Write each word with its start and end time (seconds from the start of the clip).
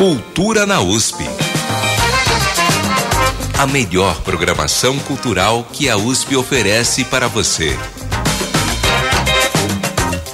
Cultura 0.00 0.64
na 0.64 0.80
USP. 0.80 1.28
A 3.58 3.66
melhor 3.66 4.18
programação 4.22 4.98
cultural 5.00 5.62
que 5.74 5.90
a 5.90 5.96
USP 5.98 6.36
oferece 6.36 7.04
para 7.04 7.28
você. 7.28 7.78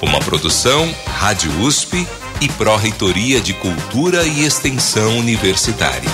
Uma 0.00 0.20
produção 0.20 0.88
Rádio 1.18 1.50
USP 1.62 2.06
e 2.40 2.48
Pró-Reitoria 2.50 3.40
de 3.40 3.54
Cultura 3.54 4.22
e 4.22 4.44
Extensão 4.44 5.18
Universitária. 5.18 6.10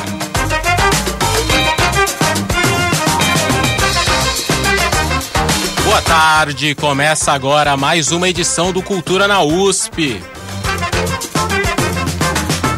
Boa 5.84 6.00
tarde, 6.00 6.74
começa 6.74 7.32
agora 7.32 7.76
mais 7.76 8.12
uma 8.12 8.30
edição 8.30 8.72
do 8.72 8.82
Cultura 8.82 9.28
na 9.28 9.42
USP. 9.42 10.22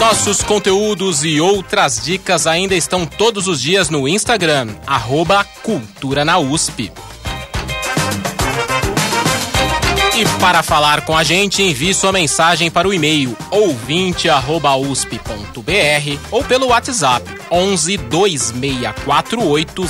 Nossos 0.00 0.42
conteúdos 0.42 1.24
e 1.24 1.42
outras 1.42 2.02
dicas 2.02 2.46
ainda 2.46 2.74
estão 2.74 3.04
todos 3.04 3.46
os 3.46 3.60
dias 3.60 3.90
no 3.90 4.08
Instagram, 4.08 4.68
arroba 4.86 5.44
Cultura 5.62 6.24
na 6.24 6.38
USP. 6.38 6.90
E 10.20 10.24
para 10.38 10.62
falar 10.62 11.00
com 11.06 11.16
a 11.16 11.24
gente, 11.24 11.62
envie 11.62 11.94
sua 11.94 12.12
mensagem 12.12 12.70
para 12.70 12.86
o 12.86 12.92
e-mail 12.92 13.34
ouvinte@usp.br 13.50 16.18
ou 16.30 16.44
pelo 16.44 16.66
WhatsApp 16.66 17.24
11 17.50 17.96
2648 17.96 19.86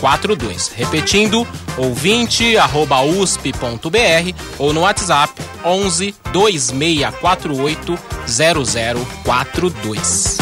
0042. 0.00 0.70
Repetindo, 0.76 1.44
ouvinte@usp.br 1.76 4.34
ou 4.56 4.72
no 4.72 4.82
WhatsApp 4.82 5.32
11 5.64 6.14
2648 6.32 7.98
0042. 8.28 10.38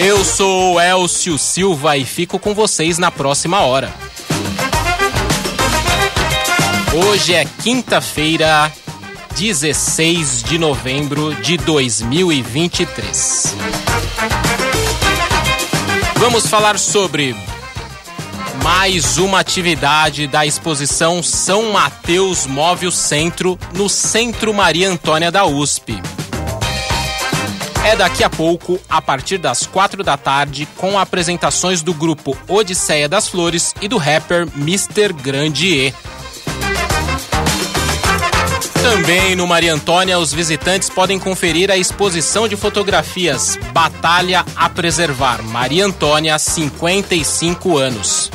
Eu 0.00 0.24
sou 0.24 0.80
Elcio 0.80 1.38
Silva 1.38 1.96
e 1.96 2.04
fico 2.04 2.40
com 2.40 2.52
vocês 2.52 2.98
na 2.98 3.12
próxima 3.12 3.60
hora. 3.60 4.01
Hoje 6.94 7.32
é 7.32 7.46
quinta-feira, 7.62 8.70
16 9.34 10.42
de 10.42 10.58
novembro 10.58 11.34
de 11.36 11.56
2023. 11.56 13.56
Vamos 16.16 16.48
falar 16.48 16.78
sobre 16.78 17.34
mais 18.62 19.16
uma 19.16 19.40
atividade 19.40 20.26
da 20.26 20.44
exposição 20.44 21.22
São 21.22 21.72
Mateus 21.72 22.46
Móvel 22.46 22.90
Centro 22.90 23.58
no 23.72 23.88
Centro 23.88 24.52
Maria 24.52 24.90
Antônia 24.90 25.32
da 25.32 25.46
USP. 25.46 25.98
É 27.86 27.96
daqui 27.96 28.22
a 28.22 28.28
pouco, 28.28 28.78
a 28.86 29.00
partir 29.00 29.38
das 29.38 29.64
quatro 29.64 30.04
da 30.04 30.18
tarde, 30.18 30.68
com 30.76 30.98
apresentações 30.98 31.80
do 31.80 31.94
grupo 31.94 32.36
Odisseia 32.46 33.08
das 33.08 33.28
Flores 33.28 33.74
e 33.80 33.88
do 33.88 33.96
rapper 33.96 34.46
Mr. 34.58 35.14
Grandier. 35.14 35.94
Também 38.92 39.34
no 39.34 39.46
Maria 39.46 39.72
Antônia, 39.72 40.18
os 40.18 40.34
visitantes 40.34 40.90
podem 40.90 41.18
conferir 41.18 41.70
a 41.70 41.78
exposição 41.78 42.46
de 42.46 42.56
fotografias 42.56 43.58
Batalha 43.72 44.44
a 44.54 44.68
Preservar 44.68 45.42
Maria 45.42 45.86
Antônia 45.86 46.38
55 46.38 47.78
anos. 47.78 48.30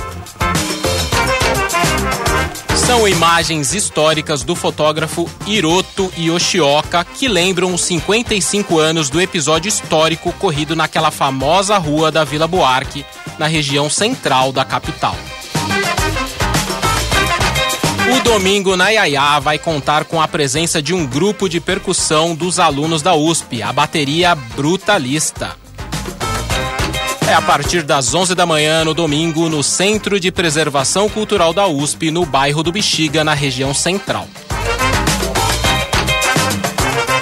São 2.75 3.07
imagens 3.07 3.75
históricas 3.75 4.41
do 4.41 4.55
fotógrafo 4.55 5.29
Hiroto 5.45 6.11
Yoshioka 6.17 7.05
que 7.05 7.27
lembram 7.27 7.71
os 7.71 7.81
55 7.81 8.79
anos 8.79 9.11
do 9.11 9.21
episódio 9.21 9.69
histórico 9.69 10.29
ocorrido 10.29 10.75
naquela 10.75 11.11
famosa 11.11 11.77
rua 11.77 12.11
da 12.11 12.23
Vila 12.23 12.47
Buarque, 12.47 13.05
na 13.37 13.45
região 13.45 13.91
central 13.91 14.51
da 14.51 14.65
capital. 14.65 15.15
O 18.15 18.23
domingo 18.23 18.77
na 18.77 18.89
Iaiá 18.89 19.39
vai 19.39 19.59
contar 19.59 20.05
com 20.05 20.21
a 20.21 20.27
presença 20.27 20.81
de 20.81 20.93
um 20.93 21.05
grupo 21.05 21.49
de 21.49 21.59
percussão 21.59 22.33
dos 22.33 22.57
alunos 22.57 23.01
da 23.01 23.13
USP, 23.13 23.61
a 23.61 23.73
bateria 23.73 24.33
Brutalista. 24.33 25.55
É 27.27 27.33
a 27.33 27.41
partir 27.41 27.83
das 27.83 28.13
11 28.13 28.33
da 28.33 28.45
manhã 28.45 28.85
no 28.85 28.93
domingo 28.93 29.49
no 29.49 29.61
Centro 29.61 30.17
de 30.17 30.31
Preservação 30.31 31.09
Cultural 31.09 31.53
da 31.53 31.67
USP, 31.67 32.09
no 32.09 32.25
bairro 32.25 32.63
do 32.63 32.71
Bexiga, 32.71 33.23
na 33.23 33.33
região 33.33 33.73
central. 33.73 34.25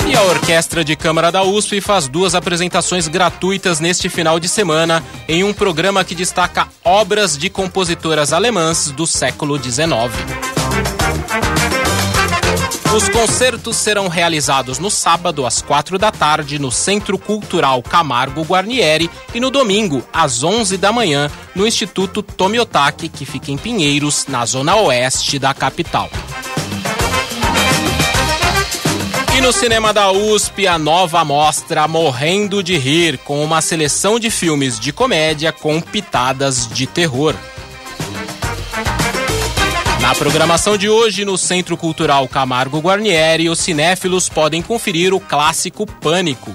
E 0.07 0.16
a 0.16 0.22
Orquestra 0.22 0.84
de 0.84 0.96
Câmara 0.96 1.31
da 1.31 1.41
USP 1.41 1.81
faz 1.81 2.07
duas 2.07 2.35
apresentações 2.35 3.07
gratuitas 3.07 3.79
neste 3.79 4.07
final 4.07 4.40
de 4.40 4.47
semana 4.47 5.03
em 5.28 5.44
um 5.44 5.52
programa 5.52 6.03
que 6.03 6.13
destaca 6.13 6.67
obras 6.84 7.35
de 7.35 7.50
compositoras 7.50 8.31
alemãs 8.31 8.91
do 8.91 9.07
século 9.07 9.62
XIX. 9.62 10.55
Os 12.96 13.09
concertos 13.09 13.75
serão 13.75 14.08
realizados 14.08 14.80
no 14.80 14.90
sábado, 14.90 15.46
às 15.46 15.62
quatro 15.62 16.00
da 16.00 16.13
tarde, 16.13 16.58
no 16.58 16.72
Centro 16.72 17.18
Cultural 17.18 17.84
Camargo 17.84 18.41
Guarnieri 18.44 19.09
e 19.34 19.40
no 19.40 19.52
domingo, 19.52 20.02
às 20.14 20.44
onze 20.44 20.78
da 20.78 20.94
manhã, 20.94 21.30
no 21.53 21.68
Instituto 21.68 22.24
Tomiotaki, 22.24 23.09
que 23.09 23.25
fica 23.25 23.52
em 23.52 23.58
Pinheiros, 23.58 24.28
na 24.30 24.46
zona 24.46 24.78
oeste 24.78 25.38
da 25.38 25.53
capital. 25.53 26.09
E 29.35 29.41
no 29.41 29.52
cinema 29.52 29.91
da 29.91 30.09
USP, 30.14 30.66
a 30.66 30.80
nova 30.80 31.25
mostra 31.25 31.90
Morrendo 31.90 32.64
de 32.64 32.78
Rir, 32.78 33.18
com 33.18 33.44
uma 33.44 33.62
seleção 33.62 34.18
de 34.18 34.31
filmes 34.31 34.80
de 34.80 34.94
comédia 34.94 35.52
com 35.52 35.81
pitadas 35.81 36.66
de 36.66 36.88
terror. 36.88 37.35
Na 40.06 40.14
programação 40.14 40.78
de 40.78 40.88
hoje, 40.88 41.26
no 41.26 41.36
Centro 41.36 41.76
Cultural 41.76 42.28
Camargo 42.28 42.78
Guarnieri, 42.78 43.50
os 43.50 43.58
cinéfilos 43.58 44.30
podem 44.30 44.62
conferir 44.62 45.16
o 45.16 45.20
clássico 45.20 45.88
Pânico. 45.88 46.54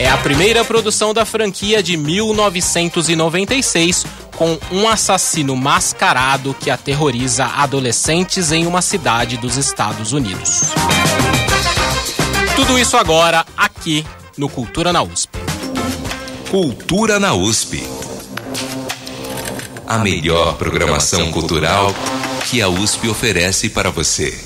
É 0.00 0.10
a 0.10 0.18
primeira 0.18 0.64
produção 0.64 1.14
da 1.14 1.24
franquia 1.24 1.80
de 1.80 1.96
1996, 1.96 4.04
com 4.36 4.58
um 4.72 4.88
assassino 4.88 5.54
mascarado 5.54 6.56
que 6.58 6.70
aterroriza 6.70 7.44
adolescentes 7.44 8.50
em 8.50 8.66
uma 8.66 8.82
cidade 8.82 9.36
dos 9.36 9.56
Estados 9.56 10.12
Unidos. 10.12 10.72
Tudo 12.56 12.76
isso 12.76 12.96
agora 12.96 13.46
aqui 13.56 14.04
no 14.36 14.48
Cultura 14.48 14.92
na 14.92 15.04
USP. 15.04 15.38
Cultura 16.50 17.20
na 17.20 17.32
USP 17.32 18.01
a 19.92 19.98
melhor 19.98 20.56
programação 20.56 21.30
cultural 21.30 21.94
que 22.48 22.62
a 22.62 22.68
USP 22.70 23.10
oferece 23.10 23.68
para 23.68 23.90
você. 23.90 24.42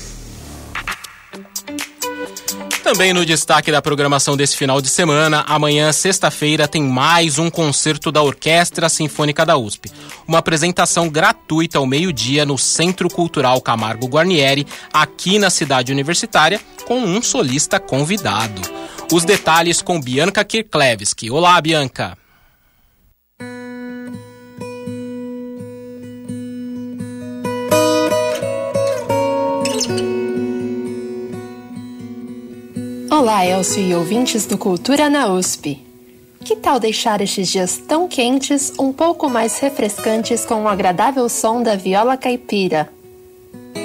Também 2.83 3.13
no 3.13 3.25
destaque 3.25 3.71
da 3.71 3.81
programação 3.81 4.35
desse 4.35 4.57
final 4.57 4.81
de 4.81 4.89
semana, 4.89 5.45
amanhã, 5.47 5.93
sexta-feira, 5.93 6.67
tem 6.67 6.83
mais 6.83 7.39
um 7.39 7.49
concerto 7.49 8.11
da 8.11 8.21
Orquestra 8.21 8.89
Sinfônica 8.89 9.45
da 9.45 9.55
USP. 9.57 9.89
Uma 10.27 10.39
apresentação 10.39 11.07
gratuita 11.07 11.77
ao 11.77 11.85
meio-dia 11.85 12.45
no 12.45 12.57
Centro 12.57 13.09
Cultural 13.09 13.61
Camargo 13.61 14.05
Guarnieri, 14.05 14.67
aqui 14.91 15.39
na 15.39 15.49
cidade 15.49 15.93
universitária, 15.93 16.59
com 16.85 16.99
um 16.99 17.21
solista 17.21 17.79
convidado. 17.79 18.61
Os 19.13 19.23
detalhes 19.23 19.81
com 19.81 19.97
Bianca 19.97 20.43
Kirklevski. 20.43 21.31
Olá, 21.31 21.61
Bianca. 21.61 22.17
Olá, 33.09 33.45
Elcio 33.45 33.81
e 33.81 33.95
ouvintes 33.95 34.45
do 34.45 34.57
Cultura 34.57 35.09
na 35.09 35.27
USP. 35.33 35.85
Que 36.45 36.55
tal 36.55 36.79
deixar 36.79 37.19
estes 37.19 37.47
dias 37.49 37.77
tão 37.77 38.07
quentes 38.07 38.71
um 38.79 38.93
pouco 38.93 39.29
mais 39.29 39.59
refrescantes 39.59 40.45
com 40.45 40.63
o 40.63 40.67
agradável 40.67 41.27
som 41.27 41.61
da 41.61 41.75
viola 41.75 42.15
caipira? 42.15 42.89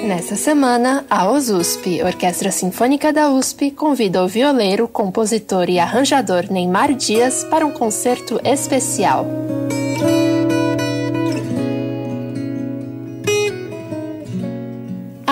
Nessa 0.05 0.35
semana, 0.35 1.05
a 1.09 1.29
OSUSP, 1.29 2.03
Orquestra 2.03 2.51
Sinfônica 2.51 3.11
da 3.13 3.29
USP, 3.29 3.71
convida 3.71 4.23
o 4.23 4.27
violeiro, 4.27 4.87
compositor 4.87 5.69
e 5.69 5.79
arranjador 5.79 6.51
Neymar 6.51 6.93
Dias 6.93 7.43
para 7.45 7.65
um 7.65 7.71
concerto 7.71 8.39
especial. 8.43 9.25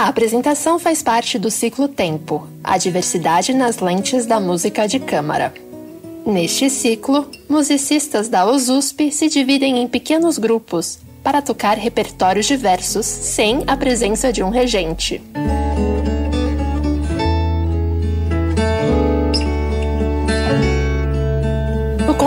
A 0.01 0.07
apresentação 0.07 0.79
faz 0.79 1.03
parte 1.03 1.37
do 1.37 1.51
ciclo 1.51 1.87
Tempo, 1.87 2.47
a 2.63 2.75
diversidade 2.75 3.53
nas 3.53 3.77
lentes 3.77 4.25
da 4.25 4.39
música 4.39 4.87
de 4.87 4.99
câmara. 4.99 5.53
Neste 6.25 6.71
ciclo, 6.71 7.29
musicistas 7.47 8.27
da 8.27 8.43
OSUSP 8.47 9.11
se 9.11 9.29
dividem 9.29 9.77
em 9.77 9.87
pequenos 9.87 10.39
grupos 10.39 10.97
para 11.23 11.39
tocar 11.39 11.77
repertórios 11.77 12.47
diversos 12.47 13.05
sem 13.05 13.63
a 13.67 13.77
presença 13.77 14.33
de 14.33 14.41
um 14.41 14.49
regente. 14.49 15.21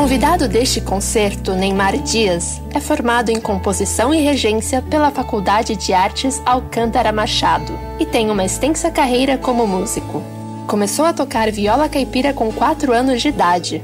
Convidado 0.04 0.46
deste 0.46 0.82
concerto, 0.82 1.54
Neymar 1.54 1.96
Dias, 1.96 2.60
é 2.74 2.78
formado 2.78 3.30
em 3.30 3.40
composição 3.40 4.12
e 4.12 4.20
regência 4.20 4.82
pela 4.82 5.10
Faculdade 5.10 5.74
de 5.76 5.94
Artes 5.94 6.42
Alcântara 6.44 7.10
Machado 7.10 7.72
e 7.98 8.04
tem 8.04 8.30
uma 8.30 8.44
extensa 8.44 8.90
carreira 8.90 9.38
como 9.38 9.66
músico. 9.66 10.22
Começou 10.66 11.06
a 11.06 11.14
tocar 11.14 11.50
viola 11.50 11.88
caipira 11.88 12.34
com 12.34 12.52
4 12.52 12.92
anos 12.92 13.22
de 13.22 13.28
idade. 13.28 13.82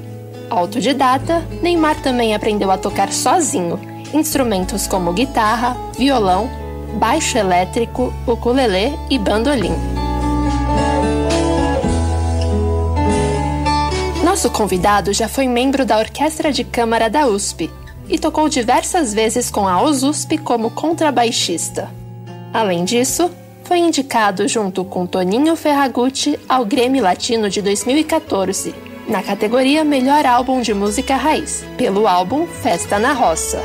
Autodidata, 0.51 1.43
Neymar 1.63 2.03
também 2.03 2.35
aprendeu 2.35 2.71
a 2.71 2.77
tocar 2.77 3.11
sozinho 3.11 3.81
instrumentos 4.13 4.87
como 4.87 5.15
guitarra, 5.15 5.75
violão, 5.97 6.51
baixo 6.99 7.39
elétrico, 7.39 8.13
ukulele 8.27 8.93
e 9.09 9.19
bandolim. 9.19 10.00
Nosso 14.41 14.57
convidado 14.57 15.13
já 15.13 15.29
foi 15.29 15.47
membro 15.47 15.85
da 15.85 15.99
Orquestra 15.99 16.51
de 16.51 16.65
Câmara 16.65 17.11
da 17.11 17.27
USP 17.27 17.71
e 18.09 18.19
tocou 18.19 18.49
diversas 18.49 19.13
vezes 19.13 19.51
com 19.51 19.69
a 19.69 19.83
OSUSP 19.83 20.39
como 20.39 20.71
contrabaixista. 20.71 21.91
Além 22.51 22.87
disso, 22.87 23.31
foi 23.65 23.81
indicado 23.81 24.49
junto 24.49 24.83
com 24.83 25.05
Toninho 25.05 25.55
Ferragutti 25.57 26.41
ao 26.49 26.65
Grêmio 26.65 27.03
Latino 27.03 27.51
de 27.51 27.61
2014, 27.61 28.75
na 29.07 29.23
categoria 29.23 29.85
Melhor 29.85 30.25
Álbum 30.25 30.63
de 30.63 30.73
Música 30.73 31.17
Raiz, 31.17 31.63
pelo 31.77 32.09
álbum 32.09 32.47
Festa 32.47 32.99
na 32.99 33.13
Roça. 33.13 33.61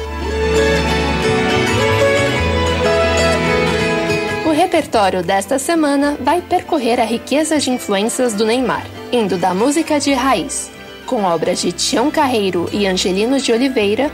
O 4.46 4.52
repertório 4.52 5.24
desta 5.24 5.58
semana 5.58 6.18
vai 6.20 6.42
percorrer 6.42 7.00
a 7.00 7.06
riqueza 7.06 7.60
de 7.60 7.72
influências 7.72 8.34
do 8.34 8.46
Neymar, 8.46 8.86
indo 9.12 9.38
da 9.38 9.54
música 9.54 10.00
de 10.00 10.14
raiz, 10.14 10.72
com 11.06 11.24
obras 11.24 11.62
de 11.62 11.72
Tião 11.72 12.10
Carreiro 12.10 12.70
e 12.72 12.88
Angelino 12.88 13.40
de 13.40 13.52
Oliveira, 13.52 14.12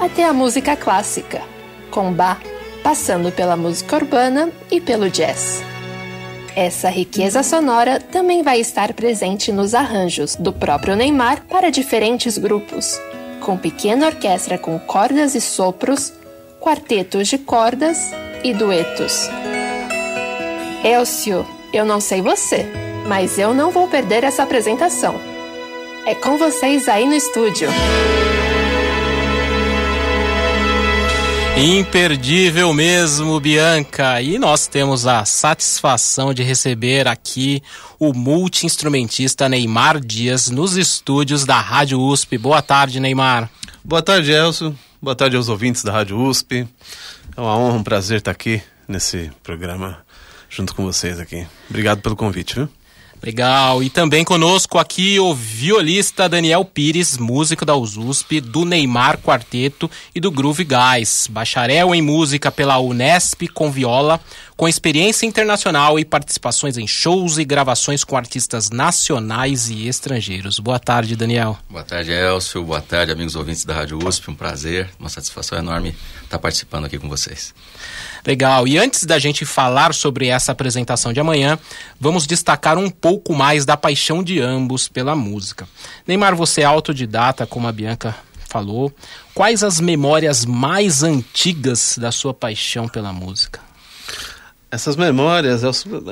até 0.00 0.24
a 0.24 0.32
música 0.32 0.76
clássica, 0.76 1.40
com 1.90 2.12
Bach, 2.12 2.40
passando 2.82 3.30
pela 3.30 3.56
música 3.56 3.96
urbana 3.96 4.50
e 4.70 4.80
pelo 4.80 5.08
jazz. 5.08 5.62
Essa 6.54 6.90
riqueza 6.90 7.42
sonora 7.42 7.98
também 7.98 8.42
vai 8.42 8.60
estar 8.60 8.92
presente 8.92 9.50
nos 9.50 9.74
arranjos 9.74 10.36
do 10.36 10.52
próprio 10.52 10.94
Neymar 10.94 11.44
para 11.48 11.70
diferentes 11.70 12.36
grupos, 12.36 13.00
com 13.40 13.56
pequena 13.56 14.06
orquestra 14.06 14.58
com 14.58 14.78
cordas 14.78 15.34
e 15.34 15.40
sopros, 15.40 16.12
quartetos 16.60 17.28
de 17.28 17.38
cordas 17.38 18.10
e 18.44 18.52
duetos. 18.52 19.28
Elcio, 20.84 21.46
eu 21.72 21.84
não 21.84 22.00
sei 22.00 22.20
você, 22.20 22.66
mas 23.06 23.38
eu 23.38 23.52
não 23.54 23.70
vou 23.70 23.88
perder 23.88 24.24
essa 24.24 24.42
apresentação. 24.42 25.20
É 26.06 26.14
com 26.14 26.36
vocês 26.36 26.88
aí 26.88 27.06
no 27.06 27.14
estúdio. 27.14 27.68
Imperdível 31.56 32.72
mesmo, 32.72 33.38
Bianca. 33.38 34.20
E 34.22 34.38
nós 34.38 34.66
temos 34.66 35.06
a 35.06 35.24
satisfação 35.24 36.32
de 36.32 36.42
receber 36.42 37.06
aqui 37.06 37.62
o 37.98 38.12
multi-instrumentista 38.12 39.48
Neymar 39.48 40.00
Dias 40.00 40.48
nos 40.48 40.76
estúdios 40.76 41.44
da 41.44 41.60
Rádio 41.60 42.00
USP. 42.00 42.38
Boa 42.38 42.62
tarde, 42.62 42.98
Neymar. 42.98 43.50
Boa 43.84 44.02
tarde, 44.02 44.32
Elcio. 44.32 44.76
Boa 45.00 45.14
tarde 45.14 45.36
aos 45.36 45.48
ouvintes 45.48 45.84
da 45.84 45.92
Rádio 45.92 46.18
USP. 46.18 46.66
É 47.36 47.40
uma 47.40 47.56
honra, 47.56 47.78
um 47.78 47.84
prazer 47.84 48.18
estar 48.18 48.30
aqui 48.30 48.62
nesse 48.88 49.30
programa 49.42 49.98
junto 50.48 50.74
com 50.74 50.84
vocês 50.84 51.20
aqui. 51.20 51.46
Obrigado 51.68 52.00
pelo 52.00 52.16
convite, 52.16 52.54
viu? 52.54 52.68
Legal. 53.22 53.82
E 53.82 53.88
também 53.88 54.24
conosco 54.24 54.78
aqui 54.78 55.20
o 55.20 55.32
violista 55.32 56.28
Daniel 56.28 56.64
Pires, 56.64 57.16
músico 57.16 57.64
da 57.64 57.76
USP, 57.76 58.40
do 58.40 58.64
Neymar 58.64 59.18
Quarteto 59.18 59.88
e 60.12 60.18
do 60.18 60.30
Groove 60.30 60.64
Guys. 60.64 61.28
Bacharel 61.30 61.94
em 61.94 62.02
música 62.02 62.50
pela 62.50 62.80
Unesp 62.80 63.46
com 63.54 63.70
viola, 63.70 64.20
com 64.56 64.66
experiência 64.66 65.24
internacional 65.24 66.00
e 66.00 66.04
participações 66.04 66.76
em 66.76 66.86
shows 66.86 67.38
e 67.38 67.44
gravações 67.44 68.02
com 68.02 68.16
artistas 68.16 68.70
nacionais 68.70 69.70
e 69.70 69.86
estrangeiros. 69.86 70.58
Boa 70.58 70.80
tarde, 70.80 71.14
Daniel. 71.14 71.56
Boa 71.70 71.84
tarde, 71.84 72.10
Elcio. 72.10 72.64
Boa 72.64 72.80
tarde, 72.80 73.12
amigos 73.12 73.36
ouvintes 73.36 73.64
da 73.64 73.74
Rádio 73.74 74.04
USP. 74.04 74.30
Um 74.30 74.34
prazer, 74.34 74.90
uma 74.98 75.08
satisfação 75.08 75.56
enorme 75.56 75.94
estar 76.24 76.40
participando 76.40 76.86
aqui 76.86 76.98
com 76.98 77.08
vocês. 77.08 77.54
Legal. 78.24 78.68
E 78.68 78.78
antes 78.78 79.04
da 79.04 79.18
gente 79.18 79.44
falar 79.44 79.92
sobre 79.92 80.28
essa 80.28 80.52
apresentação 80.52 81.12
de 81.12 81.20
amanhã, 81.20 81.58
vamos 81.98 82.26
destacar 82.26 82.78
um 82.78 82.88
pouco 82.88 83.34
mais 83.34 83.64
da 83.64 83.76
paixão 83.76 84.22
de 84.22 84.40
ambos 84.40 84.88
pela 84.88 85.16
música. 85.16 85.68
Neymar, 86.06 86.36
você 86.36 86.60
é 86.60 86.64
autodidata, 86.64 87.46
como 87.46 87.66
a 87.66 87.72
Bianca 87.72 88.14
falou. 88.48 88.92
Quais 89.34 89.64
as 89.64 89.80
memórias 89.80 90.44
mais 90.44 91.02
antigas 91.02 91.98
da 91.98 92.12
sua 92.12 92.32
paixão 92.32 92.86
pela 92.86 93.12
música? 93.12 93.60
Essas 94.70 94.96
memórias 94.96 95.62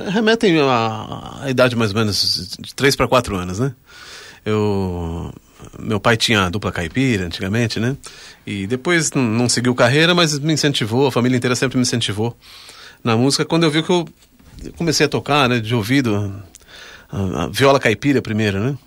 remetem 0.09 0.59
à, 0.61 1.47
idade 1.49 1.77
mais 1.77 1.93
ou 1.93 1.97
menos 1.97 2.57
de 2.59 2.75
3 2.75 2.97
para 2.97 3.09
4 3.09 3.37
anos, 3.37 3.59
né? 3.59 3.73
Eu 4.45 5.33
meu 5.79 6.01
pai 6.01 6.17
tinha 6.17 6.49
dupla 6.51 6.73
caipira 6.73 7.27
antigamente, 7.27 7.79
né? 7.79 7.97
E 8.47 8.67
depois 8.67 9.11
não 9.13 9.49
seguiu 9.49 9.75
carreira, 9.75 10.15
mas 10.15 10.39
me 10.39 10.53
incentivou, 10.53 11.07
a 11.07 11.13
família 11.13 11.37
inteira 11.37 11.55
sempre 11.55 11.77
me 11.77 11.83
incentivou 11.83 12.37
na 13.03 13.17
música. 13.17 13.45
Quando 13.45 13.65
eu 13.65 13.71
vi 13.71 13.83
que 13.83 13.91
eu 13.91 14.09
comecei 14.77 15.07
a 15.07 15.09
tocar, 15.09 15.49
né, 15.49 15.61
de 15.61 15.75
ouvido, 15.75 16.45
a, 17.11 17.45
a 17.45 17.47
viola 17.49 17.81
caipira 17.81 18.21
primeiro, 18.21 18.61
né? 18.61 18.79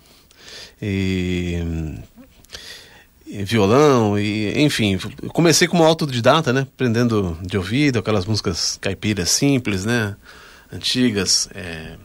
E, 0.81 1.63
e, 3.25 3.43
violão, 3.43 4.19
e 4.19 4.61
enfim, 4.61 4.97
comecei 5.29 5.67
como 5.67 5.83
autodidata, 5.83 6.51
né? 6.51 6.61
Aprendendo 6.61 7.37
de 7.41 7.57
ouvido, 7.57 7.99
aquelas 7.99 8.25
músicas 8.25 8.77
caipiras 8.81 9.29
simples, 9.29 9.85
né? 9.85 10.15
Antigas, 10.71 11.47
é, 11.53 11.95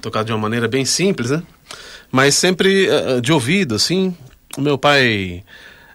tocado 0.00 0.26
de 0.26 0.32
uma 0.32 0.38
maneira 0.38 0.68
bem 0.68 0.84
simples, 0.84 1.30
né? 1.30 1.42
Mas 2.10 2.34
sempre 2.34 2.88
uh, 2.88 3.20
de 3.20 3.32
ouvido, 3.32 3.74
assim. 3.74 4.14
O 4.56 4.60
meu 4.60 4.78
pai 4.78 5.44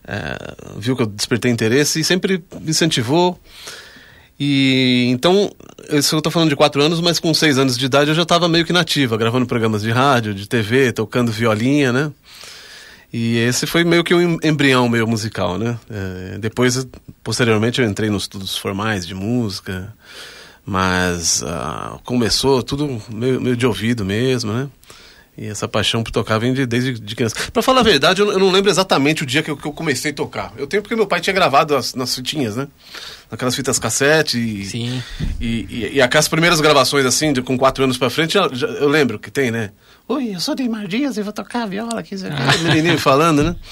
uh, 0.04 0.80
viu 0.80 0.96
que 0.96 1.02
eu 1.02 1.08
despertei 1.08 1.52
interesse 1.52 2.00
e 2.00 2.04
sempre 2.04 2.44
incentivou. 2.66 3.40
E 4.40 5.08
então, 5.12 5.52
isso 5.92 6.16
eu 6.16 6.20
estou 6.20 6.32
falando 6.32 6.50
de 6.50 6.56
quatro 6.56 6.82
anos, 6.82 7.00
mas 7.00 7.20
com 7.20 7.34
seis 7.34 7.58
anos 7.58 7.78
de 7.78 7.86
idade 7.86 8.10
eu 8.10 8.16
já 8.16 8.24
estava 8.24 8.48
meio 8.48 8.66
que 8.66 8.74
nativa, 8.74 9.16
gravando 9.18 9.46
programas 9.46 9.82
de 9.82 9.92
rádio, 9.92 10.34
de 10.34 10.48
TV, 10.48 10.92
tocando 10.92 11.32
violinha, 11.32 11.94
né? 11.94 12.12
E 13.12 13.38
esse 13.38 13.68
foi 13.68 13.84
meio 13.84 14.04
que 14.04 14.14
um 14.16 14.40
embrião 14.44 14.90
meu 14.90 15.06
musical, 15.06 15.58
né? 15.60 15.78
É, 15.88 16.38
depois, 16.40 16.88
posteriormente, 17.24 17.80
eu 17.80 17.88
entrei 17.88 18.10
nos 18.10 18.24
estudos 18.24 18.58
formais 18.58 19.06
de 19.06 19.14
música, 19.14 19.94
mas 20.66 21.44
uh, 21.44 22.00
começou 22.04 22.64
tudo 22.64 23.00
meio, 23.12 23.40
meio 23.40 23.56
de 23.56 23.68
ouvido 23.68 24.04
mesmo, 24.04 24.52
né? 24.52 24.68
E 25.36 25.48
essa 25.48 25.68
paixão 25.68 26.04
por 26.04 26.12
tocar 26.12 26.38
vem 26.38 26.54
de, 26.54 26.66
desde 26.66 26.94
de 26.94 27.16
criança. 27.16 27.36
Pra 27.52 27.64
falar 27.64 27.80
a 27.80 27.84
verdade, 27.84 28.22
eu, 28.22 28.32
eu, 28.32 28.38
não 28.38 28.52
lembro 28.52 28.70
exatamente 28.70 29.24
o 29.24 29.26
dia 29.26 29.42
que 29.42 29.50
eu, 29.50 29.58
que 29.58 29.66
eu, 29.66 29.72
comecei 29.72 30.12
a 30.12 30.14
tocar. 30.14 30.54
Eu 30.58 30.68
tenho 30.68 30.84
porque 30.84 30.96
meu 30.96 31.08
pai 31.08 31.20
tinha 31.22 31.34
gravado 31.34 31.76
as, 31.76 31.96
nas 31.96 32.14
fitinhas, 32.14 32.56
né? 32.56 32.68
Naquelas 33.32 33.56
fitas 33.56 33.80
cassete. 33.80 34.38
E, 34.38 34.66
Sim. 34.66 35.04
E, 35.42 35.66
e, 35.70 35.92
e 35.96 36.02
aquelas 36.02 36.28
primeiras 36.28 36.62
gravações, 36.62 37.04
assim, 37.06 37.34
de, 37.34 37.42
com 37.42 37.58
quatro 37.58 37.84
anos 37.84 37.98
pra 37.98 38.12
frente, 38.12 38.34
já, 38.34 38.48
já, 38.52 38.68
eu 38.68 38.88
lembro 38.88 39.18
que 39.18 39.32
tem, 39.32 39.50
né? 39.50 39.72
Oi, 40.08 40.36
eu 40.36 40.40
sou 40.40 40.54
Neymar 40.54 40.88
Dias 40.88 41.18
e 41.18 41.24
vou 41.24 41.34
tocar 41.34 41.66
viola 41.66 42.00
aqui. 42.00 42.16
Ah. 42.26 42.58
Menininho 42.62 43.00
falando, 43.00 43.44
né? 43.44 43.56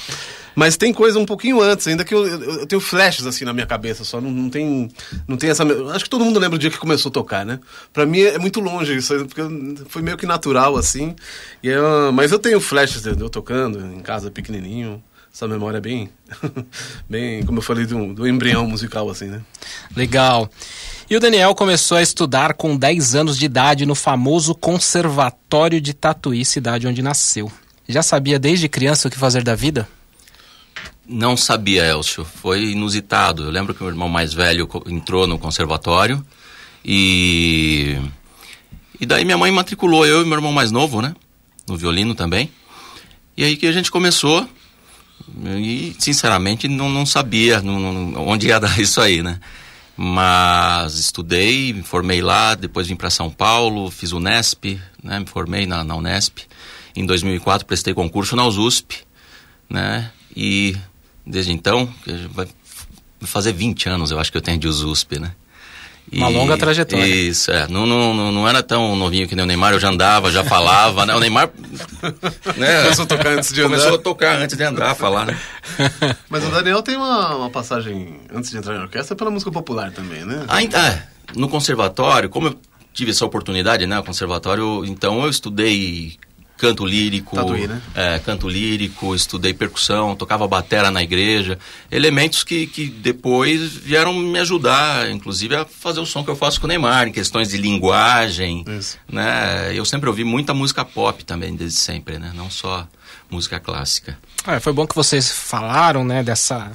Mas 0.56 0.78
tem 0.78 0.94
coisa 0.94 1.18
um 1.18 1.26
pouquinho 1.26 1.62
antes, 1.62 1.88
ainda 1.88 2.04
que 2.04 2.14
eu, 2.14 2.28
eu, 2.28 2.42
eu 2.60 2.66
tenho 2.66 2.82
flashes 2.82 3.26
assim 3.26 3.46
na 3.46 3.54
minha 3.54 3.66
cabeça, 3.66 4.04
só 4.04 4.20
não, 4.20 4.30
não, 4.30 4.50
tem 4.50 4.90
não 5.28 5.38
tem 5.38 5.50
essa. 5.50 5.64
Acho 5.94 6.04
que 6.06 6.10
todo 6.10 6.26
mundo 6.26 6.40
lembra 6.40 6.56
o 6.56 6.60
dia 6.60 6.70
que 6.70 6.78
começou 6.78 7.10
a 7.10 7.14
tocar, 7.14 7.46
né? 7.46 7.60
Pra 7.94 8.06
mim 8.06 8.22
é, 8.22 8.38
muito 8.38 8.60
longe 8.60 8.96
isso, 8.96 9.14
porque 9.26 9.42
foi 9.88 10.02
meio 10.02 10.18
que 10.18 10.26
natural 10.26 10.76
assim. 10.76 11.16
E 11.64 11.70
é, 11.70 11.78
mas 12.14 12.32
eu 12.32 12.40
tenho 12.40 12.60
flashes 12.60 13.02
de 13.02 13.10
eu 13.10 13.30
tocando 13.30 13.80
em 13.80 14.02
casa 14.02 14.30
pequenininho, 14.30 15.02
essa 15.34 15.48
memória 15.48 15.80
bem, 15.80 16.10
bem, 17.10 17.44
como 17.44 17.60
eu 17.60 17.64
falei, 17.64 17.86
do, 17.86 18.14
do 18.14 18.28
embrião 18.28 18.68
musical, 18.68 19.10
assim, 19.10 19.28
né? 19.28 19.42
Legal. 19.96 20.50
E 21.10 21.16
o 21.16 21.20
Daniel 21.20 21.56
começou 21.56 21.98
a 21.98 22.02
estudar 22.02 22.54
com 22.54 22.76
10 22.76 23.16
anos 23.16 23.38
de 23.38 23.46
idade 23.46 23.86
no 23.86 23.96
famoso 23.96 24.54
Conservatório 24.54 25.80
de 25.80 25.94
Tatuí, 25.94 26.44
cidade 26.44 26.88
onde 26.88 27.02
nasceu. 27.02 27.52
Já 27.88 28.04
sabia 28.04 28.38
desde 28.38 28.70
criança 28.70 29.08
o 29.08 29.12
que 29.12 29.18
fazer 29.18 29.44
da 29.44 29.56
vida? 29.56 29.88
Não 31.08 31.36
sabia, 31.36 31.84
Elcio. 31.84 32.24
Foi 32.24 32.72
inusitado. 32.72 33.44
Eu 33.44 33.52
lembro 33.52 33.74
que 33.74 33.82
meu 33.82 33.92
irmão 33.92 34.08
mais 34.08 34.34
velho 34.34 34.70
entrou 34.88 35.28
no 35.28 35.38
conservatório 35.38 36.26
e. 36.86 37.98
E 39.00 39.06
daí 39.06 39.26
minha 39.26 39.38
mãe 39.38 39.52
matriculou 39.52 40.06
eu 40.06 40.22
e 40.22 40.26
meu 40.26 40.36
irmão 40.36 40.52
mais 40.52 40.72
novo, 40.72 41.02
né? 41.02 41.16
No 41.68 41.76
violino 41.76 42.14
também. 42.14 42.52
E 43.36 43.44
aí 43.44 43.58
que 43.58 43.66
a 43.66 43.72
gente 43.72 43.90
começou. 43.90 44.48
E, 45.46 45.96
sinceramente, 46.00 46.68
não, 46.68 46.90
não 46.90 47.06
sabia 47.06 47.62
não, 47.62 47.80
não, 47.80 48.28
onde 48.28 48.48
ia 48.48 48.60
dar 48.62 48.80
isso 48.80 49.02
aí, 49.02 49.24
né? 49.24 49.40
Mas 49.96 50.96
estudei, 50.96 51.74
me 51.74 51.84
formei 51.84 52.22
lá, 52.22 52.56
depois 52.56 52.88
vim 52.88 52.96
para 52.96 53.10
São 53.10 53.30
Paulo, 53.30 53.92
fiz 53.92 54.12
o 54.12 54.18
Unesp, 54.18 54.80
né? 55.04 55.20
Me 55.20 55.26
formei 55.26 55.66
na, 55.66 55.84
na 55.84 55.96
Unesp. 55.96 56.40
Em 56.96 57.06
2004 57.06 57.66
prestei 57.66 57.94
concurso 57.94 58.36
na 58.36 58.46
USP, 58.46 58.98
né? 59.70 60.12
E 60.36 60.76
desde 61.26 61.52
então, 61.52 61.92
vai 62.32 62.48
fazer 63.22 63.54
20 63.54 63.90
anos 63.90 64.12
eu 64.12 64.20
acho 64.20 64.32
que 64.32 64.38
eu 64.38 64.42
tenho 64.42 64.58
de 64.58 64.68
USP, 64.68 65.20
né? 65.20 65.32
Uma 66.12 66.30
e, 66.30 66.34
longa 66.34 66.58
trajetória. 66.58 67.06
Isso, 67.06 67.52
é. 67.52 67.68
Não, 67.68 67.86
não, 67.86 68.32
não 68.32 68.48
era 68.48 68.62
tão 68.62 68.96
novinho 68.98 69.28
que 69.28 69.36
nem 69.36 69.44
o 69.44 69.48
Neymar, 69.48 69.74
eu 69.74 69.80
já 69.80 69.90
andava, 69.90 70.30
já 70.30 70.44
falava, 70.44 71.06
né? 71.06 71.16
O 71.16 71.20
Neymar. 71.20 71.50
Né? 72.58 72.82
Começou 72.84 73.04
a 73.04 73.08
tocar 73.08 73.28
antes 73.30 73.54
de 73.54 73.62
andar. 73.62 73.70
Começou 73.70 73.96
a 73.96 73.98
tocar 73.98 74.42
antes 74.42 74.58
de 74.58 74.64
andar, 74.64 74.96
falar, 74.96 75.26
né? 75.26 75.40
Mas 76.30 76.44
o 76.44 76.50
Daniel 76.50 76.82
tem 76.82 76.98
uma, 76.98 77.36
uma 77.36 77.50
passagem, 77.50 78.20
antes 78.34 78.50
de 78.50 78.58
entrar 78.58 78.76
na 78.76 78.82
orquestra, 78.82 79.16
pela 79.16 79.32
música 79.32 79.52
popular 79.52 79.92
também, 79.92 80.26
né? 80.26 80.44
Ah, 80.48 80.62
é. 80.62 81.04
No 81.36 81.48
conservatório, 81.48 82.30
como 82.30 82.48
eu 82.48 82.60
tive 82.94 83.12
essa 83.12 83.26
oportunidade, 83.26 83.86
né? 83.86 84.00
O 84.00 84.04
conservatório, 84.04 84.84
então 84.86 85.24
eu 85.24 85.30
estudei 85.30 86.18
canto 86.62 86.86
lírico, 86.86 87.36
Tatuí, 87.36 87.68
né? 87.68 87.82
é, 87.96 88.20
canto 88.20 88.48
lírico, 88.48 89.16
estudei 89.16 89.52
percussão, 89.52 90.16
tocava 90.16 90.48
batera 90.48 90.92
na 90.92 91.02
igreja, 91.02 91.58
elementos 91.90 92.44
que, 92.44 92.68
que 92.68 92.86
depois 92.86 93.74
vieram 93.74 94.14
me 94.14 94.38
ajudar, 94.38 95.10
inclusive 95.10 95.56
a 95.56 95.66
fazer 95.66 96.00
o 96.00 96.06
som 96.06 96.24
que 96.24 96.30
eu 96.30 96.36
faço 96.36 96.62
com 96.62 96.68
o 96.68 96.70
Neymar, 96.70 97.08
em 97.08 97.12
questões 97.12 97.50
de 97.50 97.58
linguagem, 97.58 98.64
Isso. 98.78 99.00
né? 99.12 99.76
Eu 99.76 99.84
sempre 99.86 100.08
ouvi 100.08 100.24
muita 100.24 100.54
música 100.54 100.86
pop 100.86 101.26
também, 101.26 101.56
desde 101.56 101.80
sempre, 101.80 102.20
né? 102.20 102.32
Não 102.36 102.52
só 102.52 102.88
música 103.28 103.60
clássica. 103.60 104.20
Ah, 104.46 104.60
foi 104.60 104.74
bom 104.74 104.88
que 104.88 104.96
vocês 104.96 105.30
falaram, 105.30 106.04
né, 106.04 106.24
dessa... 106.24 106.72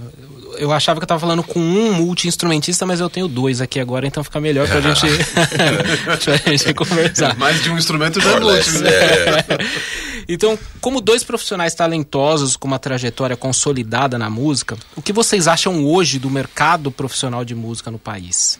Eu 0.58 0.72
achava 0.72 0.98
que 0.98 1.04
eu 1.04 1.06
estava 1.06 1.20
falando 1.20 1.42
com 1.42 1.60
um 1.60 1.92
multi-instrumentista, 1.92 2.86
mas 2.86 3.00
eu 3.00 3.10
tenho 3.10 3.28
dois 3.28 3.60
aqui 3.60 3.78
agora, 3.78 4.06
então 4.06 4.24
fica 4.24 4.40
melhor 4.40 4.66
para 4.68 4.80
gente... 4.80 5.06
a 6.46 6.50
gente 6.50 6.74
conversar. 6.74 7.36
Mais 7.36 7.62
de 7.62 7.70
um 7.70 7.76
instrumento 7.76 8.20
já 8.20 8.32
é 8.32 8.40
multi, 8.40 8.70
né? 8.78 8.90
É. 8.90 9.96
Então, 10.28 10.58
como 10.80 11.00
dois 11.00 11.22
profissionais 11.22 11.72
talentosos 11.74 12.56
com 12.56 12.66
uma 12.66 12.80
trajetória 12.80 13.36
consolidada 13.36 14.18
na 14.18 14.28
música, 14.28 14.76
o 14.96 15.02
que 15.02 15.12
vocês 15.12 15.46
acham 15.46 15.84
hoje 15.84 16.18
do 16.18 16.28
mercado 16.28 16.90
profissional 16.90 17.44
de 17.44 17.54
música 17.54 17.92
no 17.92 17.98
país? 17.98 18.58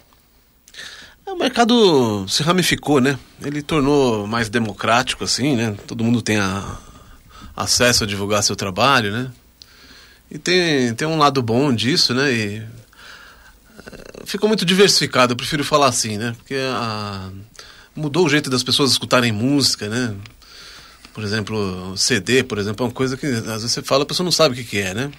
O 1.27 1.35
mercado 1.35 2.25
se 2.29 2.45
ramificou, 2.45 3.01
né? 3.01 3.19
Ele 3.43 3.61
tornou 3.63 4.29
mais 4.29 4.49
democrático, 4.49 5.25
assim, 5.25 5.57
né? 5.57 5.75
Todo 5.87 6.05
mundo 6.05 6.23
tem 6.23 6.39
a, 6.39 6.79
acesso 7.57 8.05
a 8.05 8.07
divulgar 8.07 8.43
seu 8.43 8.55
trabalho, 8.55 9.11
né? 9.11 9.31
E 10.31 10.39
tem, 10.39 10.93
tem 10.95 11.09
um 11.09 11.17
lado 11.17 11.41
bom 11.43 11.75
disso, 11.75 12.13
né? 12.13 12.33
E 12.33 12.59
eh, 12.59 14.23
ficou 14.25 14.49
muito 14.49 14.65
diversificado, 14.65 15.33
eu 15.33 15.37
prefiro 15.37 15.65
falar 15.65 15.89
assim, 15.89 16.19
né? 16.19 16.35
Porque 16.37 16.57
a, 16.57 17.31
mudou 17.95 18.27
o 18.27 18.29
jeito 18.29 18.51
das 18.51 18.63
pessoas 18.63 18.91
escutarem 18.91 19.33
música, 19.33 19.89
né? 19.89 20.15
Por 21.15 21.25
exemplo, 21.25 21.97
CD, 21.97 22.45
por 22.45 22.59
exemplo, 22.59 22.85
é 22.85 22.89
uma 22.89 22.95
coisa 22.95 23.17
que 23.17 23.27
às 23.27 23.45
vezes 23.45 23.73
você 23.73 23.83
fala, 23.83 24.03
a 24.03 24.07
pessoa 24.07 24.25
não 24.25 24.33
sabe 24.33 24.55
o 24.55 24.59
que, 24.59 24.65
que 24.65 24.79
é, 24.79 24.93
né? 24.93 25.11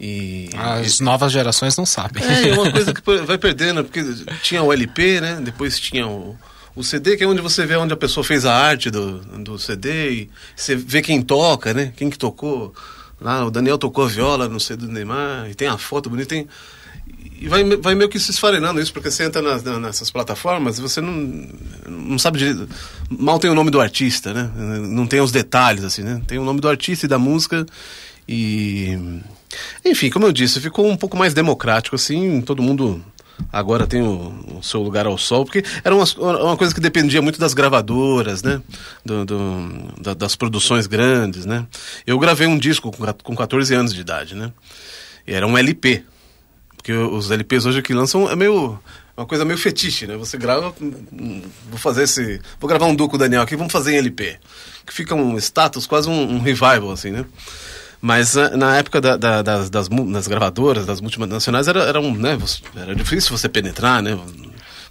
E, 0.00 0.48
As 0.56 0.98
e, 0.98 1.02
novas 1.02 1.30
gerações 1.30 1.76
não 1.76 1.84
sabem. 1.84 2.24
É, 2.24 2.48
é 2.48 2.54
uma 2.54 2.70
coisa 2.72 2.94
que 2.94 3.02
vai 3.26 3.36
perdendo, 3.36 3.84
porque 3.84 4.02
tinha 4.42 4.62
o 4.62 4.72
LP, 4.72 5.20
né? 5.20 5.38
Depois 5.42 5.78
tinha 5.78 6.06
o, 6.06 6.38
o 6.74 6.84
CD, 6.84 7.16
que 7.16 7.24
é 7.24 7.26
onde 7.26 7.40
você 7.40 7.66
vê 7.66 7.76
onde 7.76 7.92
a 7.92 7.96
pessoa 7.96 8.22
fez 8.22 8.44
a 8.44 8.54
arte 8.54 8.90
do, 8.90 9.18
do 9.18 9.58
CD 9.58 10.10
e 10.10 10.30
você 10.54 10.76
vê 10.76 11.02
quem 11.02 11.20
toca, 11.20 11.74
né? 11.74 11.92
Quem 11.96 12.08
que 12.08 12.18
tocou. 12.18 12.74
Lá, 13.20 13.44
o 13.44 13.50
Daniel 13.50 13.76
tocou 13.76 14.04
a 14.04 14.08
viola 14.08 14.48
no 14.48 14.58
CD 14.58 14.86
do 14.86 14.92
Neymar, 14.92 15.50
e 15.50 15.54
tem 15.54 15.68
a 15.68 15.76
foto 15.76 16.08
bonita, 16.08 16.30
tem... 16.30 16.48
E 17.38 17.48
vai, 17.48 17.64
vai 17.76 17.94
meio 17.94 18.08
que 18.08 18.18
se 18.18 18.30
esfarenando 18.30 18.80
isso, 18.80 18.92
porque 18.92 19.10
você 19.10 19.24
entra 19.24 19.42
nas, 19.42 19.62
nessas 19.62 20.10
plataformas 20.10 20.78
e 20.78 20.82
você 20.82 21.00
não, 21.00 21.48
não 21.86 22.18
sabe 22.18 22.38
direito. 22.38 22.68
Mal 23.10 23.38
tem 23.38 23.50
o 23.50 23.54
nome 23.54 23.70
do 23.70 23.80
artista, 23.80 24.32
né? 24.32 24.50
Não 24.56 25.06
tem 25.06 25.20
os 25.20 25.32
detalhes, 25.32 25.82
assim, 25.82 26.02
né? 26.02 26.22
Tem 26.26 26.38
o 26.38 26.44
nome 26.44 26.60
do 26.60 26.68
artista 26.68 27.06
e 27.06 27.08
da 27.08 27.18
música 27.18 27.66
e. 28.28 28.96
Enfim, 29.84 30.10
como 30.10 30.26
eu 30.26 30.32
disse, 30.32 30.60
ficou 30.60 30.86
um 30.86 30.96
pouco 30.96 31.16
mais 31.16 31.34
democrático, 31.34 31.96
assim, 31.96 32.40
todo 32.42 32.62
mundo 32.62 33.02
agora 33.52 33.86
tem 33.86 34.02
o, 34.02 34.58
o, 34.58 34.62
seu 34.62 34.82
lugar 34.82 35.06
ao 35.06 35.16
sol, 35.18 35.44
porque 35.44 35.62
era 35.82 35.94
uma, 35.94 36.04
uma 36.42 36.56
coisa 36.56 36.74
que 36.74 36.80
dependia 36.80 37.22
muito 37.22 37.38
das 37.38 37.54
gravadoras, 37.54 38.42
né? 38.42 38.60
Do, 39.04 39.24
do 39.24 40.00
da, 40.00 40.14
das 40.14 40.36
produções 40.36 40.86
grandes, 40.86 41.46
né? 41.46 41.66
Eu 42.06 42.18
gravei 42.18 42.46
um 42.46 42.58
disco 42.58 42.90
com, 42.90 43.12
com 43.12 43.36
14 43.36 43.74
anos 43.74 43.94
de 43.94 44.00
idade, 44.00 44.34
né? 44.34 44.52
E 45.26 45.34
era 45.34 45.46
um 45.46 45.56
LP. 45.56 46.04
Porque 46.76 46.92
os 46.92 47.30
LPs 47.30 47.66
hoje 47.66 47.82
que 47.82 47.92
lançam 47.92 48.30
é 48.30 48.34
meio 48.34 48.78
uma 49.20 49.26
coisa 49.26 49.44
meio 49.44 49.58
fetiche, 49.58 50.06
né? 50.06 50.16
Você 50.16 50.38
grava, 50.38 50.74
vou 51.68 51.78
fazer 51.78 52.04
esse, 52.04 52.40
vou 52.58 52.66
gravar 52.66 52.86
um 52.86 52.94
duco 52.94 53.18
Daniel 53.18 53.42
aqui, 53.42 53.54
vamos 53.54 53.72
fazer 53.72 53.92
em 53.92 53.98
LP, 53.98 54.38
que 54.86 54.94
fica 54.94 55.14
um 55.14 55.36
status 55.36 55.86
quase 55.86 56.08
um, 56.08 56.36
um 56.36 56.38
revival 56.38 56.90
assim, 56.90 57.10
né? 57.10 57.26
Mas 58.00 58.36
ah, 58.36 58.56
na 58.56 58.76
época 58.76 59.00
da, 59.00 59.16
da, 59.16 59.42
das, 59.42 59.68
das, 59.68 59.88
das, 59.88 60.26
gravadoras, 60.26 60.86
das 60.86 61.00
multinacionais, 61.00 61.68
era, 61.68 61.82
era, 61.82 62.00
um, 62.00 62.14
né, 62.14 62.38
era 62.74 62.94
difícil 62.94 63.36
você 63.36 63.48
penetrar, 63.48 64.02
né? 64.02 64.18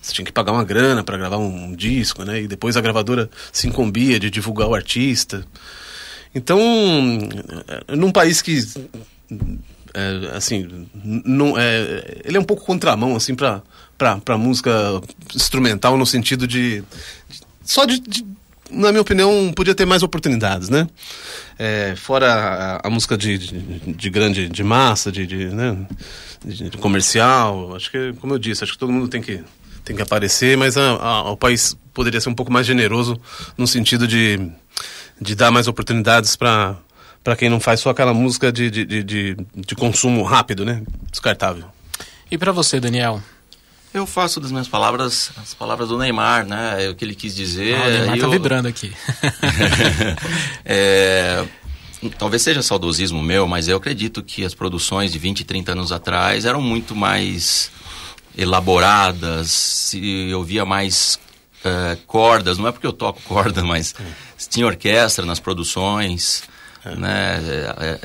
Você 0.01 0.13
tinha 0.13 0.25
que 0.25 0.31
pagar 0.31 0.51
uma 0.51 0.63
grana 0.63 1.03
para 1.03 1.17
gravar 1.17 1.37
um, 1.37 1.65
um, 1.65 1.75
disco, 1.75 2.23
né? 2.23 2.41
E 2.43 2.47
depois 2.47 2.77
a 2.77 2.81
gravadora 2.81 3.29
se 3.51 3.67
incumbia 3.67 4.19
de 4.19 4.29
divulgar 4.29 4.67
o 4.67 4.75
artista. 4.75 5.45
Então, 6.33 6.59
eh, 7.67 7.95
num 7.95 8.11
país 8.11 8.41
que, 8.41 8.59
é, 9.93 10.31
assim, 10.35 10.87
não, 11.03 11.57
é, 11.57 12.21
ele 12.23 12.37
é 12.37 12.39
um 12.39 12.43
pouco 12.45 12.63
contramão, 12.63 13.15
assim, 13.15 13.35
para 13.35 13.61
para 13.97 14.37
música 14.37 14.71
instrumental 15.35 15.97
no 15.97 16.05
sentido 16.05 16.47
de, 16.47 16.81
de 17.27 17.41
só 17.65 17.83
de, 17.83 17.99
de 17.99 18.25
na 18.69 18.91
minha 18.91 19.01
opinião, 19.01 19.51
podia 19.55 19.75
ter 19.75 19.85
mais 19.85 20.03
oportunidades, 20.03 20.69
né? 20.69 20.87
É, 21.57 21.95
fora 21.95 22.33
a, 22.83 22.87
a 22.87 22.89
música 22.89 23.17
de, 23.17 23.37
de, 23.37 23.93
de, 23.93 24.09
grande, 24.09 24.47
de 24.47 24.63
massa, 24.63 25.11
de, 25.11 25.25
de, 25.25 25.45
né? 25.45 25.77
de, 26.45 26.77
comercial, 26.77 27.75
acho 27.75 27.91
que, 27.91 28.13
como 28.19 28.33
eu 28.33 28.39
disse, 28.39 28.63
acho 28.63 28.73
que 28.73 28.79
todo 28.79 28.91
mundo 28.91 29.07
tem 29.07 29.21
que, 29.21 29.43
tem 29.83 29.95
que 29.95 30.01
aparecer, 30.01 30.57
mas 30.57 30.77
a, 30.77 30.91
a, 30.91 31.31
o 31.31 31.37
país 31.37 31.75
poderia 31.93 32.21
ser 32.21 32.29
um 32.29 32.35
pouco 32.35 32.51
mais 32.51 32.65
generoso 32.65 33.19
no 33.57 33.67
sentido 33.67 34.07
de, 34.07 34.39
de 35.19 35.35
dar 35.35 35.51
mais 35.51 35.67
oportunidades 35.67 36.35
para 36.35 36.77
para 37.21 37.35
quem 37.35 37.49
não 37.49 37.59
faz 37.59 37.81
só 37.81 37.89
aquela 37.89 38.13
música 38.13 38.49
de, 38.49 38.71
de, 38.71 39.03
de, 39.03 39.37
de 39.53 39.75
consumo 39.75 40.23
rápido, 40.23 40.63
né? 40.63 40.81
Descartável. 41.11 41.65
E 42.31 42.37
para 42.37 42.53
você, 42.53 42.79
Daniel? 42.79 43.21
Eu 43.93 44.05
faço 44.05 44.39
das 44.39 44.51
minhas 44.51 44.67
palavras 44.67 45.31
as 45.37 45.53
palavras 45.53 45.89
do 45.89 45.97
Neymar, 45.97 46.45
né? 46.45 46.85
É 46.85 46.89
o 46.89 46.95
que 46.95 47.03
ele 47.03 47.15
quis 47.15 47.35
dizer. 47.35 47.75
Ah, 47.75 47.87
o 47.87 47.89
Neymar 47.89 48.15
está 48.15 48.27
vibrando 48.27 48.67
aqui. 48.67 48.93
é, 50.63 51.43
talvez 52.17 52.43
seja 52.43 52.61
saudosismo 52.61 53.21
meu, 53.21 53.47
mas 53.47 53.67
eu 53.67 53.77
acredito 53.77 54.21
que 54.21 54.45
as 54.45 54.53
produções 54.53 55.11
de 55.11 55.17
20, 55.17 55.43
30 55.43 55.71
anos 55.71 55.91
atrás 55.91 56.45
eram 56.45 56.61
muito 56.61 56.95
mais 56.95 57.71
elaboradas, 58.37 59.49
se 59.49 60.31
ouvia 60.33 60.65
mais 60.65 61.19
uh, 61.65 61.97
cordas, 62.05 62.57
não 62.57 62.67
é 62.67 62.71
porque 62.71 62.87
eu 62.87 62.93
toco 62.93 63.21
corda, 63.23 63.63
mas 63.63 63.95
tinha 64.49 64.65
orquestra 64.65 65.25
nas 65.25 65.39
produções, 65.39 66.43
é. 66.85 66.95
né? 66.95 67.41
É, 67.79 67.99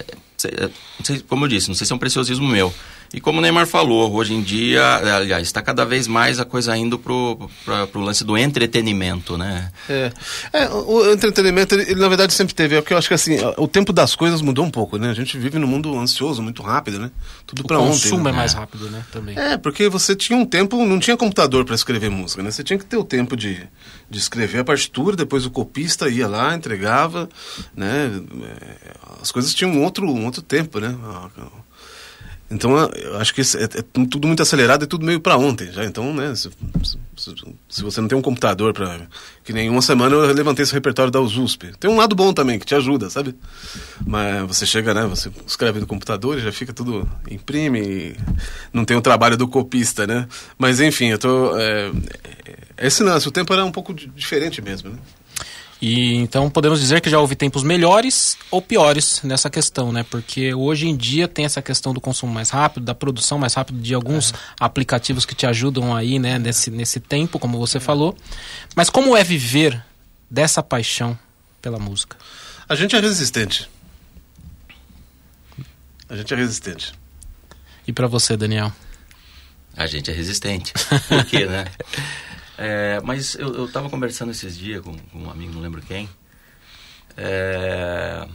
é, 0.47 0.65
é, 0.65 1.19
como 1.29 1.45
eu 1.45 1.49
disse, 1.49 1.69
não 1.69 1.75
sei 1.75 1.87
se 1.87 1.93
é 1.93 1.97
um 1.97 1.99
preciosismo 1.99 2.49
meu, 2.49 2.75
E 3.15 3.21
como 3.21 3.39
o 3.39 3.41
Neymar 3.41 3.65
falou, 3.65 4.13
hoje 4.13 4.35
em 4.35 4.43
dia, 4.43 4.83
aliás, 5.17 5.47
está 5.47 5.63
cada 5.63 5.85
vez 5.85 6.09
mais 6.09 6.41
a 6.41 6.45
coisa 6.45 6.77
indo 6.77 6.99
pro, 6.99 7.49
pro 7.93 8.01
lance 8.01 8.25
do 8.25 8.37
entretenimento, 8.37 9.39
né? 9.39 9.71
É, 9.89 10.13
é 10.53 10.69
o 10.69 11.13
entretenimento, 11.13 11.77
ele, 11.77 11.93
ele, 11.93 12.01
na 12.01 12.09
verdade 12.09 12.35
sempre 12.35 12.57
teve, 12.57 12.75
é 12.75 12.83
que 12.83 12.93
eu 12.93 12.99
acho 12.99 13.07
que 13.07 13.15
assim, 13.15 13.37
o 13.57 13.69
tempo 13.69 13.93
das 13.93 14.17
coisas 14.17 14.43
mudou 14.43 14.65
um 14.65 14.71
pouco, 14.71 14.99
né? 14.99 15.11
A 15.11 15.15
gente 15.15 15.39
vive 15.39 15.61
num 15.61 15.67
mundo 15.69 15.97
ansioso, 15.97 16.43
muito 16.43 16.61
rápido, 16.61 16.99
né? 16.99 17.13
Tudo 17.47 17.63
para 17.63 17.79
ontem. 17.79 17.91
O 17.91 17.93
consumo 17.93 18.25
né? 18.25 18.31
é 18.31 18.33
mais 18.33 18.53
rápido, 18.53 18.91
né? 18.91 19.05
Também. 19.13 19.39
É, 19.39 19.57
porque 19.57 19.89
você 19.89 20.17
tinha 20.17 20.37
um 20.37 20.45
tempo, 20.45 20.85
não 20.85 20.99
tinha 20.99 21.17
computador 21.17 21.65
para 21.65 21.77
escrever 21.77 22.11
música, 22.11 22.43
né? 22.43 22.51
Você 22.51 22.65
tinha 22.65 22.79
que 22.81 22.85
ter 22.85 22.97
o 22.97 23.05
tempo 23.05 23.37
de, 23.37 23.63
de 24.11 24.19
escrever 24.19 24.59
a 24.59 24.65
partitura, 24.65 25.15
depois 25.15 25.47
o 25.47 25.51
copista 25.53 26.09
ia 26.09 26.27
lá, 26.27 26.53
entregava, 26.53 27.29
né? 27.77 28.11
É, 28.61 28.91
as 29.23 29.31
coisas 29.31 29.55
tinham 29.55 29.71
um 29.71 29.85
outro, 29.85 30.05
um 30.05 30.25
outro 30.25 30.43
tempo, 30.43 30.81
né? 30.81 30.97
Então, 32.51 32.77
eu 32.77 33.17
acho 33.17 33.35
que 33.35 33.41
é, 33.41 33.65
é, 33.65 34.05
tudo 34.11 34.27
muito 34.29 34.43
acelerado 34.43 34.85
e 34.85 34.87
tudo 34.87 35.05
meio 35.05 35.19
para 35.19 35.37
ontem 35.37 35.73
já. 35.73 35.85
Então, 35.85 36.13
né, 36.15 36.35
se, 36.35 36.51
se, 37.17 37.35
se, 37.69 37.83
você 37.83 38.01
não 38.01 38.09
tem 38.09 38.19
um 38.19 38.23
computador 38.23 38.73
para 38.75 39.01
que 39.43 39.53
nem 39.53 39.71
uma 39.71 39.81
semana 39.81 40.15
eu 40.15 40.33
levantei 40.33 40.63
esse 40.63 40.73
repertório 40.73 41.11
da 41.11 41.21
USP. 41.21 41.73
Tem 41.81 41.91
um 41.91 41.97
lado 41.97 42.15
bom 42.15 42.33
também 42.33 42.59
que 42.59 42.67
te 42.67 42.75
ajuda, 42.75 43.09
sabe? 43.09 43.35
Mas 44.07 44.47
você 44.47 44.67
chega, 44.67 44.93
né, 44.93 45.07
você 45.07 45.31
escreve 45.47 45.81
no 45.81 45.87
computador 45.87 46.39
e 46.39 46.43
já 46.43 46.53
fica 46.53 46.73
tudo 46.73 47.09
imprime, 47.31 48.15
não 48.73 48.85
tem 48.85 48.97
o 48.97 49.03
trabalho 49.03 49.37
do 49.37 49.49
copista, 49.49 50.07
né? 50.07 50.29
Mas 50.59 50.81
enfim, 50.81 51.07
eu 51.07 51.19
tô 51.19 51.57
é, 51.57 51.91
é 52.77 52.87
esse 52.87 53.03
lance, 53.03 53.27
o 53.27 53.33
tempo 53.33 53.53
era 53.53 53.65
um 53.65 53.73
pouco 53.73 53.95
diferente 53.95 54.61
mesmo, 54.61 54.91
né? 54.91 54.99
E 55.87 56.15
então 56.15 56.49
podemos 56.49 56.81
dizer 56.81 57.03
que 57.03 57.11
já 57.11 57.21
houve 57.21 57.37
tempos 57.37 57.63
melhores 57.63 58.39
ou 58.51 58.63
piores 58.63 59.21
nessa 59.23 59.51
questão, 59.51 59.93
né? 59.93 60.03
Porque 60.03 60.55
hoje 60.55 60.89
em 60.89 60.97
dia 60.97 61.29
tem 61.29 61.45
essa 61.45 61.61
questão 61.61 61.93
do 61.93 62.01
consumo 62.01 62.33
mais 62.33 62.49
rápido, 62.49 62.87
da 62.87 62.95
produção 62.95 63.39
mais 63.39 63.53
rápida 63.53 63.79
de 63.79 63.93
alguns 63.93 64.33
é. 64.33 64.37
aplicativos 64.59 65.27
que 65.27 65.35
te 65.35 65.45
ajudam 65.47 65.95
aí, 65.95 66.19
né, 66.19 66.39
nesse, 66.39 66.71
nesse 66.71 67.01
tempo, 67.01 67.39
como 67.39 67.59
você 67.59 67.77
é. 67.77 67.81
falou. 67.81 68.17
Mas 68.75 68.89
como 68.89 69.15
é 69.15 69.23
viver 69.23 69.85
dessa 70.31 70.63
paixão 70.63 71.19
pela 71.61 71.79
música? 71.79 72.17
A 72.67 72.75
gente 72.75 72.97
é 72.97 73.01
resistente. 73.01 73.69
A 76.09 76.17
gente 76.17 76.33
é 76.33 76.37
resistente. 76.39 76.95
E 77.87 77.93
para 77.93 78.07
você, 78.07 78.39
Daniel? 78.39 78.73
A 79.77 79.87
gente 79.87 80.11
é 80.11 80.15
resistente. 80.15 80.73
Por 81.07 81.27
quê, 81.27 81.45
né? 81.45 81.67
É, 82.57 83.01
mas 83.03 83.35
eu 83.35 83.67
estava 83.67 83.91
conversando 83.91 84.31
esses 84.31 84.57
dias 84.57 84.83
com, 84.83 84.97
com, 84.97 85.19
um 85.25 85.31
amigo, 85.31 85.53
não 85.53 85.61
lembro 85.61 85.83
quem. 85.83 86.09
É, 87.17 88.27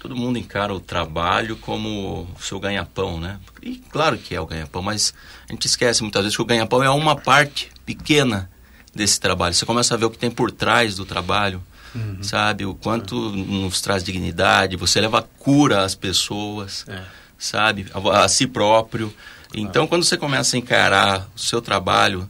todo 0.00 0.16
mundo 0.16 0.38
encara 0.38 0.74
o 0.74 0.80
trabalho 0.80 1.56
como 1.56 2.28
o 2.36 2.42
seu 2.42 2.58
ganha-pão, 2.58 3.20
né? 3.20 3.38
E 3.62 3.76
claro 3.76 4.18
que 4.18 4.34
é 4.34 4.40
o 4.40 4.46
ganha-pão, 4.46 4.82
mas 4.82 5.14
a 5.48 5.52
gente 5.52 5.66
esquece 5.66 6.02
muitas 6.02 6.22
vezes 6.22 6.36
que 6.36 6.42
o 6.42 6.46
ganha-pão 6.46 6.82
é 6.82 6.90
uma 6.90 7.14
parte 7.14 7.70
pequena 7.84 8.50
desse 8.94 9.20
trabalho. 9.20 9.54
Você 9.54 9.66
começa 9.66 9.94
a 9.94 9.96
ver 9.96 10.06
o 10.06 10.10
que 10.10 10.18
tem 10.18 10.30
por 10.30 10.50
trás 10.50 10.96
do 10.96 11.04
trabalho, 11.04 11.62
uhum. 11.94 12.22
sabe? 12.22 12.64
O 12.64 12.74
quanto 12.74 13.14
nos 13.30 13.80
traz 13.80 14.02
dignidade, 14.02 14.76
você 14.76 15.00
leva 15.00 15.22
cura 15.38 15.84
às 15.84 15.94
pessoas, 15.94 16.84
é. 16.88 17.02
sabe? 17.38 17.86
A, 17.92 18.24
a, 18.24 18.28
si 18.28 18.46
próprio. 18.46 19.14
Então, 19.54 19.86
quando 19.86 20.04
você 20.04 20.16
começa 20.16 20.56
a 20.56 20.58
encarar 20.58 21.28
o 21.34 21.38
seu 21.38 21.60
trabalho, 21.60 22.26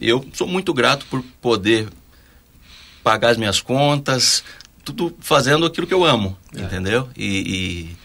você 0.00 0.10
eu 0.10 0.26
sou 0.32 0.46
muito 0.46 0.72
grato 0.72 1.06
por 1.06 1.22
poder 1.40 1.88
pagar 3.02 3.30
as 3.30 3.36
minhas 3.36 3.60
contas, 3.60 4.42
tudo 4.84 5.14
fazendo 5.20 5.66
aquilo 5.66 5.86
que 5.86 5.94
eu 5.94 6.04
amo, 6.04 6.36
é. 6.54 6.60
entendeu? 6.60 7.08
E, 7.16 7.26
e, 7.26 7.96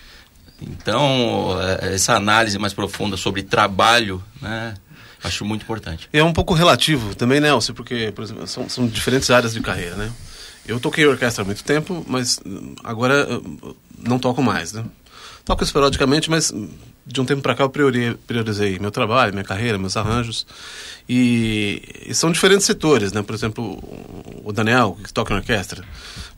então 0.62 1.58
é, 1.62 1.96
essa 1.96 2.16
análise 2.16 2.58
mais 2.60 2.74
profunda 2.74 3.18
sobre 3.18 3.44
trabalho, 3.44 4.24
né? 4.42 4.76
Acho 5.24 5.44
muito 5.44 5.64
importante. 5.64 6.08
É 6.14 6.24
um 6.24 6.34
pouco 6.34 6.54
relativo 6.54 7.16
também, 7.16 7.40
Nelson, 7.40 7.74
porque, 7.74 8.12
por 8.12 8.24
exemplo, 8.24 8.46
são, 8.46 8.70
são 8.70 8.88
diferentes 8.88 9.32
áreas 9.32 9.54
de 9.54 9.62
carreira, 9.62 9.96
né? 9.96 10.12
Eu 10.68 10.80
toquei 10.80 11.06
orquestra 11.06 11.44
há 11.44 11.46
muito 11.46 11.64
tempo, 11.64 12.06
mas 12.08 12.40
agora 12.84 13.28
não 13.98 14.20
toco 14.20 14.44
mais, 14.44 14.74
né? 14.74 14.86
Toco 15.44 15.64
esporadicamente, 15.64 16.30
mas 16.30 16.54
de 17.06 17.22
um 17.22 17.26
tempo 17.26 17.42
para 17.42 17.54
cá 17.54 17.64
eu 17.64 17.70
priorizei 17.70 18.80
meu 18.80 18.90
trabalho, 18.90 19.32
minha 19.32 19.44
carreira, 19.44 19.78
meus 19.78 19.96
arranjos. 19.96 20.46
E, 21.08 22.04
e, 22.08 22.14
são 22.16 22.32
diferentes 22.32 22.66
setores, 22.66 23.14
né? 23.14 23.22
Por 23.22 23.36
exemplo, 23.36 23.80
o 24.44 24.52
Daniel, 24.52 24.98
que 25.04 25.14
toca 25.14 25.34
em 25.34 25.38
orquestra, 25.38 25.84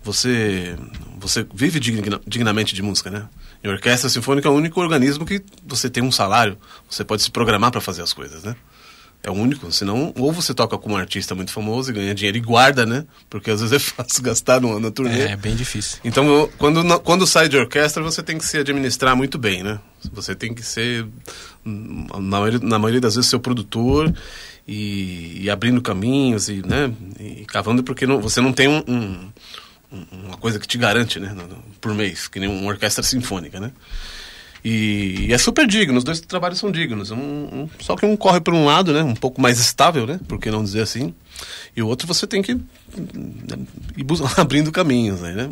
você, 0.03 0.75
você 1.17 1.45
vive 1.53 1.79
digna, 1.79 2.19
dignamente 2.27 2.75
de 2.75 2.81
música, 2.81 3.09
né? 3.09 3.27
Em 3.63 3.69
orquestra 3.69 4.09
sinfônica 4.09 4.47
é 4.47 4.51
o 4.51 4.55
único 4.55 4.79
organismo 4.81 5.25
que 5.25 5.41
você 5.65 5.89
tem 5.89 6.03
um 6.03 6.11
salário, 6.11 6.57
você 6.89 7.03
pode 7.03 7.23
se 7.23 7.31
programar 7.31 7.71
para 7.71 7.81
fazer 7.81 8.01
as 8.01 8.11
coisas, 8.11 8.43
né? 8.43 8.55
É 9.23 9.29
o 9.29 9.33
único, 9.33 9.69
senão 9.71 10.13
ou 10.17 10.31
você 10.31 10.53
toca 10.53 10.77
com 10.77 10.93
um 10.93 10.95
artista 10.95 11.35
muito 11.35 11.51
famoso 11.51 11.91
e 11.91 11.93
ganha 11.93 12.15
dinheiro 12.15 12.37
e 12.37 12.41
guarda, 12.41 12.85
né? 12.85 13.03
Porque 13.29 13.51
às 13.51 13.59
vezes 13.59 13.73
é 13.75 13.79
fácil 13.95 14.23
gastar 14.23 14.61
no, 14.61 14.79
na 14.79 14.89
turnê. 14.91 15.21
É, 15.21 15.35
bem 15.35 15.55
difícil. 15.55 15.99
Então, 16.03 16.49
quando, 16.57 16.99
quando 17.01 17.27
sai 17.27 17.49
de 17.49 17.57
orquestra, 17.57 18.01
você 18.01 18.23
tem 18.23 18.37
que 18.37 18.45
se 18.45 18.57
administrar 18.57 19.15
muito 19.15 19.37
bem, 19.37 19.63
né? 19.63 19.79
Você 20.13 20.33
tem 20.33 20.53
que 20.53 20.63
ser, 20.63 21.05
na 21.65 22.19
maioria, 22.19 22.59
na 22.61 22.79
maioria 22.79 23.01
das 23.01 23.15
vezes, 23.15 23.29
seu 23.29 23.39
produtor 23.39 24.13
e, 24.67 25.43
e 25.43 25.49
abrindo 25.49 25.81
caminhos 25.81 26.49
e, 26.49 26.61
né, 26.65 26.93
e 27.19 27.45
cavando, 27.45 27.83
porque 27.83 28.05
não, 28.05 28.21
você 28.21 28.39
não 28.41 28.53
tem 28.53 28.67
um, 28.67 28.83
um, 28.87 29.31
uma 30.11 30.37
coisa 30.37 30.59
que 30.59 30.67
te 30.67 30.77
garante, 30.77 31.19
né? 31.19 31.35
Por 31.79 31.93
mês, 31.93 32.27
que 32.27 32.39
nem 32.39 32.49
uma 32.49 32.69
orquestra 32.69 33.03
sinfônica, 33.03 33.59
né? 33.59 33.71
E, 34.63 35.27
é 35.31 35.37
super 35.37 35.67
digno, 35.67 35.97
os 35.97 36.03
dois 36.03 36.19
trabalhos 36.19 36.59
são 36.59 36.71
dignos. 36.71 37.11
Um, 37.11 37.17
um, 37.17 37.69
só 37.79 37.95
que 37.95 38.05
um 38.05 38.15
corre 38.17 38.39
por 38.41 38.53
um 38.53 38.65
lado, 38.65 38.93
né? 38.93 39.03
Um 39.03 39.15
pouco 39.15 39.41
mais 39.41 39.59
estável, 39.59 40.05
né? 40.05 40.19
Por 40.27 40.39
que 40.39 40.51
não 40.51 40.63
dizer 40.63 40.81
assim? 40.81 41.13
E 41.75 41.81
o 41.81 41.87
outro 41.87 42.07
você 42.07 42.25
tem 42.25 42.41
que 42.41 42.53
ir 42.53 42.61
abrindo 44.37 44.71
caminhos 44.71 45.21
né? 45.21 45.49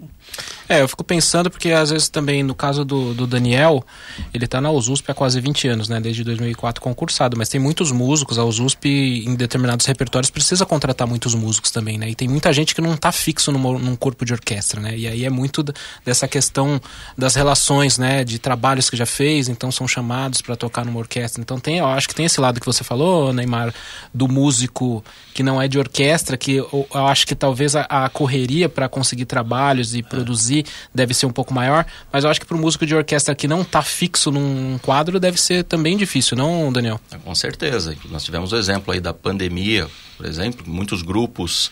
É, 0.68 0.82
eu 0.82 0.88
fico 0.88 1.04
pensando 1.04 1.50
porque 1.50 1.70
às 1.72 1.92
vezes 1.92 2.10
também 2.10 2.42
no 2.42 2.56
caso 2.56 2.84
do, 2.84 3.14
do 3.14 3.28
Daniel, 3.28 3.86
ele 4.34 4.46
está 4.46 4.60
na 4.60 4.72
USUSP 4.72 5.12
há 5.12 5.14
quase 5.14 5.40
20 5.40 5.68
anos, 5.68 5.90
né? 5.90 6.02
Desde 6.02 6.24
2004 6.24 6.82
concursado, 6.82 7.38
mas 7.38 7.50
tem 7.50 7.62
muitos 7.62 7.92
músicos, 7.92 8.40
a 8.40 8.44
USUSP 8.44 9.24
em 9.26 9.36
determinados 9.36 9.86
repertórios 9.86 10.32
precisa 10.32 10.66
contratar 10.66 11.08
muitos 11.08 11.36
músicos 11.36 11.70
também, 11.70 11.98
né? 11.98 12.10
E 12.10 12.16
tem 12.16 12.28
muita 12.28 12.52
gente 12.52 12.74
que 12.74 12.82
não 12.82 12.96
está 12.96 13.12
fixo 13.12 13.52
numa, 13.52 13.78
num 13.78 13.96
corpo 13.96 14.26
de 14.26 14.34
orquestra, 14.34 14.82
né? 14.82 14.98
E 14.98 15.08
aí 15.08 15.24
é 15.24 15.30
muito 15.30 15.64
dessa 16.04 16.28
questão 16.28 16.82
das 17.16 17.36
relações, 17.36 18.00
né? 18.00 18.24
De 18.24 18.40
trabalhos 18.40 18.90
que 18.90 18.98
já 18.98 19.06
fez, 19.06 19.48
então 19.48 19.72
são 19.72 19.88
chamados 19.88 20.42
para 20.42 20.56
tocar 20.56 20.84
numa 20.84 21.00
orquestra. 21.00 21.42
Então 21.42 21.60
tem, 21.60 21.78
eu 21.78 21.86
acho 21.88 22.08
que 22.08 22.16
tem 22.16 22.26
esse 22.26 22.42
lado 22.42 22.60
que 22.60 22.66
você 22.66 22.84
falou, 22.84 23.32
Neymar, 23.32 23.74
do 24.12 24.28
músico 24.28 25.04
que 25.34 25.44
não 25.44 25.62
é 25.62 25.68
de 25.68 25.75
orquestra, 25.78 26.38
que 26.38 26.56
eu, 26.56 26.88
eu 26.94 27.08
acho 27.08 27.26
que 27.28 27.36
talvez 27.36 27.76
a, 27.76 27.82
a 27.82 28.10
correria 28.10 28.68
para 28.70 28.88
conseguir 28.90 29.26
trabalhos 29.26 29.96
e 29.96 30.04
produzir 30.04 30.66
deve 30.94 31.14
ser 31.14 31.26
um 31.26 31.32
pouco 31.32 31.54
maior, 31.54 31.86
mas 32.12 32.24
eu 32.24 32.30
acho 32.30 32.40
que 32.40 32.46
para 32.46 32.58
o 32.58 32.60
músico 32.60 32.86
de 32.86 32.96
orquestra 32.96 33.36
que 33.36 33.48
não 33.48 33.62
está 33.62 33.82
fixo 33.82 34.32
num 34.32 34.78
quadro 34.80 35.20
deve 35.20 35.40
ser 35.40 35.64
também 35.64 35.98
difícil, 35.98 36.38
não, 36.38 36.72
Daniel? 36.72 37.00
É, 37.12 37.18
com 37.18 37.34
certeza. 37.36 37.96
Nós 38.10 38.24
tivemos 38.24 38.52
o 38.52 38.58
exemplo 38.58 38.94
aí 38.94 39.00
da 39.00 39.14
pandemia, 39.14 39.88
por 40.18 40.26
exemplo, 40.26 40.66
muitos 40.68 41.02
grupos 41.02 41.72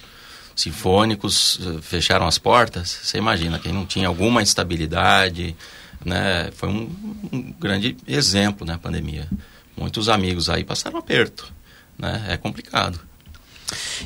sinfônicos 0.55 1.59
eh, 1.61 1.81
fecharam 1.81 2.27
as 2.27 2.37
portas. 2.37 2.99
Você 3.03 3.17
imagina, 3.17 3.59
quem 3.59 3.73
não 3.73 3.85
tinha 3.85 4.07
alguma 4.07 4.41
estabilidade, 4.41 5.55
né? 6.03 6.51
Foi 6.53 6.69
um, 6.69 6.91
um 7.31 7.53
grande 7.59 7.97
exemplo, 8.07 8.65
né, 8.65 8.73
a 8.73 8.77
pandemia. 8.77 9.27
Muitos 9.75 10.09
amigos 10.09 10.49
aí 10.49 10.63
passaram 10.63 10.99
aperto, 10.99 11.51
né? 11.97 12.25
É 12.29 12.37
complicado. 12.37 12.99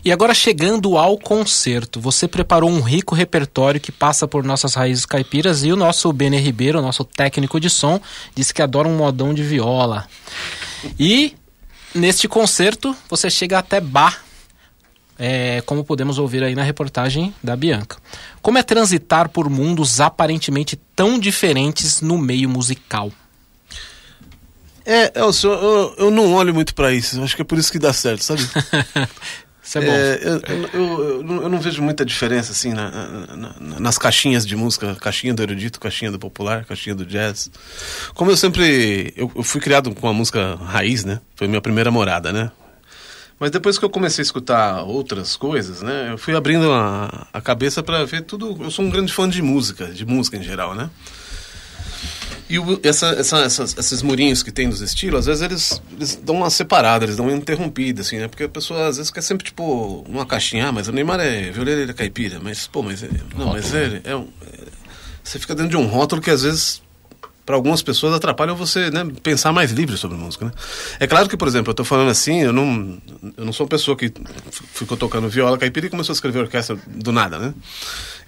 E 0.03 0.11
agora 0.11 0.33
chegando 0.33 0.97
ao 0.97 1.17
concerto, 1.17 1.99
você 1.99 2.27
preparou 2.27 2.69
um 2.69 2.81
rico 2.81 3.15
repertório 3.15 3.79
que 3.79 3.91
passa 3.91 4.27
por 4.27 4.43
nossas 4.43 4.73
raízes 4.73 5.05
caipiras 5.05 5.63
e 5.63 5.71
o 5.71 5.75
nosso 5.75 6.11
Benê 6.13 6.39
Ribeiro, 6.39 6.81
nosso 6.81 7.03
técnico 7.03 7.59
de 7.59 7.69
som, 7.69 7.99
disse 8.35 8.53
que 8.53 8.61
adora 8.61 8.87
um 8.87 8.97
modão 8.97 9.33
de 9.33 9.43
viola. 9.43 10.07
E 10.99 11.35
neste 11.93 12.27
concerto 12.27 12.95
você 13.09 13.29
chega 13.29 13.59
até 13.59 13.81
Bar, 13.81 14.23
é, 15.19 15.61
como 15.65 15.83
podemos 15.83 16.19
ouvir 16.19 16.43
aí 16.43 16.53
na 16.53 16.63
reportagem 16.63 17.33
da 17.41 17.55
Bianca. 17.55 17.97
Como 18.41 18.57
é 18.57 18.63
transitar 18.63 19.29
por 19.29 19.49
mundos 19.49 19.99
aparentemente 19.99 20.75
tão 20.95 21.17
diferentes 21.17 22.01
no 22.01 22.17
meio 22.17 22.47
musical? 22.47 23.11
É, 24.85 25.19
Elcio, 25.19 25.51
eu, 25.51 25.95
eu 25.97 26.11
não 26.11 26.33
olho 26.33 26.53
muito 26.53 26.73
para 26.73 26.93
isso. 26.93 27.21
Acho 27.21 27.35
que 27.35 27.41
é 27.41 27.45
por 27.45 27.57
isso 27.57 27.71
que 27.71 27.79
dá 27.79 27.91
certo, 27.91 28.23
sabe? 28.23 28.47
Isso 29.67 29.79
é 29.79 29.81
bom. 29.81 29.91
É, 29.91 30.19
eu, 30.23 30.41
eu, 30.47 30.69
eu, 30.73 31.41
eu, 31.41 31.49
não 31.49 31.59
vejo 31.59 31.83
muita 31.83 32.05
diferença 32.05 32.53
assim 32.53 32.71
na, 32.71 32.89
na, 33.35 33.79
nas 33.81 33.97
caixinhas 33.97 34.47
de 34.47 34.55
música, 34.55 34.95
caixinha 34.95 35.33
do 35.33 35.43
erudito, 35.43 35.77
caixinha 35.77 36.09
do 36.09 36.17
popular, 36.17 36.63
caixinha 36.63 36.95
do 36.95 37.05
jazz. 37.05 37.51
Como 38.13 38.31
eu 38.31 38.37
sempre, 38.37 39.13
eu, 39.17 39.29
fui 39.43 39.59
criado 39.59 39.93
com 39.93 40.07
a 40.07 40.13
música 40.13 40.55
raiz, 40.55 41.03
né? 41.03 41.19
Foi 41.35 41.49
minha 41.49 41.59
primeira 41.59 41.91
morada, 41.91 42.31
né? 42.31 42.49
Mas 43.37 43.51
depois 43.51 43.77
que 43.77 43.83
eu 43.83 43.89
comecei 43.89 44.21
a 44.21 44.23
escutar 44.23 44.83
outras 44.83 45.35
coisas, 45.35 45.81
né? 45.81 46.13
Eu 46.13 46.17
fui 46.17 46.33
abrindo 46.33 46.71
a, 46.71 47.27
a 47.33 47.41
cabeça 47.41 47.83
para 47.83 48.05
ver 48.05 48.21
tudo. 48.21 48.57
Eu 48.63 48.71
sou 48.71 48.85
um 48.85 48.89
grande 48.89 49.11
fã 49.11 49.27
de 49.27 49.41
música, 49.41 49.87
de 49.87 50.05
música 50.05 50.37
em 50.37 50.43
geral, 50.43 50.75
né? 50.75 50.89
E 52.49 52.57
o, 52.59 52.79
essa, 52.81 53.07
essa, 53.07 53.37
essas, 53.39 53.77
esses 53.77 54.01
murinhos 54.01 54.41
que 54.41 54.51
tem 54.51 54.69
dos 54.69 54.81
estilos, 54.81 55.19
às 55.19 55.25
vezes 55.25 55.41
eles, 55.41 55.81
eles 55.91 56.15
dão 56.15 56.37
uma 56.37 56.49
separada, 56.49 57.03
eles 57.03 57.17
dão 57.17 57.27
uma 57.27 57.35
interrompida, 57.35 58.01
assim, 58.01 58.17
né? 58.17 58.27
Porque 58.27 58.43
a 58.43 58.49
pessoa 58.49 58.87
às 58.87 58.97
vezes 58.97 59.11
quer 59.11 59.21
sempre, 59.21 59.45
tipo, 59.45 60.05
uma 60.07 60.25
caixinha, 60.25 60.69
ah, 60.69 60.71
mas 60.71 60.87
o 60.87 60.91
Neymar 60.93 61.19
é 61.19 61.51
violeiro, 61.51 61.81
ele 61.81 61.91
é 61.91 61.93
caipira, 61.93 62.39
mas, 62.41 62.65
pô, 62.67 62.81
mas... 62.81 63.03
É, 63.03 63.09
não, 63.37 63.47
mas 63.47 63.73
ele 63.73 64.01
é, 64.05 64.15
um, 64.15 64.27
é, 64.41 64.67
Você 65.23 65.39
fica 65.39 65.53
dentro 65.53 65.71
de 65.71 65.77
um 65.77 65.87
rótulo 65.87 66.21
que 66.21 66.31
às 66.31 66.43
vezes 66.43 66.81
para 67.47 67.55
algumas 67.55 67.81
pessoas 67.81 68.13
atrapalham 68.13 68.57
você 68.57 68.91
né, 68.91 69.07
pensar 69.23 69.53
mais 69.53 69.71
livre 69.71 69.95
sobre 69.95 70.17
música. 70.17 70.43
Né? 70.43 70.51
É 70.99 71.07
claro 71.07 71.29
que, 71.29 71.37
por 71.37 71.47
exemplo, 71.47 71.69
eu 71.69 71.71
estou 71.71 71.85
falando 71.85 72.09
assim, 72.09 72.41
eu 72.41 72.51
não, 72.51 73.01
eu 73.37 73.45
não 73.45 73.53
sou 73.53 73.63
uma 73.63 73.69
pessoa 73.69 73.95
que 73.95 74.11
ficou 74.73 74.97
tocando 74.97 75.29
viola 75.29 75.57
caipira 75.57 75.87
e 75.87 75.89
começou 75.89 76.11
a 76.11 76.15
escrever 76.15 76.39
orquestra 76.39 76.77
do 76.85 77.13
nada, 77.13 77.39
né? 77.39 77.53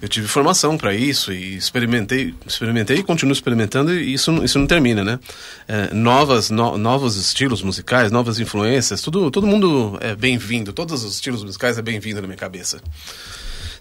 Eu 0.02 0.08
tive 0.08 0.26
formação 0.26 0.78
para 0.78 0.94
isso 0.94 1.30
e 1.32 1.56
experimentei, 1.56 2.34
experimentei 2.46 2.98
e 2.98 3.02
continuo 3.02 3.32
experimentando 3.32 3.92
e 3.92 4.14
isso, 4.14 4.42
isso 4.42 4.58
não 4.58 4.66
termina, 4.66 5.04
né? 5.04 5.18
É, 5.68 5.92
novas, 5.92 6.48
no, 6.48 6.78
novos 6.78 7.16
estilos 7.16 7.62
musicais, 7.62 8.10
novas 8.10 8.38
influências, 8.38 9.02
tudo, 9.02 9.30
todo 9.30 9.46
mundo 9.46 9.98
é 10.00 10.16
bem-vindo, 10.16 10.72
todos 10.72 11.04
os 11.04 11.14
estilos 11.14 11.44
musicais 11.44 11.76
é 11.76 11.82
bem-vindo 11.82 12.20
na 12.20 12.26
minha 12.26 12.38
cabeça. 12.38 12.80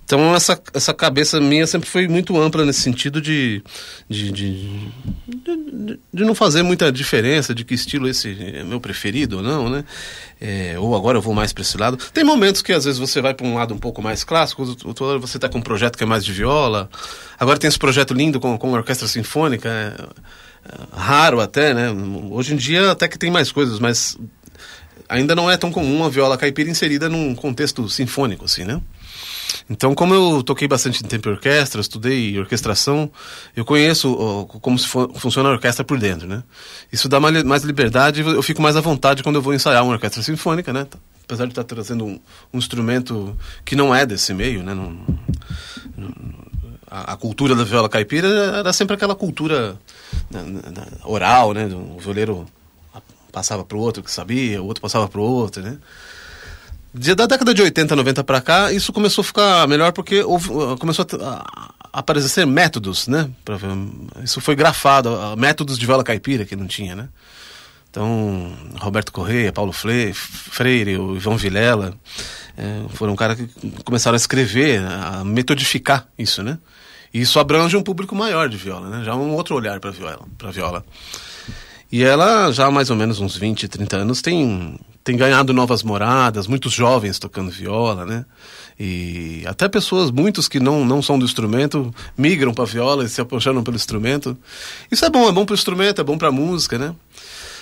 Então 0.09 0.33
essa, 0.33 0.59
essa 0.73 0.91
cabeça 0.91 1.39
minha 1.39 1.67
sempre 1.67 1.87
foi 1.87 2.07
muito 2.07 2.35
ampla 2.35 2.65
nesse 2.65 2.81
sentido 2.81 3.21
de 3.21 3.61
de, 4.09 4.31
de, 4.31 4.91
de, 5.27 5.99
de 6.11 6.25
não 6.25 6.33
fazer 6.33 6.63
muita 6.63 6.91
diferença 6.91 7.53
de 7.53 7.63
que 7.63 7.75
estilo 7.75 8.07
esse 8.07 8.35
é 8.55 8.63
meu 8.63 8.81
preferido 8.81 9.37
ou 9.37 9.43
não, 9.43 9.69
né? 9.69 9.85
É, 10.41 10.79
ou 10.79 10.95
agora 10.95 11.19
eu 11.19 11.21
vou 11.21 11.35
mais 11.35 11.53
para 11.53 11.61
esse 11.61 11.77
lado. 11.77 11.95
Tem 12.11 12.23
momentos 12.23 12.63
que 12.63 12.73
às 12.73 12.85
vezes 12.85 12.99
você 12.99 13.21
vai 13.21 13.35
para 13.35 13.45
um 13.45 13.53
lado 13.53 13.71
um 13.71 13.77
pouco 13.77 14.01
mais 14.01 14.23
clássico, 14.23 14.63
outra 14.83 15.05
hora 15.05 15.19
você 15.19 15.37
está 15.37 15.47
com 15.47 15.59
um 15.59 15.61
projeto 15.61 15.95
que 15.95 16.03
é 16.03 16.07
mais 16.07 16.25
de 16.25 16.33
viola. 16.33 16.89
Agora 17.37 17.59
tem 17.59 17.67
esse 17.67 17.77
projeto 17.77 18.11
lindo 18.11 18.39
com, 18.39 18.57
com 18.57 18.71
orquestra 18.71 19.07
sinfônica, 19.07 19.69
é, 19.69 19.93
é, 20.71 20.87
raro 20.91 21.39
até, 21.39 21.71
né? 21.71 21.91
Hoje 22.31 22.55
em 22.55 22.57
dia 22.57 22.89
até 22.89 23.07
que 23.07 23.19
tem 23.19 23.29
mais 23.29 23.51
coisas, 23.51 23.77
mas 23.77 24.17
ainda 25.07 25.35
não 25.35 25.51
é 25.51 25.55
tão 25.55 25.71
comum 25.71 26.03
a 26.03 26.09
viola 26.09 26.35
caipira 26.35 26.67
inserida 26.67 27.07
num 27.07 27.35
contexto 27.35 27.87
sinfônico, 27.87 28.45
assim, 28.45 28.63
né? 28.63 28.81
Então, 29.69 29.93
como 29.93 30.13
eu 30.13 30.43
toquei 30.43 30.67
bastante 30.67 31.03
tempo 31.03 31.29
em 31.29 31.31
orquestra, 31.31 31.81
estudei 31.81 32.37
orquestração, 32.39 33.11
eu 33.55 33.63
conheço 33.63 34.47
como 34.61 34.77
se 34.77 34.87
for, 34.87 35.11
funciona 35.15 35.49
a 35.49 35.51
orquestra 35.53 35.83
por 35.83 35.99
dentro, 35.99 36.27
né? 36.27 36.43
Isso 36.91 37.07
dá 37.07 37.19
mais, 37.19 37.43
mais 37.43 37.63
liberdade, 37.63 38.21
eu 38.21 38.43
fico 38.43 38.61
mais 38.61 38.75
à 38.75 38.81
vontade 38.81 39.23
quando 39.23 39.35
eu 39.35 39.41
vou 39.41 39.53
ensaiar 39.53 39.83
uma 39.83 39.93
orquestra 39.93 40.21
sinfônica, 40.21 40.73
né? 40.73 40.87
Apesar 41.23 41.45
de 41.45 41.51
estar 41.51 41.63
trazendo 41.63 42.05
um, 42.05 42.19
um 42.53 42.57
instrumento 42.57 43.37
que 43.63 43.75
não 43.75 43.93
é 43.93 44.05
desse 44.05 44.33
meio, 44.33 44.63
né? 44.63 44.73
Não, 44.73 44.91
não, 45.95 46.13
a, 46.89 47.13
a, 47.13 47.17
cultura 47.17 47.55
da 47.55 47.63
viola 47.63 47.87
caipira 47.87 48.27
era 48.27 48.73
sempre 48.73 48.95
aquela 48.95 49.15
cultura 49.15 49.77
né, 50.31 50.41
né, 50.41 50.85
oral, 51.03 51.53
né? 51.53 51.65
O 51.65 51.99
violeiro 51.99 52.47
passava 53.31 53.63
para 53.63 53.77
o 53.77 53.79
outro 53.79 54.01
que 54.01 54.11
sabia, 54.11 54.61
o 54.61 54.65
outro 54.65 54.81
passava 54.81 55.07
para 55.07 55.21
o 55.21 55.23
outro, 55.23 55.61
né? 55.61 55.77
Da 56.93 57.27
década 57.27 57.53
de 57.53 57.61
80, 57.61 57.95
90 57.95 58.23
para 58.23 58.41
cá, 58.41 58.71
isso 58.71 58.91
começou 58.91 59.21
a 59.21 59.25
ficar 59.25 59.67
melhor 59.67 59.91
porque 59.91 60.23
houve, 60.23 60.49
uh, 60.51 60.77
começou 60.77 61.05
a, 61.21 61.69
a 61.93 61.99
aparecer 61.99 62.47
métodos, 62.47 63.07
né? 63.07 63.29
Isso 64.23 64.41
foi 64.41 64.55
grafado, 64.55 65.09
uh, 65.09 65.37
métodos 65.37 65.77
de 65.77 65.85
viola 65.85 66.03
caipira 66.03 66.45
que 66.45 66.55
não 66.55 66.65
tinha, 66.65 66.95
né? 66.95 67.09
Então, 67.91 68.51
Roberto 68.79 69.11
Correia, 69.11 69.51
Paulo 69.51 69.71
Freire, 69.71 70.97
o 70.97 71.15
Ivan 71.15 71.35
Vilela, 71.37 71.95
é, 72.55 72.83
foram 72.89 73.15
caras 73.15 73.37
que 73.37 73.47
começaram 73.83 74.15
a 74.15 74.17
escrever, 74.17 74.79
a 74.79 75.23
metodificar 75.23 76.07
isso, 76.17 76.43
né? 76.43 76.59
E 77.11 77.21
isso 77.21 77.39
abrange 77.39 77.75
um 77.75 77.81
público 77.81 78.15
maior 78.15 78.47
de 78.47 78.57
viola, 78.57 78.89
né? 78.89 79.03
Já 79.03 79.15
um 79.15 79.33
outro 79.33 79.55
olhar 79.55 79.79
para 79.79 79.89
viola, 79.89 80.19
para 80.37 80.51
viola. 80.51 80.85
E 81.91 82.03
ela, 82.03 82.51
já 82.51 82.67
há 82.67 82.71
mais 82.71 82.91
ou 82.91 82.95
menos 82.95 83.19
uns 83.19 83.35
20, 83.35 83.67
30 83.67 83.97
anos, 83.97 84.21
tem 84.21 84.79
tem 85.03 85.15
ganhado 85.15 85.53
novas 85.53 85.81
moradas, 85.83 86.47
muitos 86.47 86.73
jovens 86.73 87.19
tocando 87.19 87.49
viola, 87.49 88.05
né? 88.05 88.25
E 88.79 89.43
até 89.45 89.67
pessoas, 89.67 90.09
muitos 90.11 90.47
que 90.47 90.59
não, 90.59 90.85
não 90.85 91.01
são 91.01 91.19
do 91.19 91.25
instrumento, 91.25 91.93
migram 92.17 92.53
para 92.53 92.65
viola 92.65 93.03
e 93.03 93.09
se 93.09 93.19
apaixonam 93.19 93.63
pelo 93.63 93.75
instrumento. 93.75 94.37
Isso 94.89 95.03
é 95.03 95.09
bom, 95.09 95.27
é 95.27 95.31
bom 95.31 95.45
para 95.45 95.53
o 95.53 95.55
instrumento, 95.55 95.99
é 95.99 96.03
bom 96.03 96.17
para 96.17 96.29
a 96.29 96.31
música, 96.31 96.77
né? 96.77 96.95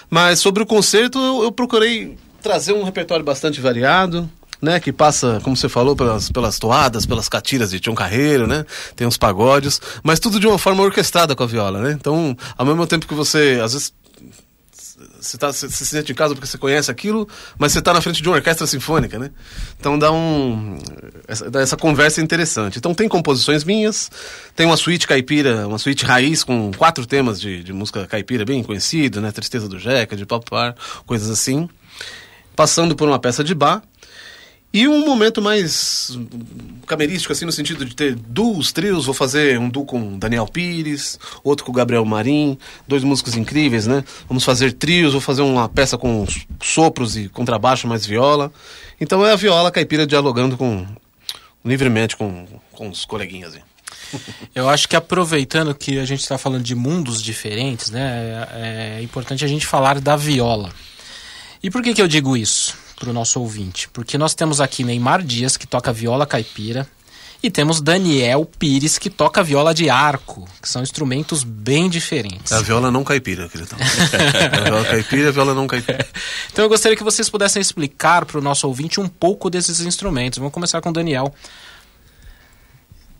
Mas 0.09 0.39
sobre 0.39 0.63
o 0.63 0.65
concerto, 0.65 1.17
eu, 1.17 1.43
eu, 1.43 1.51
procurei 1.51 2.17
trazer 2.41 2.73
um 2.73 2.83
repertório 2.83 3.25
bastante 3.25 3.59
variado, 3.59 4.29
né? 4.61 4.79
Que 4.79 4.91
passa, 4.93 5.39
como 5.43 5.55
você 5.55 5.67
falou, 5.67 5.95
pelas, 5.95 6.31
pelas 6.31 6.59
toadas, 6.59 7.05
pelas 7.05 7.27
catiras 7.27 7.71
de 7.71 7.79
Tião 7.79 7.95
Carreiro, 7.95 8.45
né? 8.45 8.65
Tem 8.95 9.07
uns 9.07 9.17
pagodes, 9.17 9.81
mas 10.03 10.19
tudo 10.19 10.39
de 10.39 10.47
uma 10.47 10.57
forma 10.57 10.83
orquestrada 10.83 11.35
com 11.35 11.43
a 11.43 11.47
viola, 11.47 11.81
né? 11.81 11.91
Então, 11.93 12.37
ao 12.57 12.65
mesmo 12.65 12.85
tempo 12.85 13.07
que 13.07 13.13
você, 13.13 13.59
às 13.63 13.73
vezes, 13.73 13.93
você, 15.27 15.37
tá, 15.37 15.51
você, 15.51 15.69
se 15.69 15.85
sente 15.85 16.11
em 16.11 16.15
casa 16.15 16.33
porque 16.33 16.47
você 16.47 16.57
conhece 16.57 16.89
aquilo, 16.89 17.27
mas 17.57 17.71
você 17.71 17.79
está 17.79 17.93
na 17.93 18.01
frente 18.01 18.21
de 18.21 18.29
uma 18.29 18.35
orquestra 18.35 18.65
sinfônica, 18.65 19.19
né? 19.19 19.31
Então 19.79 19.97
dá 19.97 20.11
um. 20.11 20.77
Essa, 21.27 21.49
dá 21.49 21.61
essa 21.61 21.77
conversa 21.77 22.21
interessante. 22.21 22.77
Então 22.77 22.93
tem 22.93 23.07
composições 23.07 23.63
minhas, 23.63 24.09
tem 24.55 24.65
uma 24.65 24.77
suíte 24.77 25.07
caipira, 25.07 25.67
uma 25.67 25.77
suíte 25.77 26.05
raiz 26.05 26.43
com 26.43 26.71
quatro 26.75 27.05
temas 27.05 27.39
de, 27.39 27.63
de 27.63 27.73
música 27.73 28.07
caipira 28.07 28.45
bem 28.45 28.63
conhecido, 28.63 29.21
né? 29.21 29.31
Tristeza 29.31 29.67
do 29.67 29.77
Jeca, 29.77 30.15
de 30.15 30.25
Papar, 30.25 30.75
coisas 31.05 31.29
assim. 31.29 31.69
Passando 32.55 32.95
por 32.95 33.07
uma 33.07 33.19
peça 33.19 33.43
de 33.43 33.53
bar 33.53 33.83
e 34.73 34.87
um 34.87 35.05
momento 35.05 35.41
mais 35.41 36.17
camerístico, 36.85 37.31
assim, 37.31 37.45
no 37.45 37.51
sentido 37.51 37.85
de 37.85 37.95
ter 37.95 38.15
duos, 38.15 38.71
trios. 38.71 39.05
Vou 39.05 39.13
fazer 39.13 39.57
um 39.57 39.69
duo 39.69 39.85
com 39.85 40.19
Daniel 40.19 40.45
Pires, 40.45 41.17
outro 41.43 41.65
com 41.65 41.71
Gabriel 41.71 42.05
Marim, 42.05 42.57
dois 42.87 43.03
músicos 43.03 43.35
incríveis, 43.35 43.87
né? 43.87 44.03
Vamos 44.27 44.43
fazer 44.43 44.73
trios, 44.73 45.13
vou 45.13 45.21
fazer 45.21 45.41
uma 45.41 45.69
peça 45.69 45.97
com 45.97 46.25
sopros 46.61 47.15
e 47.17 47.29
contrabaixo 47.29 47.87
mais 47.87 48.05
viola. 48.05 48.51
Então 48.99 49.25
é 49.25 49.31
a 49.31 49.35
viola 49.35 49.71
caipira 49.71 50.05
dialogando 50.05 50.57
com 50.57 50.85
livremente 51.63 52.15
com, 52.15 52.45
com 52.71 52.89
os 52.89 53.05
coleguinhas. 53.05 53.55
Aí. 53.55 53.61
Eu 54.53 54.69
acho 54.69 54.87
que 54.87 54.95
aproveitando 54.95 55.73
que 55.73 55.97
a 55.97 56.05
gente 56.05 56.21
está 56.21 56.37
falando 56.37 56.63
de 56.63 56.75
mundos 56.75 57.21
diferentes, 57.21 57.89
né? 57.89 58.47
É, 58.51 58.97
é 58.99 59.01
importante 59.01 59.43
a 59.43 59.47
gente 59.47 59.65
falar 59.65 59.99
da 59.99 60.15
viola. 60.15 60.71
E 61.63 61.71
por 61.71 61.81
que, 61.81 61.93
que 61.93 62.01
eu 62.01 62.07
digo 62.07 62.37
isso? 62.37 62.86
Para 62.97 63.09
o 63.09 63.13
nosso 63.13 63.39
ouvinte, 63.39 63.87
porque 63.89 64.17
nós 64.17 64.33
temos 64.33 64.59
aqui 64.59 64.83
Neymar 64.83 65.23
Dias, 65.23 65.55
que 65.55 65.67
toca 65.67 65.93
viola 65.93 66.25
caipira, 66.25 66.87
e 67.41 67.51
temos 67.51 67.79
Daniel 67.79 68.49
Pires, 68.57 68.97
que 68.97 69.09
toca 69.09 69.43
viola 69.43 69.73
de 69.73 69.89
arco, 69.89 70.49
que 70.59 70.67
são 70.67 70.81
instrumentos 70.81 71.43
bem 71.43 71.87
diferentes. 71.87 72.51
É 72.51 72.55
a 72.55 72.61
viola 72.61 72.89
não 72.89 73.03
caipira, 73.03 73.47
querido. 73.47 73.75
é 73.77 74.57
a 74.57 74.63
viola 74.63 74.85
caipira 74.85 75.21
e 75.21 75.27
a 75.27 75.31
viola 75.31 75.53
não 75.53 75.67
caipira. 75.67 76.07
Então 76.51 76.65
eu 76.65 76.69
gostaria 76.69 76.97
que 76.97 77.03
vocês 77.03 77.29
pudessem 77.29 77.61
explicar 77.61 78.25
para 78.25 78.39
o 78.39 78.41
nosso 78.41 78.67
ouvinte 78.67 78.99
um 78.99 79.07
pouco 79.07 79.47
desses 79.47 79.79
instrumentos. 79.81 80.39
Vamos 80.39 80.53
começar 80.53 80.81
com 80.81 80.89
o 80.89 80.93
Daniel. 80.93 81.33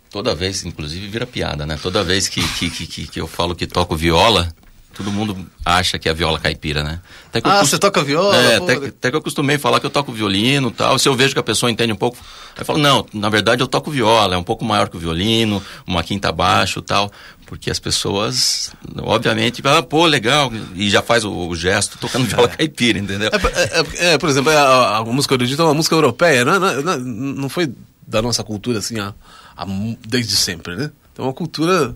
Toda 0.10 0.34
vez, 0.34 0.66
inclusive, 0.66 1.08
vira 1.08 1.28
piada, 1.28 1.68
né? 1.68 1.78
Toda 1.80 2.04
vez 2.04 2.28
que, 2.28 2.42
que, 2.56 2.72
que, 2.72 3.08
que 3.08 3.22
eu 3.22 3.28
falo 3.28 3.56
que 3.56 3.68
toco 3.68 3.96
viola, 3.96 4.52
todo 4.94 5.12
mundo 5.12 5.38
acha 5.64 6.00
que 6.00 6.10
é 6.10 6.12
a 6.12 6.14
viola 6.14 6.40
caipira, 6.40 6.84
né? 6.84 7.00
ah, 7.36 7.42
cost... 7.42 7.70
você 7.70 7.78
toca 7.78 8.04
viola? 8.04 8.36
É, 8.36 8.56
até, 8.58 8.74
até, 8.74 9.12
que 9.12 9.16
eu 9.16 9.22
costumei 9.22 9.58
falar 9.58 9.80
que 9.80 9.86
eu 9.86 9.92
toco 9.92 10.12
violino 10.12 10.70
e 10.70 10.72
tal. 10.72 10.98
Se 10.98 11.08
eu 11.08 11.16
vejo 11.16 11.34
que 11.34 11.40
a 11.40 11.44
pessoa 11.44 11.72
entende 11.72 11.94
um 11.94 11.98
pouco, 11.98 12.18
eu 12.58 12.66
falo, 12.66 12.80
não, 12.80 13.06
na 13.14 13.30
verdade 13.30 13.62
eu 13.62 13.68
toco 13.68 13.92
viola, 13.92 14.34
é 14.34 14.38
um 14.38 14.44
pouco 14.44 14.66
maior 14.66 14.90
que 14.90 14.98
o 14.98 15.00
violino, 15.00 15.62
uma 15.86 16.04
quinta 16.04 16.30
abaixo 16.30 16.80
e 16.80 16.82
tal. 16.82 17.12
Porque 17.46 17.70
as 17.70 17.80
pessoas, 17.80 18.72
obviamente, 18.98 19.62
falam, 19.62 19.80
ah, 19.80 19.84
pô, 19.84 20.06
legal, 20.06 20.52
e 20.76 20.90
já 20.90 21.02
faz 21.02 21.24
o, 21.24 21.32
o 21.32 21.56
gesto 21.56 21.98
tocando 21.98 22.26
viola 22.28 22.48
é. 22.48 22.58
caipira, 22.58 23.00
entendeu? 23.00 23.30
É, 23.32 24.08
é, 24.08 24.14
é 24.14 24.18
por 24.18 24.28
exemplo, 24.28 24.52
a, 24.52 24.98
a, 24.98 25.06
música 25.06 25.36
erudita 25.36 25.62
é 25.62 25.66
uma 25.66 25.74
música 25.74 25.96
europeia, 25.96 26.44
não, 26.44 26.60
não, 26.60 26.98
não 27.00 27.50
foi 27.50 27.72
da 28.06 28.22
nossa 28.22 28.44
cultura 28.44 28.80
assim, 28.80 29.00
a, 29.00 29.14
a, 29.56 29.66
desde 30.06 30.36
sempre, 30.36 30.76
né? 30.76 30.92
Então, 31.14 31.26
é 31.26 31.28
uma 31.28 31.34
cultura 31.34 31.96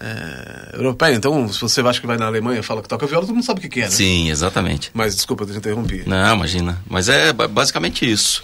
é, 0.00 0.76
europeia. 0.76 1.14
Então, 1.14 1.50
se 1.52 1.60
você 1.60 1.80
acha 1.80 2.00
que 2.00 2.06
vai 2.06 2.16
na 2.16 2.26
Alemanha 2.26 2.60
e 2.60 2.62
fala 2.62 2.82
que 2.82 2.88
toca 2.88 3.06
viola, 3.06 3.26
todo 3.26 3.34
mundo 3.34 3.44
sabe 3.44 3.60
o 3.60 3.62
que, 3.62 3.68
que 3.68 3.80
é, 3.80 3.84
né? 3.84 3.90
Sim, 3.90 4.30
exatamente. 4.30 4.90
Mas 4.92 5.14
desculpa, 5.14 5.44
eu 5.44 5.48
te 5.48 5.56
interrompi. 5.56 6.02
Não, 6.06 6.34
imagina. 6.34 6.80
Mas 6.88 7.08
é 7.08 7.32
basicamente 7.32 8.10
isso. 8.10 8.42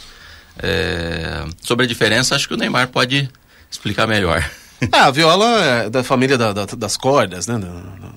É... 0.58 1.44
Sobre 1.60 1.84
a 1.84 1.88
diferença, 1.88 2.34
acho 2.34 2.48
que 2.48 2.54
o 2.54 2.56
Neymar 2.56 2.88
pode 2.88 3.28
explicar 3.70 4.06
melhor. 4.06 4.48
É, 4.92 4.98
a 5.00 5.10
viola 5.10 5.64
é 5.64 5.90
da 5.90 6.02
família 6.02 6.38
da, 6.38 6.52
da, 6.52 6.64
das 6.64 6.96
cordas, 6.96 7.46
né? 7.46 7.60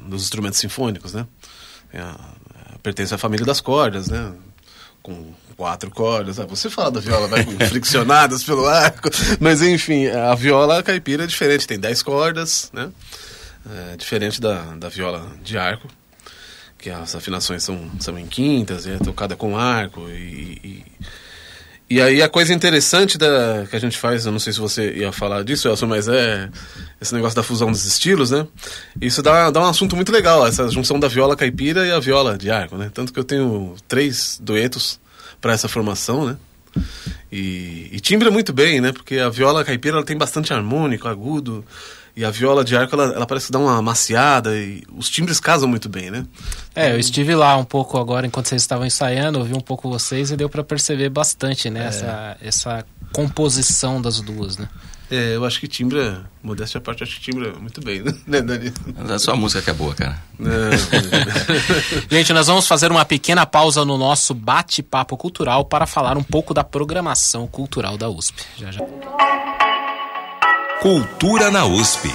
dos 0.07 0.23
instrumentos 0.23 0.59
sinfônicos, 0.59 1.13
né? 1.13 1.25
É, 1.93 2.03
pertence 2.81 3.13
à 3.13 3.17
família 3.17 3.45
das 3.45 3.61
cordas, 3.61 4.07
né? 4.07 4.31
Com 5.01 5.33
quatro 5.55 5.89
cordas. 5.91 6.39
Ah, 6.39 6.45
você 6.45 6.69
fala 6.69 6.91
da 6.91 6.99
viola, 6.99 7.27
vai 7.27 7.43
com 7.43 7.57
friccionadas 7.67 8.43
pelo 8.43 8.67
arco. 8.67 9.09
Mas 9.39 9.61
enfim, 9.61 10.07
a 10.07 10.35
viola 10.35 10.83
caipira 10.83 11.23
é 11.23 11.27
diferente, 11.27 11.67
tem 11.67 11.79
dez 11.79 12.01
cordas, 12.01 12.69
né? 12.73 12.89
É 13.91 13.97
diferente 13.97 14.39
da, 14.39 14.75
da 14.75 14.89
viola 14.89 15.31
de 15.43 15.57
arco, 15.57 15.87
que 16.77 16.89
as 16.89 17.15
afinações 17.15 17.63
são, 17.63 17.89
são 17.99 18.17
em 18.17 18.27
quintas, 18.27 18.85
é 18.85 18.97
tocada 18.97 19.35
com 19.35 19.57
arco 19.57 20.07
e, 20.09 20.59
e, 20.63 20.83
E 21.89 22.01
aí 22.01 22.21
a 22.21 22.29
coisa 22.29 22.53
interessante 22.53 23.17
da, 23.17 23.65
que 23.69 23.75
a 23.75 23.79
gente 23.79 23.97
faz, 23.97 24.25
eu 24.25 24.31
não 24.31 24.39
sei 24.39 24.53
se 24.53 24.59
você 24.59 24.91
ia 24.93 25.11
falar 25.11 25.43
disso, 25.43 25.67
Elson, 25.67 25.87
mas 25.87 26.07
é 26.07 26.49
esse 27.01 27.13
negócio 27.13 27.35
da 27.35 27.43
fusão 27.43 27.71
dos 27.71 27.85
estilos, 27.85 28.31
né? 28.31 28.47
Isso 29.01 29.21
dá, 29.21 29.49
dá 29.49 29.61
um 29.61 29.69
assunto 29.69 29.95
muito 29.95 30.11
legal, 30.11 30.45
essa 30.45 30.69
junção 30.69 30.99
da 30.99 31.07
viola 31.07 31.35
caipira 31.35 31.85
e 31.87 31.91
a 31.91 31.99
viola 31.99 32.37
de 32.37 32.51
arco, 32.51 32.77
né? 32.77 32.91
Tanto 32.93 33.13
que 33.13 33.19
eu 33.19 33.23
tenho 33.23 33.75
três 33.87 34.39
duetos 34.41 34.99
para 35.41 35.53
essa 35.53 35.67
formação, 35.67 36.25
né? 36.25 36.37
E, 37.31 37.89
e 37.91 37.99
timbra 37.99 38.29
muito 38.29 38.51
bem, 38.51 38.81
né? 38.81 38.91
Porque 38.91 39.17
a 39.17 39.29
viola 39.29 39.63
caipira 39.63 39.97
ela 39.97 40.05
tem 40.05 40.17
bastante 40.17 40.53
harmônico, 40.53 41.07
agudo, 41.07 41.63
e 42.15 42.23
a 42.23 42.31
viola 42.31 42.63
de 42.63 42.75
arco, 42.77 42.95
ela, 42.95 43.13
ela 43.13 43.25
parece 43.25 43.51
dar 43.51 43.59
uma 43.59 43.81
maciada 43.81 44.55
e 44.55 44.83
os 44.95 45.09
timbres 45.09 45.39
casam 45.39 45.67
muito 45.67 45.89
bem, 45.89 46.09
né? 46.09 46.25
É, 46.73 46.91
eu 46.91 46.99
estive 46.99 47.35
lá 47.35 47.57
um 47.57 47.65
pouco 47.65 47.97
agora 47.97 48.25
enquanto 48.25 48.47
vocês 48.47 48.61
estavam 48.61 48.85
ensaiando, 48.85 49.39
ouvi 49.39 49.53
um 49.53 49.59
pouco 49.59 49.89
vocês 49.89 50.31
e 50.31 50.37
deu 50.37 50.47
para 50.49 50.63
perceber 50.63 51.09
bastante, 51.09 51.69
né? 51.69 51.83
É. 51.83 51.87
Essa, 51.87 52.37
essa 52.41 52.85
composição 53.11 54.01
das 54.01 54.21
duas, 54.21 54.57
né? 54.57 54.69
É, 55.11 55.35
eu 55.35 55.45
acho 55.45 55.59
que 55.59 55.67
timbra, 55.67 56.25
modéstia 56.41 56.79
à 56.79 56.81
parte, 56.81 57.03
acho 57.03 57.19
que 57.19 57.31
timbra 57.31 57.53
muito 57.59 57.79
bem, 57.79 58.01
né, 58.25 58.41
Dani? 58.41 58.73
É 59.09 59.19
só 59.19 59.33
a 59.33 59.35
música 59.35 59.61
que 59.61 59.69
é 59.69 59.73
boa, 59.73 59.93
cara. 59.93 60.17
Gente, 62.09 62.33
nós 62.33 62.47
vamos 62.47 62.65
fazer 62.65 62.91
uma 62.91 63.05
pequena 63.05 63.45
pausa 63.45 63.85
no 63.85 63.97
nosso 63.97 64.33
bate-papo 64.33 65.15
cultural 65.15 65.65
para 65.65 65.85
falar 65.85 66.17
um 66.17 66.23
pouco 66.23 66.53
da 66.53 66.63
programação 66.63 67.45
cultural 67.45 67.97
da 67.97 68.09
USP. 68.09 68.41
Já 68.57 68.71
já. 68.71 68.81
Cultura 70.85 71.49
na 71.49 71.65
USP. 71.65 72.13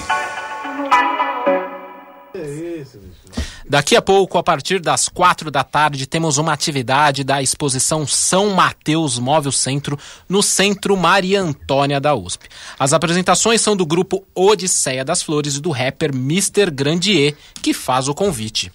Daqui 3.68 3.96
a 3.96 4.00
pouco, 4.00 4.38
a 4.38 4.44
partir 4.44 4.78
das 4.78 5.08
quatro 5.08 5.50
da 5.50 5.64
tarde, 5.64 6.06
temos 6.06 6.38
uma 6.38 6.52
atividade 6.52 7.24
da 7.24 7.42
exposição 7.42 8.06
São 8.06 8.50
Mateus 8.50 9.18
Móvel 9.18 9.50
Centro, 9.50 9.98
no 10.28 10.40
Centro 10.40 10.96
Maria 10.96 11.42
Antônia 11.42 12.00
da 12.00 12.14
USP. 12.14 12.48
As 12.78 12.92
apresentações 12.92 13.60
são 13.60 13.74
do 13.74 13.84
grupo 13.84 14.24
Odisseia 14.36 15.04
das 15.04 15.20
Flores 15.20 15.56
e 15.56 15.60
do 15.60 15.72
rapper 15.72 16.10
Mr. 16.14 16.70
Grandier, 16.70 17.34
que 17.60 17.74
faz 17.74 18.06
o 18.06 18.14
convite. 18.14 18.70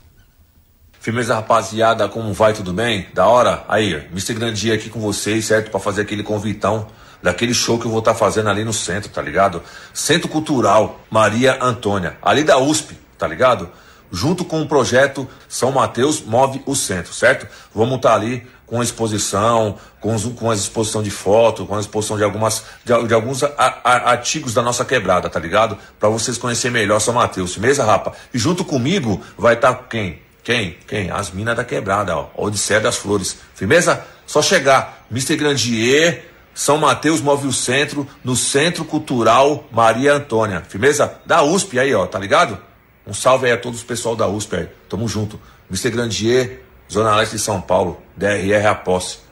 Firmeza, 1.00 1.36
rapaziada, 1.36 2.10
como 2.10 2.34
vai? 2.34 2.52
Tudo 2.52 2.74
bem? 2.74 3.08
Da 3.14 3.28
hora? 3.28 3.64
Aí, 3.70 3.94
Mr. 4.12 4.34
Grandier 4.34 4.76
aqui 4.76 4.90
com 4.90 5.00
vocês, 5.00 5.46
certo? 5.46 5.72
Para 5.72 5.80
fazer 5.80 6.02
aquele 6.02 6.22
convitão 6.22 6.86
daquele 7.22 7.54
show 7.54 7.80
que 7.80 7.86
eu 7.86 7.92
vou 7.92 8.00
estar 8.00 8.14
tá 8.14 8.18
fazendo 8.18 8.50
ali 8.50 8.64
no 8.64 8.74
centro, 8.74 9.10
tá 9.10 9.22
ligado? 9.22 9.62
Centro 9.94 10.28
Cultural 10.28 11.00
Maria 11.10 11.58
Antônia, 11.62 12.18
ali 12.22 12.44
da 12.44 12.58
USP, 12.58 12.98
tá 13.18 13.28
ligado? 13.28 13.70
Junto 14.12 14.46
com 14.46 14.62
o 14.62 14.68
projeto 14.68 15.28
São 15.50 15.72
Mateus 15.72 16.22
Move 16.22 16.62
o 16.66 16.76
Centro, 16.76 17.14
certo? 17.14 17.48
Vamos 17.74 17.98
estar 17.98 18.10
tá 18.10 18.16
ali 18.16 18.48
com 18.66 18.82
a 18.82 18.84
exposição, 18.84 19.78
com, 20.00 20.18
com 20.32 20.50
a 20.50 20.56
exposição 20.56 21.04
de 21.04 21.12
foto, 21.12 21.66
com 21.66 21.76
a 21.76 21.80
exposição 21.80 22.18
de, 22.18 22.24
algumas, 22.24 22.64
de, 22.84 23.08
de 23.08 23.14
alguns 23.14 23.44
a, 23.44 23.52
a, 23.58 24.12
artigos 24.12 24.54
da 24.54 24.62
nossa 24.62 24.84
quebrada, 24.84 25.30
tá 25.30 25.40
ligado? 25.40 25.78
Para 26.00 26.10
vocês 26.10 26.38
conhecerem 26.38 26.74
melhor 26.74 27.00
São 27.00 27.14
Mateus, 27.14 27.58
mesa, 27.58 27.84
rapa? 27.84 28.14
E 28.34 28.40
junto 28.40 28.66
comigo 28.66 29.22
vai 29.38 29.54
estar 29.54 29.74
tá 29.74 29.84
quem? 29.84 30.22
Quem? 30.44 30.78
Quem? 30.88 31.10
As 31.10 31.32
minas 31.32 31.56
da 31.56 31.64
quebrada, 31.64 32.16
ó. 32.16 32.30
Odisseia 32.36 32.80
das 32.80 32.98
Flores. 32.98 33.38
Firmeza? 33.56 34.06
Só 34.28 34.44
chegar. 34.44 35.06
Mr. 35.12 35.36
Grandier, 35.36 36.24
são 36.56 36.78
Mateus 36.78 37.20
move 37.20 37.48
o 37.48 37.52
centro, 37.52 38.08
no 38.24 38.34
Centro 38.34 38.86
Cultural 38.86 39.66
Maria 39.70 40.14
Antônia. 40.14 40.62
Firmeza? 40.62 41.20
Da 41.26 41.44
USP 41.44 41.78
aí, 41.78 41.94
ó, 41.94 42.08
tá 42.08 42.18
ligado? 42.18 42.58
Um 43.06 43.14
salve 43.14 43.46
aí 43.46 43.52
a 43.52 43.58
todos 43.58 43.80
os 43.80 43.86
pessoal 43.86 44.16
da 44.16 44.26
USP 44.26 44.56
aí. 44.56 44.70
Tamo 44.88 45.06
junto. 45.06 45.38
Mr. 45.70 45.92
Grandier, 45.92 46.62
Zona 46.90 47.14
Leste 47.18 47.34
de 47.36 47.42
São 47.42 47.60
Paulo, 47.60 48.02
DRR 48.16 48.68
a 48.68 48.74
posse. 48.74 49.25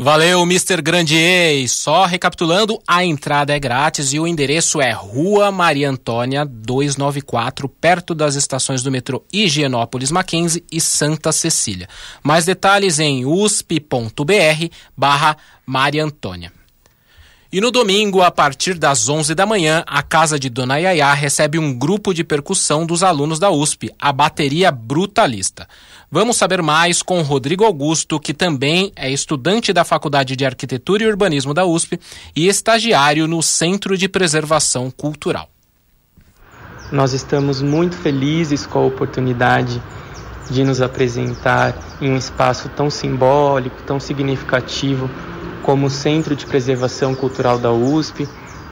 Valeu, 0.00 0.42
Mr. 0.42 0.80
Grandier. 0.80 1.56
E 1.56 1.68
só 1.68 2.04
recapitulando, 2.04 2.80
a 2.86 3.04
entrada 3.04 3.52
é 3.52 3.58
grátis 3.58 4.12
e 4.12 4.20
o 4.20 4.28
endereço 4.28 4.80
é 4.80 4.92
Rua 4.92 5.50
Maria 5.50 5.90
Antônia 5.90 6.44
294, 6.44 7.68
perto 7.68 8.14
das 8.14 8.36
estações 8.36 8.80
do 8.80 8.92
metrô 8.92 9.24
Higienópolis 9.32 10.12
Mackenzie 10.12 10.64
e 10.70 10.80
Santa 10.80 11.32
Cecília. 11.32 11.88
Mais 12.22 12.44
detalhes 12.44 13.00
em 13.00 13.26
usp.br 13.26 14.68
barra 14.96 15.36
Maria 15.66 16.04
Antônia. 16.04 16.57
E 17.50 17.62
no 17.62 17.70
domingo, 17.70 18.20
a 18.20 18.30
partir 18.30 18.74
das 18.74 19.08
11 19.08 19.34
da 19.34 19.46
manhã, 19.46 19.82
a 19.86 20.02
casa 20.02 20.38
de 20.38 20.50
Dona 20.50 20.76
Yaya 20.76 21.14
recebe 21.14 21.58
um 21.58 21.72
grupo 21.72 22.12
de 22.12 22.22
percussão 22.22 22.84
dos 22.84 23.02
alunos 23.02 23.38
da 23.38 23.50
USP, 23.50 23.90
a 23.98 24.12
Bateria 24.12 24.70
Brutalista. 24.70 25.66
Vamos 26.10 26.36
saber 26.36 26.60
mais 26.60 27.02
com 27.02 27.22
Rodrigo 27.22 27.64
Augusto, 27.64 28.20
que 28.20 28.34
também 28.34 28.92
é 28.94 29.10
estudante 29.10 29.72
da 29.72 29.82
Faculdade 29.82 30.36
de 30.36 30.44
Arquitetura 30.44 31.04
e 31.04 31.06
Urbanismo 31.06 31.54
da 31.54 31.64
USP 31.64 31.98
e 32.36 32.48
estagiário 32.48 33.26
no 33.26 33.42
Centro 33.42 33.96
de 33.96 34.10
Preservação 34.10 34.90
Cultural. 34.90 35.48
Nós 36.92 37.14
estamos 37.14 37.62
muito 37.62 37.96
felizes 37.96 38.66
com 38.66 38.80
a 38.80 38.86
oportunidade 38.86 39.82
de 40.50 40.64
nos 40.64 40.82
apresentar 40.82 41.74
em 41.98 42.10
um 42.10 42.16
espaço 42.18 42.68
tão 42.68 42.90
simbólico, 42.90 43.82
tão 43.86 43.98
significativo 43.98 45.08
como 45.68 45.90
Centro 45.90 46.34
de 46.34 46.46
Preservação 46.46 47.14
Cultural 47.14 47.58
da 47.58 47.70
USP, 47.70 48.26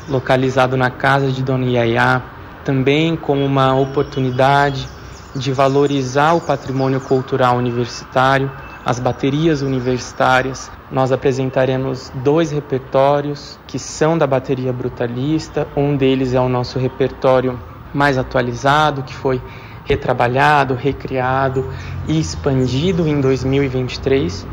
localizado 0.09 0.79
na 0.79 0.89
casa 0.89 1.31
de 1.31 1.43
Dona 1.43 1.67
Yaya, 1.67 2.23
também 2.65 3.15
como 3.17 3.45
uma 3.45 3.75
oportunidade 3.75 4.89
de 5.35 5.53
valorizar 5.53 6.33
o 6.33 6.41
patrimônio 6.41 6.99
cultural 6.99 7.59
universitário, 7.59 8.51
as 8.83 8.99
baterias 8.99 9.61
universitárias. 9.61 10.71
Nós 10.91 11.13
apresentaremos 11.13 12.11
dois 12.25 12.51
repertórios 12.51 13.59
que 13.67 13.79
são 13.79 14.17
da 14.17 14.27
bateria 14.27 14.73
brutalista. 14.73 15.69
Um 15.77 15.99
deles 15.99 16.33
é 16.33 16.41
o 16.41 16.49
nosso 16.49 16.79
repertório 16.79 17.61
mais 17.93 18.17
atualizado, 18.17 19.03
que 19.03 19.13
foi 19.13 19.43
retrabalhado, 19.85 20.73
recriado 20.73 21.71
e 22.09 22.19
expandido 22.19 23.07
em 23.07 23.21
2023. 23.21 24.47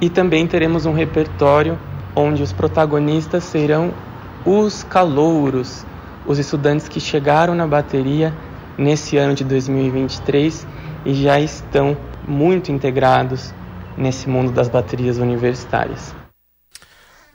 E 0.00 0.08
também 0.08 0.46
teremos 0.46 0.86
um 0.86 0.92
repertório 0.92 1.78
onde 2.14 2.42
os 2.42 2.52
protagonistas 2.52 3.44
serão 3.44 3.92
os 4.44 4.82
calouros, 4.84 5.84
os 6.26 6.38
estudantes 6.38 6.88
que 6.88 7.00
chegaram 7.00 7.54
na 7.54 7.66
bateria 7.66 8.34
nesse 8.76 9.16
ano 9.16 9.34
de 9.34 9.44
2023 9.44 10.66
e 11.04 11.14
já 11.14 11.40
estão 11.40 11.96
muito 12.26 12.72
integrados 12.72 13.52
nesse 13.96 14.28
mundo 14.28 14.50
das 14.50 14.68
baterias 14.68 15.18
universitárias. 15.18 16.14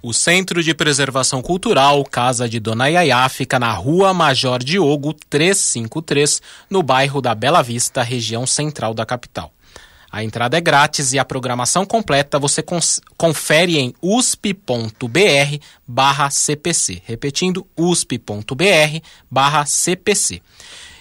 O 0.02 0.14
Centro 0.14 0.64
de 0.64 0.74
Preservação 0.74 1.42
Cultural 1.42 2.06
Casa 2.06 2.48
de 2.48 2.58
Dona 2.58 2.88
Yaya 2.88 3.28
fica 3.28 3.60
na 3.60 3.74
Rua 3.74 4.14
Major 4.14 4.58
Diogo 4.64 5.14
353, 5.30 6.42
no 6.70 6.82
bairro 6.82 7.22
da 7.22 7.36
Bela 7.36 7.62
Vista, 7.62 8.02
região 8.02 8.48
central 8.48 8.94
da 8.94 9.06
capital. 9.06 9.52
A 10.12 10.24
entrada 10.24 10.58
é 10.58 10.62
grátis 10.62 11.14
e 11.14 11.20
a 11.20 11.26
programação 11.26 11.86
completa 11.86 12.40
você 12.40 12.64
confere 13.16 13.78
em 13.78 13.94
usp.br 14.02 15.58
barra 15.88 16.30
CPC. 16.30 17.02
Repetindo, 17.06 17.66
usp.br 17.78 19.00
barra 19.30 19.66
CPC. 19.66 20.42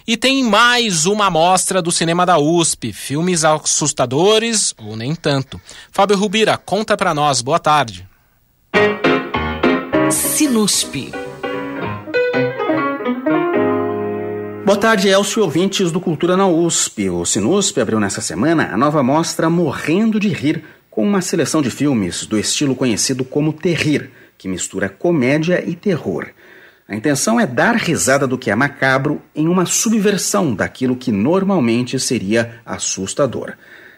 E 0.07 0.17
tem 0.17 0.43
mais 0.43 1.05
uma 1.05 1.27
amostra 1.27 1.83
do 1.83 1.93
cinema 1.93 2.25
da 2.25 2.39
USP, 2.39 2.93
filmes 2.93 3.45
assustadores 3.45 4.75
ou 4.79 4.97
nem 4.97 5.15
tanto. 5.15 5.61
Fábio 5.93 6.17
Rubira, 6.17 6.57
conta 6.57 6.97
pra 6.97 7.13
nós, 7.13 7.43
boa 7.43 7.59
tarde. 7.59 8.09
Sinusp. 10.11 11.28
Boa 14.69 14.77
tarde, 14.77 15.09
Elcio 15.09 15.43
ouvintes 15.43 15.91
do 15.91 15.99
Cultura 15.99 16.37
na 16.37 16.47
USP. 16.47 17.09
O 17.09 17.25
Sinusp 17.25 17.81
abriu 17.81 17.99
nessa 17.99 18.21
semana 18.21 18.69
a 18.71 18.77
nova 18.77 19.03
mostra 19.03 19.49
Morrendo 19.49 20.21
de 20.21 20.29
Rir, 20.29 20.63
com 20.91 21.03
uma 21.03 21.23
seleção 21.23 21.63
de 21.63 21.71
filmes 21.71 22.27
do 22.27 22.39
estilo 22.39 22.77
conhecido 22.77 23.25
como 23.25 23.51
terrir, 23.51 24.11
que 24.37 24.47
mistura 24.47 24.91
comédia 24.91 25.65
e 25.67 25.75
terror. 25.75 26.27
A 26.87 26.95
intenção 26.95 27.41
é 27.41 27.47
dar 27.47 27.77
risada 27.77 28.27
do 28.27 28.37
que 28.37 28.51
é 28.51 28.55
macabro 28.55 29.23
em 29.35 29.49
uma 29.49 29.65
subversão 29.65 30.55
daquilo 30.55 30.97
que 30.97 31.11
normalmente 31.11 31.99
seria 31.99 32.61
assustador. 32.67 33.55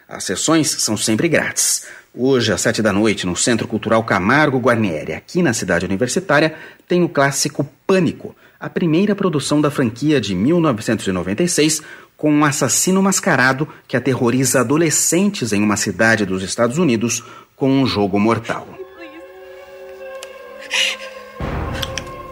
As 0.09 0.23
sessões 0.23 0.71
são 0.71 0.97
sempre 0.97 1.29
grátis. 1.29 1.89
Hoje, 2.13 2.53
às 2.53 2.61
sete 2.61 2.83
da 2.83 2.93
noite, 2.93 3.25
no 3.25 3.37
Centro 3.37 3.69
Cultural 3.69 4.03
Camargo 4.03 4.59
Guarnieri, 4.59 5.13
aqui 5.13 5.43
na 5.43 5.53
cidade 5.53 5.87
universitária, 5.87 6.57
tem 6.89 7.05
o 7.05 7.09
clássico 7.09 7.65
Pânico, 7.87 8.35
a 8.59 8.69
primeira 8.69 9.15
produção 9.15 9.61
da 9.61 9.71
franquia 9.71 10.21
de 10.21 10.35
1996, 10.35 11.81
com 12.17 12.33
um 12.33 12.45
assassino 12.45 13.01
mascarado 13.01 13.67
que 13.87 13.97
aterroriza 13.97 14.61
adolescentes 14.61 15.53
em 15.53 15.63
uma 15.63 15.77
cidade 15.77 16.27
dos 16.27 16.43
Estados 16.43 16.79
Unidos 16.79 17.23
com 17.55 17.71
um 17.71 17.87
jogo 17.87 18.19
mortal. 18.19 18.67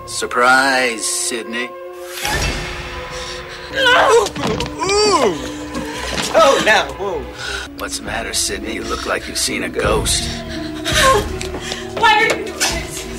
Surprise, 0.07 1.05
Sydney. 1.05 1.71
No! 3.73 4.25
Ooh. 4.85 5.59
Oh, 6.35 6.65
now, 6.65 6.93
whoa. 6.99 7.68
What's 7.79 7.99
the 7.99 8.05
matter, 8.05 8.35
Sydney? 8.35 8.75
You 8.75 8.83
look 8.83 9.07
like 9.07 9.29
you've 9.29 9.39
seen 9.39 9.63
a 9.63 9.69
ghost. 9.69 10.25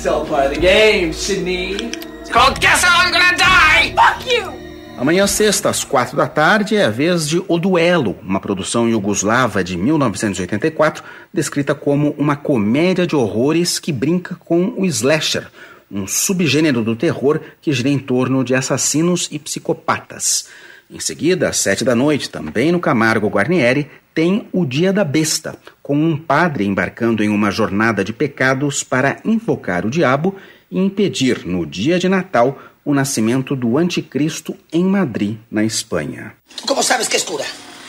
It's 0.00 0.06
all 0.06 0.24
part 0.24 0.46
of 0.46 0.54
the 0.54 0.60
game, 0.60 1.12
Sydney. 1.12 1.72
It's 2.20 2.30
called 2.30 2.58
Guess 2.60 2.84
How 2.84 3.06
I'm 3.06 3.12
Gonna 3.12 3.36
Die! 3.36 3.94
Fuck 3.94 4.26
you! 4.30 4.52
Amanhã, 4.98 5.26
sexta, 5.26 5.70
às 5.70 5.82
quatro 5.84 6.16
da 6.16 6.26
tarde, 6.26 6.76
é 6.76 6.84
a 6.84 6.90
vez 6.90 7.26
de 7.26 7.42
O 7.48 7.58
Duelo, 7.58 8.16
uma 8.22 8.38
produção 8.40 8.88
iugoslava 8.88 9.64
de 9.64 9.76
1984, 9.76 11.02
descrita 11.32 11.74
como 11.74 12.14
uma 12.18 12.36
comédia 12.36 13.06
de 13.06 13.16
horrores 13.16 13.78
que 13.78 13.92
brinca 13.92 14.34
com 14.34 14.74
o 14.76 14.84
slasher, 14.86 15.50
um 15.90 16.06
subgênero 16.06 16.82
do 16.82 16.94
terror 16.94 17.40
que 17.62 17.72
gira 17.72 17.88
em 17.88 17.98
torno 17.98 18.44
de 18.44 18.54
assassinos 18.54 19.26
e 19.30 19.38
psicopatas. 19.38 20.48
Em 20.90 20.98
seguida, 20.98 21.48
às 21.48 21.58
sete 21.58 21.84
da 21.84 21.94
noite, 21.94 22.28
também 22.28 22.72
no 22.72 22.80
Camargo 22.80 23.28
Guarnieri, 23.28 23.88
tem 24.14 24.48
O 24.52 24.64
Dia 24.64 24.92
da 24.92 25.04
Besta, 25.04 25.58
com 25.82 25.96
um 25.96 26.16
padre 26.16 26.64
embarcando 26.64 27.22
em 27.22 27.28
uma 27.28 27.50
jornada 27.50 28.04
de 28.04 28.12
pecados 28.12 28.82
para 28.82 29.20
invocar 29.24 29.86
o 29.86 29.90
diabo 29.90 30.36
e 30.70 30.78
impedir, 30.78 31.46
no 31.46 31.66
dia 31.66 31.98
de 31.98 32.08
Natal, 32.08 32.58
o 32.84 32.94
nascimento 32.94 33.54
do 33.54 33.76
anticristo 33.76 34.56
em 34.72 34.84
Madrid, 34.84 35.38
na 35.50 35.64
Espanha. 35.64 36.36
¿Cómo 36.66 36.82
sabes 36.82 37.08
que 37.08 37.16
es 37.16 37.24
cura? 37.24 37.44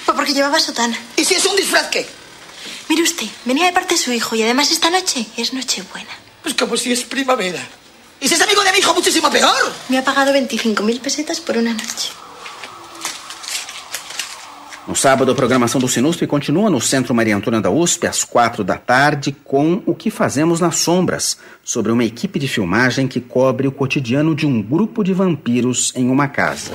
Pues 0.05 0.15
porque 0.15 0.33
llevaba 0.33 0.59
sotana. 0.59 0.97
¿Y 1.17 1.23
si 1.23 1.35
es 1.35 1.45
un 1.45 1.55
disfraz 1.55 1.87
qué? 1.89 2.05
Mire 2.89 3.03
usted, 3.03 3.27
venía 3.45 3.65
de 3.65 3.71
parte 3.71 3.95
de 3.95 3.99
su 3.99 4.11
hijo 4.11 4.35
y 4.35 4.43
además 4.43 4.71
esta 4.71 4.89
noche 4.89 5.25
es 5.37 5.53
Nochebuena. 5.53 6.11
Pues 6.43 6.55
como 6.55 6.75
si 6.75 6.91
es 6.91 7.03
primavera. 7.03 7.61
¿Y 8.19 8.27
si 8.27 8.35
es 8.35 8.41
amigo 8.41 8.63
de 8.63 8.71
mi 8.71 8.79
hijo, 8.79 8.93
muchísimo 8.93 9.29
peor? 9.31 9.73
Me 9.89 9.97
ha 9.97 10.03
pagado 10.03 10.33
25.000 10.33 10.99
pesetas 10.99 11.39
por 11.39 11.57
una 11.57 11.73
noche. 11.73 12.09
No 14.87 14.95
sábado, 14.95 15.31
a 15.31 15.35
programação 15.35 15.79
do 15.79 15.87
Sinusp 15.87 16.23
continua 16.25 16.69
no 16.69 16.81
Centro 16.81 17.13
Maria 17.13 17.35
Antônia 17.35 17.61
da 17.61 17.69
USP 17.69 18.07
às 18.07 18.23
quatro 18.23 18.63
da 18.63 18.77
tarde 18.77 19.31
com 19.43 19.81
O 19.85 19.93
que 19.93 20.09
Fazemos 20.09 20.59
nas 20.59 20.77
Sombras, 20.77 21.37
sobre 21.63 21.91
uma 21.91 22.03
equipe 22.03 22.39
de 22.39 22.47
filmagem 22.47 23.07
que 23.07 23.21
cobre 23.21 23.67
o 23.67 23.71
cotidiano 23.71 24.33
de 24.35 24.45
um 24.47 24.61
grupo 24.61 25.03
de 25.03 25.13
vampiros 25.13 25.93
em 25.95 26.09
uma 26.09 26.27
casa. 26.27 26.71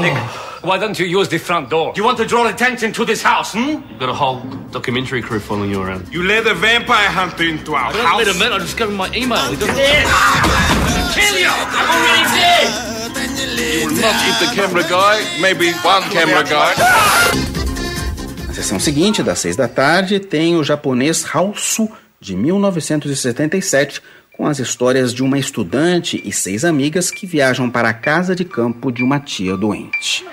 Nick, 0.00 0.16
why 0.62 0.78
don't 0.78 1.00
you 1.02 1.20
use 1.20 1.28
the 1.28 1.38
front 1.38 1.68
door? 1.68 1.92
You 1.96 2.04
want 2.04 2.16
to 2.18 2.24
draw 2.24 2.46
attention 2.46 2.92
to 2.92 3.04
this 3.04 3.22
house, 3.24 3.52
hmm? 3.52 3.82
You've 3.90 3.98
got 3.98 4.08
a 4.08 4.14
whole 4.14 4.40
documentary 4.70 5.20
crew 5.20 5.40
following 5.40 5.72
you 5.72 5.82
around. 5.82 6.06
You 6.12 6.22
let 6.22 6.46
a 6.46 6.54
vampire 6.54 7.08
hunter 7.10 7.44
into 7.44 7.74
our 7.74 7.92
I 7.92 7.96
house. 7.96 8.18
let 8.18 8.28
him 8.28 8.40
in, 8.42 8.52
I 8.52 8.58
just 8.60 8.78
him 8.80 8.94
my 8.96 9.08
email. 9.12 9.42
Kill 11.14 11.38
you! 11.38 11.50
I'm 11.50 11.90
already 11.90 12.24
dead! 12.38 13.23
Na 18.46 18.54
sessão 18.54 18.78
seguinte, 18.78 19.22
das 19.22 19.38
seis 19.38 19.56
da 19.56 19.68
tarde, 19.68 20.20
tem 20.20 20.56
o 20.56 20.64
japonês 20.64 21.24
Haosu, 21.24 21.88
de 22.20 22.34
1977, 22.36 24.00
com 24.32 24.46
as 24.46 24.58
histórias 24.58 25.12
de 25.12 25.22
uma 25.22 25.38
estudante 25.38 26.20
e 26.24 26.32
seis 26.32 26.64
amigas 26.64 27.10
que 27.10 27.26
viajam 27.26 27.70
para 27.70 27.88
a 27.88 27.94
casa 27.94 28.34
de 28.34 28.44
campo 28.44 28.90
de 28.90 29.02
uma 29.02 29.20
tia 29.20 29.56
doente. 29.56 30.24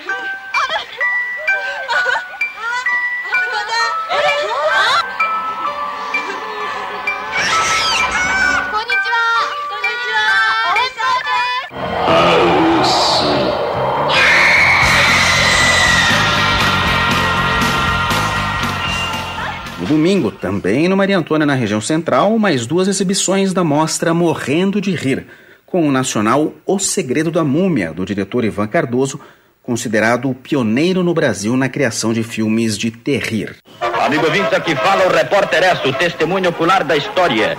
Domingo, 19.92 20.30
também 20.30 20.88
no 20.88 20.96
Maria 20.96 21.18
Antônia, 21.18 21.46
na 21.46 21.54
região 21.54 21.78
central, 21.78 22.38
mais 22.38 22.66
duas 22.66 22.88
exibições 22.88 23.52
da 23.52 23.62
mostra 23.62 24.14
Morrendo 24.14 24.80
de 24.80 24.90
Rir, 24.92 25.26
com 25.66 25.86
o 25.86 25.92
nacional 25.92 26.54
O 26.64 26.78
Segredo 26.78 27.30
da 27.30 27.44
Múmia, 27.44 27.92
do 27.92 28.06
diretor 28.06 28.42
Ivan 28.42 28.66
Cardoso, 28.66 29.20
considerado 29.62 30.30
o 30.30 30.34
pioneiro 30.34 31.02
no 31.02 31.12
Brasil 31.12 31.58
na 31.58 31.68
criação 31.68 32.14
de 32.14 32.22
filmes 32.22 32.78
de 32.78 32.90
terrir. 32.90 33.56
Amigo 34.00 34.24
ouvinte, 34.24 34.54
aqui 34.54 34.74
fala 34.74 35.06
o 35.06 35.12
repórter 35.12 35.62
S, 35.62 35.86
o 35.86 35.92
testemunho 35.92 36.48
ocular 36.48 36.84
da 36.84 36.96
história. 36.96 37.58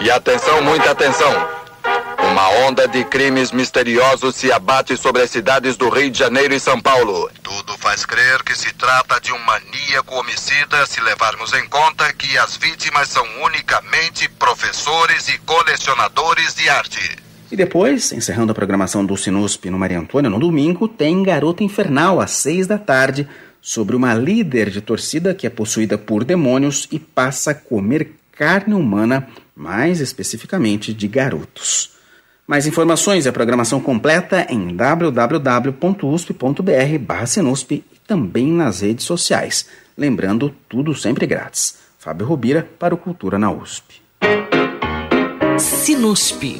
E 0.00 0.10
atenção, 0.10 0.60
muita 0.62 0.90
atenção. 0.90 1.57
Uma 2.38 2.68
onda 2.68 2.86
de 2.86 3.02
crimes 3.04 3.50
misteriosos 3.50 4.36
se 4.36 4.52
abate 4.52 4.96
sobre 4.96 5.22
as 5.22 5.28
cidades 5.28 5.76
do 5.76 5.88
Rio 5.88 6.08
de 6.08 6.20
Janeiro 6.20 6.54
e 6.54 6.60
São 6.60 6.80
Paulo. 6.80 7.28
Tudo 7.42 7.76
faz 7.76 8.06
crer 8.06 8.44
que 8.44 8.56
se 8.56 8.72
trata 8.74 9.20
de 9.20 9.32
um 9.32 9.38
maníaco 9.40 10.14
homicida 10.14 10.86
se 10.86 11.00
levarmos 11.00 11.52
em 11.52 11.68
conta 11.68 12.12
que 12.12 12.38
as 12.38 12.56
vítimas 12.56 13.08
são 13.08 13.24
unicamente 13.42 14.28
professores 14.28 15.28
e 15.28 15.36
colecionadores 15.38 16.54
de 16.54 16.68
arte. 16.68 17.16
E 17.50 17.56
depois, 17.56 18.12
encerrando 18.12 18.52
a 18.52 18.54
programação 18.54 19.04
do 19.04 19.16
Sinusp 19.16 19.68
no 19.68 19.76
Maria 19.76 19.98
Antônia 19.98 20.30
no 20.30 20.38
domingo, 20.38 20.86
tem 20.86 21.24
Garota 21.24 21.64
Infernal 21.64 22.20
às 22.20 22.30
seis 22.30 22.68
da 22.68 22.78
tarde, 22.78 23.28
sobre 23.60 23.96
uma 23.96 24.14
líder 24.14 24.70
de 24.70 24.80
torcida 24.80 25.34
que 25.34 25.44
é 25.44 25.50
possuída 25.50 25.98
por 25.98 26.22
demônios 26.22 26.86
e 26.92 27.00
passa 27.00 27.50
a 27.50 27.54
comer 27.54 28.12
carne 28.30 28.74
humana, 28.74 29.28
mais 29.56 29.98
especificamente 30.00 30.94
de 30.94 31.08
garotos. 31.08 31.97
Mais 32.48 32.66
informações 32.66 33.26
e 33.26 33.28
a 33.28 33.32
programação 33.32 33.78
completa 33.78 34.46
em 34.48 34.74
www.usp.br/sinusp 34.74 37.72
e 37.72 37.84
também 38.06 38.50
nas 38.50 38.80
redes 38.80 39.04
sociais. 39.04 39.66
Lembrando, 39.94 40.54
tudo 40.66 40.94
sempre 40.94 41.26
grátis. 41.26 41.76
Fábio 41.98 42.26
Robira 42.26 42.66
para 42.78 42.94
o 42.94 42.98
Cultura 42.98 43.38
na 43.38 43.50
USP. 43.50 44.00
Sinusp. 45.58 46.58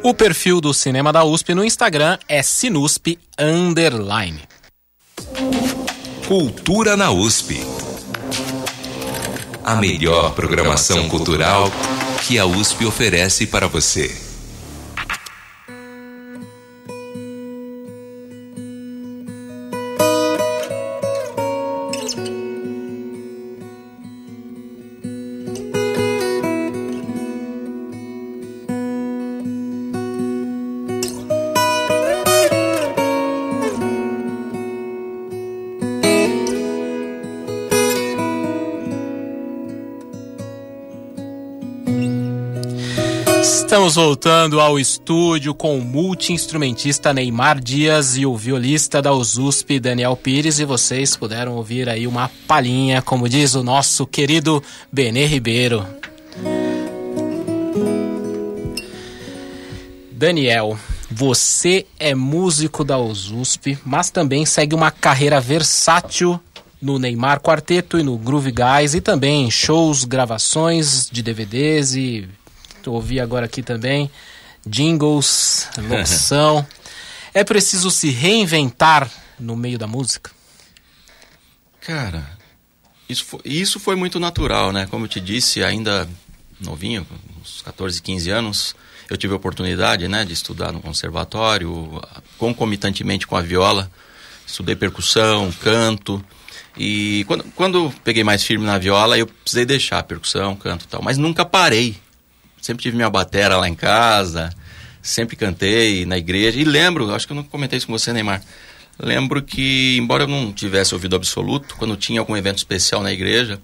O 0.00 0.14
perfil 0.14 0.60
do 0.60 0.72
Cinema 0.72 1.12
da 1.12 1.24
USP 1.24 1.52
no 1.52 1.64
Instagram 1.64 2.16
é 2.28 2.44
Sinusp 2.44 3.18
Underline. 3.36 4.42
Cultura 6.28 6.96
na 6.96 7.10
USP. 7.10 7.56
A 9.68 9.76
melhor 9.76 10.32
programação 10.32 11.10
cultural 11.10 11.70
que 12.22 12.38
a 12.38 12.46
USP 12.46 12.86
oferece 12.86 13.46
para 13.46 13.68
você. 13.68 14.27
Estamos 43.68 43.96
voltando 43.96 44.62
ao 44.62 44.80
estúdio 44.80 45.54
com 45.54 45.78
o 45.78 45.84
multi-instrumentista 45.84 47.12
Neymar 47.12 47.60
Dias 47.60 48.16
e 48.16 48.24
o 48.24 48.34
violista 48.34 49.02
da 49.02 49.12
USP 49.12 49.78
Daniel 49.78 50.16
Pires 50.16 50.58
e 50.58 50.64
vocês 50.64 51.14
puderam 51.14 51.54
ouvir 51.54 51.86
aí 51.86 52.06
uma 52.06 52.30
palhinha, 52.46 53.02
como 53.02 53.28
diz 53.28 53.54
o 53.54 53.62
nosso 53.62 54.06
querido 54.06 54.64
Benê 54.90 55.26
Ribeiro. 55.26 55.86
Daniel, 60.12 60.78
você 61.10 61.84
é 62.00 62.14
músico 62.14 62.82
da 62.82 62.98
USP, 62.98 63.78
mas 63.84 64.08
também 64.08 64.46
segue 64.46 64.74
uma 64.74 64.90
carreira 64.90 65.42
versátil 65.42 66.40
no 66.80 66.98
Neymar 66.98 67.40
Quarteto 67.40 67.98
e 67.98 68.02
no 68.02 68.16
Groove 68.16 68.50
Guys 68.50 68.94
e 68.94 69.02
também 69.02 69.50
shows, 69.50 70.04
gravações 70.04 71.08
de 71.10 71.22
DVDs 71.22 71.94
e 71.94 72.28
ouvi 72.92 73.20
agora 73.20 73.46
aqui 73.46 73.62
também 73.62 74.10
jingles, 74.66 75.68
locução. 75.78 76.66
é 77.32 77.42
preciso 77.44 77.90
se 77.90 78.10
reinventar 78.10 79.10
no 79.38 79.56
meio 79.56 79.78
da 79.78 79.86
música? 79.86 80.30
Cara, 81.80 82.38
isso 83.08 83.24
foi, 83.24 83.40
isso 83.44 83.80
foi 83.80 83.96
muito 83.96 84.20
natural, 84.20 84.72
né? 84.72 84.86
Como 84.90 85.04
eu 85.04 85.08
te 85.08 85.20
disse, 85.20 85.62
ainda 85.64 86.08
novinho, 86.60 87.06
uns 87.40 87.62
14, 87.62 88.02
15 88.02 88.30
anos, 88.30 88.76
eu 89.08 89.16
tive 89.16 89.32
a 89.32 89.36
oportunidade, 89.36 90.06
né, 90.08 90.24
de 90.24 90.32
estudar 90.32 90.72
no 90.72 90.80
conservatório, 90.80 92.02
concomitantemente 92.36 93.26
com 93.26 93.36
a 93.36 93.40
viola. 93.40 93.90
Estudei 94.46 94.76
percussão, 94.76 95.50
canto. 95.52 96.22
E 96.76 97.24
quando, 97.26 97.44
quando 97.54 97.94
peguei 98.04 98.24
mais 98.24 98.42
firme 98.42 98.66
na 98.66 98.76
viola, 98.76 99.16
eu 99.16 99.26
precisei 99.26 99.64
deixar 99.64 99.98
a 99.98 100.02
percussão, 100.02 100.56
canto 100.56 100.84
e 100.84 100.88
tal. 100.88 101.02
Mas 101.02 101.16
nunca 101.16 101.44
parei 101.44 101.96
sempre 102.60 102.82
tive 102.82 102.96
minha 102.96 103.10
batera 103.10 103.56
lá 103.56 103.68
em 103.68 103.74
casa, 103.74 104.50
sempre 105.02 105.36
cantei 105.36 106.04
na 106.06 106.18
igreja. 106.18 106.58
E 106.58 106.64
lembro, 106.64 107.14
acho 107.14 107.26
que 107.26 107.32
eu 107.32 107.36
não 107.36 107.44
comentei 107.44 107.76
isso 107.76 107.86
com 107.86 107.98
você, 107.98 108.12
Neymar. 108.12 108.42
Lembro 108.98 109.42
que, 109.42 109.96
embora 109.96 110.24
eu 110.24 110.28
não 110.28 110.52
tivesse 110.52 110.94
ouvido 110.94 111.16
absoluto, 111.16 111.76
quando 111.76 111.96
tinha 111.96 112.20
algum 112.20 112.36
evento 112.36 112.58
especial 112.58 113.02
na 113.02 113.12
igreja, 113.12 113.60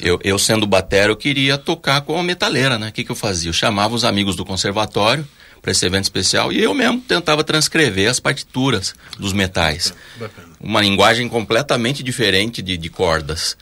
Eu, 0.00 0.18
eu 0.24 0.38
sendo 0.38 0.66
batera, 0.66 1.12
eu 1.12 1.16
queria 1.16 1.58
tocar 1.58 2.00
com 2.00 2.18
a 2.18 2.22
metaleira, 2.22 2.78
né? 2.78 2.88
O 2.88 2.92
que, 2.92 3.04
que 3.04 3.12
eu 3.12 3.16
fazia? 3.16 3.50
Eu 3.50 3.52
chamava 3.52 3.94
os 3.94 4.04
amigos 4.04 4.34
do 4.34 4.44
conservatório 4.44 5.24
para 5.60 5.70
esse 5.70 5.86
evento 5.86 6.04
especial 6.04 6.50
e 6.50 6.60
eu 6.60 6.74
mesmo 6.74 7.00
tentava 7.00 7.44
transcrever 7.44 8.10
as 8.10 8.18
partituras 8.18 8.94
dos 9.18 9.32
metais. 9.32 9.94
Bacana. 10.18 10.48
Uma 10.58 10.80
linguagem 10.80 11.28
completamente 11.28 12.02
diferente 12.02 12.62
de, 12.62 12.76
de 12.76 12.88
cordas. 12.88 13.56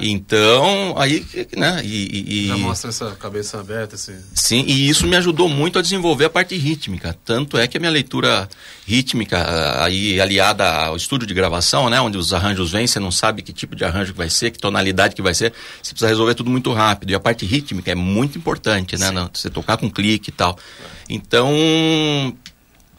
Então, 0.00 0.94
aí, 0.98 1.24
né? 1.56 1.80
E, 1.84 2.44
e- 2.44 2.48
Já 2.48 2.56
mostra 2.56 2.90
essa 2.90 3.10
cabeça 3.16 3.58
aberta, 3.60 3.94
esse... 3.94 4.14
Sim, 4.34 4.64
e 4.66 4.88
isso 4.88 5.06
me 5.06 5.16
ajudou 5.16 5.48
muito 5.48 5.78
a 5.78 5.82
desenvolver 5.82 6.26
a 6.26 6.30
parte 6.30 6.56
rítmica. 6.56 7.16
Tanto 7.24 7.56
é 7.56 7.66
que 7.66 7.76
a 7.76 7.80
minha 7.80 7.90
leitura 7.92 8.48
rítmica, 8.86 9.38
ah, 9.38 9.84
aí 9.84 10.20
aliada 10.20 10.68
ao 10.68 10.96
estúdio 10.96 11.26
de 11.26 11.34
gravação, 11.34 11.88
né, 11.90 12.00
onde 12.00 12.16
os 12.18 12.32
arranjos 12.32 12.72
vêm, 12.72 12.86
você 12.86 12.98
não 13.00 13.10
sabe 13.10 13.42
que 13.42 13.52
tipo 13.52 13.74
de 13.76 13.84
arranjo 13.84 14.12
que 14.12 14.18
vai 14.18 14.30
ser, 14.30 14.50
que 14.50 14.58
tonalidade 14.58 15.14
que 15.14 15.22
vai 15.22 15.34
ser, 15.34 15.52
você 15.82 15.90
precisa 15.90 16.08
resolver 16.08 16.34
tudo 16.34 16.50
muito 16.50 16.72
rápido. 16.72 17.10
E 17.10 17.14
a 17.14 17.20
parte 17.20 17.44
rítmica 17.46 17.90
é 17.90 17.94
muito 17.94 18.36
importante, 18.38 18.96
né, 18.98 19.10
não- 19.10 19.30
você 19.32 19.48
tocar 19.50 19.76
com 19.76 19.90
clique 19.90 20.30
e 20.30 20.32
tal. 20.32 20.58
Então, 21.08 21.48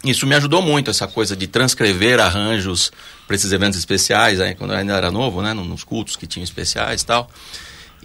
isso 0.03 0.25
me 0.25 0.35
ajudou 0.35 0.61
muito, 0.61 0.89
essa 0.89 1.07
coisa 1.07 1.35
de 1.35 1.45
transcrever 1.47 2.19
arranjos 2.19 2.91
para 3.27 3.35
esses 3.35 3.51
eventos 3.51 3.77
especiais, 3.77 4.39
aí, 4.39 4.55
quando 4.55 4.71
eu 4.71 4.77
ainda 4.77 4.93
era 4.95 5.11
novo, 5.11 5.41
né, 5.41 5.53
nos 5.53 5.83
cultos 5.83 6.15
que 6.15 6.25
tinham 6.25 6.43
especiais 6.43 7.01
e 7.01 7.05
tal. 7.05 7.29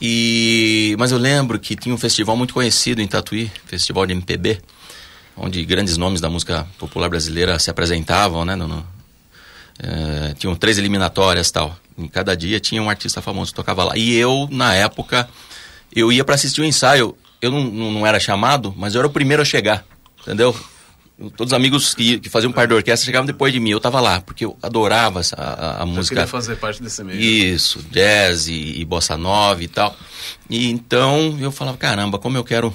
E, 0.00 0.96
mas 0.98 1.12
eu 1.12 1.18
lembro 1.18 1.58
que 1.58 1.76
tinha 1.76 1.94
um 1.94 1.98
festival 1.98 2.36
muito 2.36 2.52
conhecido 2.52 3.00
em 3.00 3.06
Tatuí, 3.06 3.50
Festival 3.66 4.06
de 4.06 4.12
MPB, 4.12 4.60
onde 5.36 5.64
grandes 5.64 5.96
nomes 5.96 6.20
da 6.20 6.28
música 6.28 6.66
popular 6.78 7.08
brasileira 7.08 7.58
se 7.58 7.70
apresentavam, 7.70 8.44
né? 8.44 8.56
No, 8.56 8.66
no- 8.68 8.86
eh, 9.78 10.34
tinham 10.38 10.54
três 10.56 10.78
eliminatórias 10.78 11.50
tal. 11.50 11.76
Em 11.96 12.06
cada 12.08 12.36
dia 12.36 12.58
tinha 12.60 12.82
um 12.82 12.90
artista 12.90 13.20
famoso 13.22 13.52
que 13.52 13.56
tocava 13.56 13.84
lá. 13.84 13.96
E 13.96 14.14
eu, 14.14 14.48
na 14.50 14.74
época, 14.74 15.28
eu 15.94 16.12
ia 16.12 16.24
para 16.24 16.34
assistir 16.34 16.60
o 16.60 16.64
ensaio. 16.64 17.16
Eu 17.40 17.50
não, 17.50 17.64
não, 17.64 17.92
não 17.92 18.06
era 18.06 18.18
chamado, 18.20 18.74
mas 18.76 18.94
eu 18.94 19.00
era 19.00 19.08
o 19.08 19.10
primeiro 19.10 19.42
a 19.42 19.44
chegar, 19.44 19.84
entendeu? 20.22 20.56
Todos 21.36 21.52
os 21.52 21.56
amigos 21.56 21.94
que, 21.94 22.18
que 22.18 22.28
faziam 22.28 22.50
parte 22.52 22.70
da 22.70 22.74
orquestra 22.76 23.06
chegavam 23.06 23.24
depois 23.26 23.52
de 23.52 23.60
mim. 23.60 23.70
Eu 23.70 23.78
tava 23.78 24.00
lá, 24.00 24.20
porque 24.20 24.44
eu 24.44 24.58
adorava 24.60 25.20
essa, 25.20 25.36
a, 25.36 25.78
a 25.78 25.82
Eu 25.82 25.86
música. 25.86 26.16
queria 26.16 26.26
fazer 26.28 26.56
parte 26.56 26.82
desse 26.82 27.04
meio. 27.04 27.20
Isso, 27.20 27.80
jazz 27.90 28.48
e, 28.48 28.80
e 28.80 28.84
bossa 28.84 29.16
nova 29.16 29.62
e 29.62 29.68
tal. 29.68 29.96
E 30.50 30.68
então 30.68 31.38
eu 31.40 31.52
falava, 31.52 31.76
caramba, 31.78 32.18
como 32.18 32.36
eu 32.36 32.42
quero, 32.42 32.74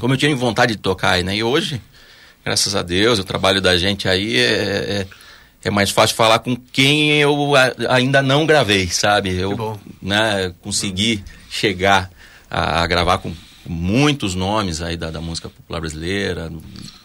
como 0.00 0.14
eu 0.14 0.18
tinha 0.18 0.34
vontade 0.34 0.76
de 0.76 0.80
tocar 0.80 1.10
aí, 1.12 1.22
né? 1.22 1.36
E 1.36 1.42
hoje, 1.44 1.78
graças 2.42 2.74
a 2.74 2.82
Deus, 2.82 3.18
o 3.18 3.24
trabalho 3.24 3.60
da 3.60 3.76
gente 3.76 4.08
aí 4.08 4.36
é, 4.38 4.42
é, 4.42 5.06
é 5.64 5.70
mais 5.70 5.90
fácil 5.90 6.16
falar 6.16 6.38
com 6.38 6.56
quem 6.56 7.20
eu 7.20 7.54
a- 7.54 7.74
ainda 7.94 8.22
não 8.22 8.46
gravei, 8.46 8.88
sabe? 8.88 9.36
Eu 9.38 9.78
né, 10.00 10.54
consegui 10.62 11.22
chegar 11.50 12.10
a, 12.50 12.80
a 12.82 12.86
gravar 12.86 13.18
com 13.18 13.30
muitos 13.66 14.34
nomes 14.34 14.80
aí 14.80 14.96
da, 14.96 15.10
da 15.10 15.20
música 15.20 15.50
popular 15.50 15.80
brasileira, 15.80 16.50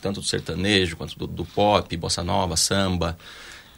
tanto 0.03 0.19
do 0.19 0.27
sertanejo 0.27 0.97
quanto 0.97 1.17
do, 1.17 1.25
do 1.25 1.45
pop, 1.45 1.95
bossa 1.95 2.21
nova, 2.21 2.57
samba. 2.57 3.17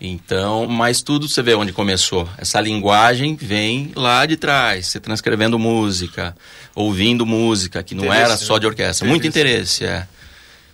Então, 0.01 0.67
mas 0.67 1.01
tudo 1.01 1.29
você 1.29 1.41
vê 1.41 1.53
onde 1.53 1.71
começou. 1.71 2.27
Essa 2.37 2.59
linguagem 2.59 3.35
vem 3.35 3.91
lá 3.95 4.25
de 4.25 4.35
trás, 4.35 4.87
você 4.87 4.99
transcrevendo 4.99 5.57
música, 5.59 6.35
ouvindo 6.73 7.25
música, 7.25 7.81
que 7.83 7.93
não 7.93 8.05
Interesse, 8.05 8.23
era 8.23 8.37
só 8.37 8.55
né? 8.55 8.59
de 8.61 8.65
orquestra. 8.65 9.07
Muito 9.07 9.27
Interesse. 9.27 9.83
interesse, 9.83 9.85
é. 9.85 10.07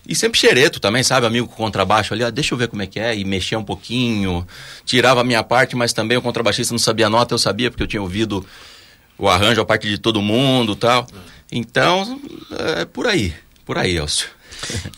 E 0.08 0.16
sempre 0.16 0.40
xereto 0.40 0.80
também, 0.80 1.04
sabe? 1.04 1.28
Amigo 1.28 1.48
com 1.48 1.56
contrabaixo 1.56 2.14
ali, 2.14 2.24
ah, 2.24 2.32
deixa 2.32 2.54
eu 2.56 2.58
ver 2.58 2.68
como 2.68 2.82
é 2.82 2.88
que 2.88 3.00
é, 3.00 3.16
e 3.16 3.24
mexia 3.24 3.60
um 3.60 3.64
pouquinho, 3.64 4.48
tirava 4.84 5.22
a 5.22 5.24
minha 5.24 5.44
parte, 5.44 5.76
mas 5.76 5.94
também 5.94 6.18
o 6.18 6.22
contrabaixista 6.22 6.74
não 6.74 6.80
sabia 6.80 7.06
a 7.06 7.10
nota, 7.10 7.36
eu 7.36 7.38
sabia, 7.38 7.70
porque 7.70 7.84
eu 7.84 7.88
tinha 7.88 8.02
ouvido 8.02 8.44
o 9.18 9.30
arranjo 9.30 9.62
a 9.62 9.66
parte 9.66 9.88
de 9.88 10.00
todo 10.00 10.20
mundo 10.22 10.76
tal. 10.76 11.06
Então, 11.52 12.20
é 12.80 12.86
por 12.86 13.06
aí, 13.06 13.36
por 13.64 13.78
aí, 13.78 13.98
Elcio. 13.98 14.28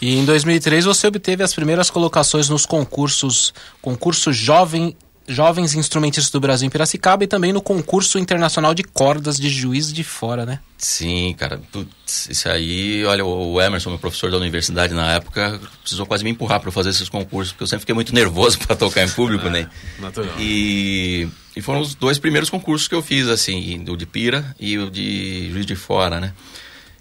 E 0.02 0.18
em 0.18 0.26
2003 0.26 0.86
você 0.86 1.08
obteve 1.08 1.44
as 1.44 1.54
primeiras 1.54 1.90
colocações 1.90 2.50
nos 2.50 2.66
concursos, 2.66 3.54
concurso 3.82 4.32
Jovem, 4.32 4.96
Jovens 5.28 5.74
Instrumentistas 5.74 6.32
do 6.32 6.40
Brasil 6.40 6.68
em 6.68 6.70
Piracicaba 6.70 7.24
e 7.24 7.28
também 7.28 7.54
no 7.54 7.62
concurso 7.62 8.20
internacional 8.20 8.74
de 8.74 8.84
cordas 8.84 9.38
de 9.38 9.48
Juiz 9.48 9.92
de 9.92 10.04
Fora, 10.04 10.46
né? 10.46 10.60
Sim, 10.78 11.34
cara, 11.38 11.62
putz, 11.72 12.28
isso 12.30 12.50
aí, 12.50 13.06
olha, 13.06 13.26
o 13.26 13.62
Emerson, 13.62 13.92
meu 13.92 14.00
professor 14.00 14.30
da 14.30 14.38
universidade 14.38 14.94
na 14.94 15.14
época, 15.14 15.62
precisou 15.82 16.06
quase 16.06 16.26
me 16.26 16.30
empurrar 16.30 16.60
para 16.60 16.72
fazer 16.72 16.90
esses 16.90 17.08
concursos, 17.08 17.54
porque 17.54 17.64
eu 17.64 17.68
sempre 17.68 17.82
fiquei 17.82 17.96
muito 17.96 18.14
nervoso 18.14 18.60
para 18.68 18.76
tocar 18.76 19.04
em 19.04 19.10
público, 19.10 19.50
né? 19.50 19.70
Natural. 20.00 20.36
E, 20.38 21.28
e 21.56 21.62
foram 21.62 21.80
os 21.80 21.96
dois 21.96 22.20
primeiros 22.20 22.50
concursos 22.50 22.88
que 22.88 22.96
eu 22.96 23.02
fiz, 23.02 23.30
assim, 23.30 23.86
o 23.88 23.96
de 23.96 24.06
Pira 24.06 24.54
e 24.60 24.78
o 24.78 24.92
de 24.92 25.50
Juiz 25.52 25.66
de 25.66 25.76
Fora, 25.76 26.20
né? 26.20 26.34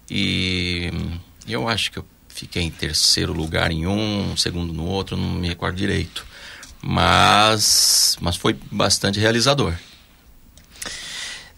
E 0.09 0.91
eu 1.47 1.67
acho 1.67 1.91
que 1.91 1.99
eu 1.99 2.05
fiquei 2.33 2.63
em 2.63 2.71
terceiro 2.71 3.31
lugar 3.31 3.71
em 3.71 3.85
um, 3.85 4.35
segundo 4.35 4.73
no 4.73 4.85
outro, 4.85 5.15
não 5.15 5.33
me 5.33 5.47
recordo 5.47 5.75
direito. 5.75 6.25
Mas, 6.81 8.17
mas 8.19 8.35
foi 8.35 8.57
bastante 8.71 9.19
realizador. 9.19 9.73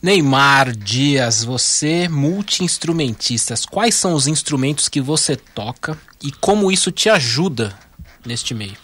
Neymar 0.01 0.76
Dias, 0.76 1.43
você 1.43 2.07
multi-instrumentista, 2.07 3.55
quais 3.71 3.95
são 3.95 4.13
os 4.13 4.28
instrumentos 4.28 4.88
que 4.88 5.01
você 5.01 5.36
toca 5.36 5.97
e 6.21 6.32
como 6.32 6.71
isso 6.71 6.91
te 6.91 7.09
ajuda 7.09 7.76
neste 8.23 8.53
meio? 8.53 8.78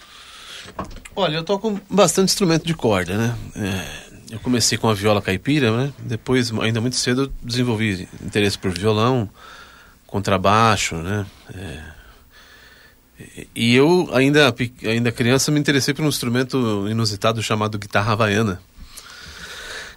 Olha, 1.16 1.36
eu 1.36 1.44
toco 1.44 1.80
bastante 1.89 2.30
instrumento 2.30 2.66
de 2.66 2.74
corda, 2.74 3.18
né? 3.18 3.36
É, 3.56 4.12
eu 4.36 4.39
comecei 4.39 4.78
com 4.78 4.89
a 4.89 4.94
viola 4.94 5.22
caipira, 5.22 5.76
né? 5.76 5.94
Depois, 6.00 6.52
ainda 6.60 6.82
muito 6.82 6.96
cedo, 6.96 7.24
eu 7.24 7.34
desenvolvi 7.44 8.08
interesse 8.24 8.58
por 8.58 8.72
violão, 8.72 9.30
contrabaixo, 10.12 10.95
né? 10.97 11.26
É, 11.55 11.80
e- 13.55 13.74
eu, 13.76 14.09
ainda, 14.14 14.53
ainda 14.86 15.12
criança, 15.12 15.51
me 15.51 15.59
interessei 15.59 15.93
por 15.93 16.03
um 16.03 16.09
instrumento 16.09 16.86
inusitado 16.89 17.41
chamado 17.41 17.80
guitarra 17.80 18.12
havaiana, 18.12 18.62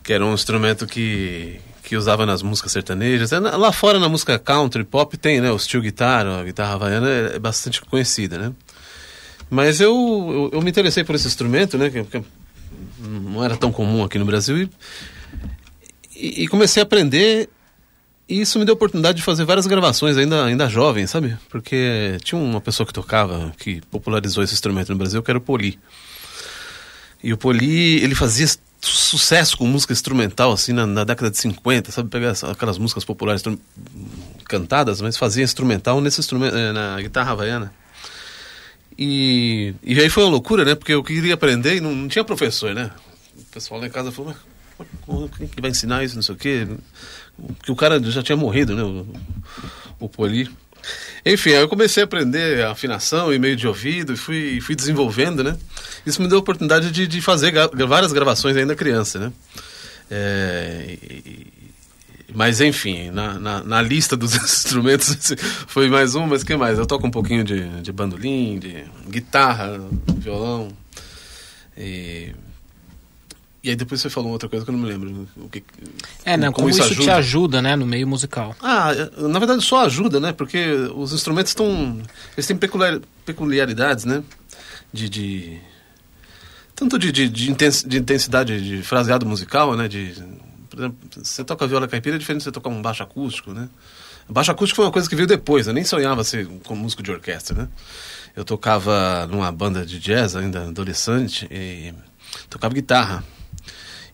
que 0.02 0.12
era 0.12 0.24
um 0.24 0.32
instrumento 0.32 0.86
que, 0.86 1.58
que 1.82 1.96
usava 1.96 2.24
nas 2.24 2.42
músicas 2.42 2.70
sertanejas. 2.72 3.32
É, 3.32 3.40
Lá 3.40 3.72
fora, 3.72 3.98
na 3.98 4.08
música 4.08 4.38
country, 4.38 4.84
pop, 4.84 5.16
tem, 5.16 5.40
né? 5.40 5.50
O 5.50 5.58
steel 5.58 5.82
guitar, 5.82 6.24
a 6.26 6.44
guitarra 6.44 6.74
havaiana 6.74 7.08
é, 7.10 7.36
é 7.36 7.38
bastante 7.38 7.80
conhecida, 7.82 8.38
né? 8.38 8.52
Mas 9.50 9.80
eu, 9.80 9.92
eu, 9.92 10.58
eu 10.58 10.62
me 10.62 10.70
interessei 10.70 11.04
por 11.04 11.14
esse 11.14 11.26
instrumento, 11.26 11.76
né? 11.76 11.90
Que, 11.90 12.04
que 12.04 12.22
não 12.98 13.44
era 13.44 13.56
tão 13.56 13.72
comum 13.72 14.04
aqui 14.04 14.18
no 14.18 14.24
Brasil. 14.24 14.68
E, 16.14 16.44
e 16.44 16.48
comecei 16.48 16.82
a 16.82 16.84
aprender. 16.84 17.48
E 18.28 18.40
isso 18.40 18.58
me 18.58 18.64
deu 18.64 18.72
a 18.72 18.76
oportunidade 18.76 19.18
de 19.18 19.22
fazer 19.22 19.44
várias 19.44 19.66
gravações, 19.66 20.16
ainda, 20.16 20.44
ainda 20.44 20.68
jovem, 20.68 21.06
sabe? 21.06 21.36
Porque 21.50 22.16
tinha 22.24 22.40
uma 22.40 22.60
pessoa 22.60 22.86
que 22.86 22.92
tocava, 22.92 23.52
que 23.58 23.82
popularizou 23.90 24.42
esse 24.42 24.54
instrumento 24.54 24.90
no 24.90 24.96
Brasil, 24.96 25.22
que 25.22 25.30
era 25.30 25.38
o 25.38 25.42
Poli. 25.42 25.78
E 27.22 27.32
o 27.32 27.36
Poli, 27.36 28.02
ele 28.02 28.14
fazia 28.14 28.46
sucesso 28.80 29.56
com 29.58 29.66
música 29.66 29.92
instrumental, 29.92 30.52
assim, 30.52 30.72
na, 30.72 30.86
na 30.86 31.04
década 31.04 31.30
de 31.30 31.38
50, 31.38 31.92
sabe? 31.92 32.08
Pegar 32.08 32.32
aquelas 32.50 32.78
músicas 32.78 33.04
populares 33.04 33.42
cantadas, 34.46 35.00
mas 35.02 35.16
fazia 35.16 35.44
instrumental 35.44 36.00
nesse 36.00 36.20
instrumento, 36.20 36.56
eh, 36.56 36.72
na 36.72 37.00
guitarra 37.00 37.32
havaiana. 37.32 37.72
E, 38.98 39.74
e 39.82 40.00
aí 40.00 40.08
foi 40.08 40.22
uma 40.22 40.30
loucura, 40.30 40.64
né? 40.64 40.74
Porque 40.74 40.92
eu 40.92 41.02
queria 41.02 41.34
aprender 41.34 41.76
e 41.76 41.80
não, 41.80 41.94
não 41.94 42.08
tinha 42.08 42.24
professor, 42.24 42.74
né? 42.74 42.90
O 43.36 43.44
pessoal 43.44 43.80
lá 43.80 43.86
em 43.86 43.90
casa 43.90 44.12
falou, 44.12 44.34
mas 44.78 45.30
quem 45.36 45.46
que 45.46 45.60
vai 45.60 45.70
ensinar 45.70 46.04
isso, 46.04 46.14
não 46.14 46.22
sei 46.22 46.34
o 46.34 46.38
quê? 46.38 46.68
Porque 47.56 47.72
o 47.72 47.76
cara 47.76 48.00
já 48.10 48.22
tinha 48.22 48.36
morrido, 48.36 48.74
né? 48.74 48.82
O, 48.82 49.06
o 50.00 50.08
Poli. 50.08 50.48
Enfim, 51.24 51.50
aí 51.50 51.62
eu 51.62 51.68
comecei 51.68 52.02
a 52.02 52.04
aprender 52.04 52.62
a 52.64 52.72
afinação 52.72 53.32
e 53.32 53.38
meio 53.38 53.56
de 53.56 53.66
ouvido 53.66 54.12
e 54.12 54.16
fui, 54.16 54.60
fui 54.60 54.74
desenvolvendo, 54.76 55.42
né? 55.42 55.56
Isso 56.04 56.20
me 56.20 56.28
deu 56.28 56.36
a 56.36 56.40
oportunidade 56.40 56.90
de, 56.90 57.06
de 57.06 57.20
fazer 57.22 57.50
gra- 57.50 57.70
várias 57.86 58.12
gravações 58.12 58.56
ainda 58.56 58.74
criança, 58.74 59.18
né? 59.18 59.32
É, 60.10 60.98
e- 61.02 61.46
mas 62.34 62.60
enfim, 62.60 63.10
na, 63.10 63.38
na, 63.38 63.62
na 63.62 63.80
lista 63.82 64.16
dos 64.16 64.34
instrumentos 64.36 65.16
foi 65.68 65.88
mais 65.88 66.14
um, 66.14 66.26
mas 66.26 66.42
que 66.44 66.56
mais? 66.56 66.78
Eu 66.78 66.84
toco 66.86 67.06
um 67.06 67.10
pouquinho 67.10 67.44
de, 67.44 67.66
de 67.80 67.92
bandolim, 67.92 68.58
de 68.58 68.84
guitarra, 69.08 69.80
violão. 70.18 70.68
E, 71.78 72.32
e 73.64 73.70
aí 73.70 73.76
depois 73.76 74.02
você 74.02 74.10
falou 74.10 74.30
outra 74.30 74.46
coisa 74.46 74.62
que 74.62 74.70
eu 74.70 74.76
não 74.76 74.82
me 74.82 74.86
lembro. 74.86 75.26
O 75.38 75.48
que, 75.48 75.64
É, 76.22 76.36
né? 76.36 76.52
Como, 76.52 76.68
isso, 76.68 76.94
te 76.96 77.08
ajuda, 77.08 77.62
né, 77.62 77.74
no 77.74 77.86
meio 77.86 78.06
musical? 78.06 78.54
Ah, 78.60 78.90
na 79.16 79.38
verdade 79.38 79.62
só 79.62 79.86
ajuda, 79.86 80.20
né? 80.20 80.34
Porque 80.34 80.66
os 80.94 81.14
instrumentos 81.14 81.52
estão. 81.52 81.98
Eles 82.36 82.46
têm 82.46 82.58
peculiar, 82.58 83.00
peculiaridades, 83.24 84.04
né? 84.04 84.22
De. 84.92 85.08
de 85.08 85.58
tanto 86.74 86.98
de, 86.98 87.10
de, 87.10 87.28
de 87.28 87.98
intensidade 87.98 88.60
de 88.60 88.82
fraseado 88.82 89.24
musical, 89.24 89.74
né? 89.74 89.88
De, 89.88 90.12
por 90.68 90.78
exemplo, 90.78 90.98
você 91.22 91.42
toca 91.42 91.66
viola 91.66 91.88
caipira 91.88 92.16
é 92.16 92.18
diferente 92.18 92.40
de 92.40 92.44
você 92.44 92.52
tocar 92.52 92.68
um 92.68 92.82
baixo 92.82 93.02
acústico, 93.02 93.54
né? 93.54 93.70
Baixo 94.28 94.50
acústico 94.50 94.76
foi 94.76 94.84
uma 94.84 94.92
coisa 94.92 95.08
que 95.08 95.16
veio 95.16 95.26
depois, 95.26 95.66
eu 95.66 95.72
nem 95.72 95.84
sonhava 95.84 96.22
ser 96.22 96.46
como 96.64 96.82
músico 96.82 97.02
de 97.02 97.10
orquestra, 97.10 97.62
né? 97.62 97.68
Eu 98.36 98.44
tocava 98.44 99.26
numa 99.26 99.50
banda 99.50 99.86
de 99.86 99.98
jazz 99.98 100.36
ainda 100.36 100.64
adolescente 100.64 101.48
e 101.50 101.94
tocava 102.50 102.74
guitarra. 102.74 103.24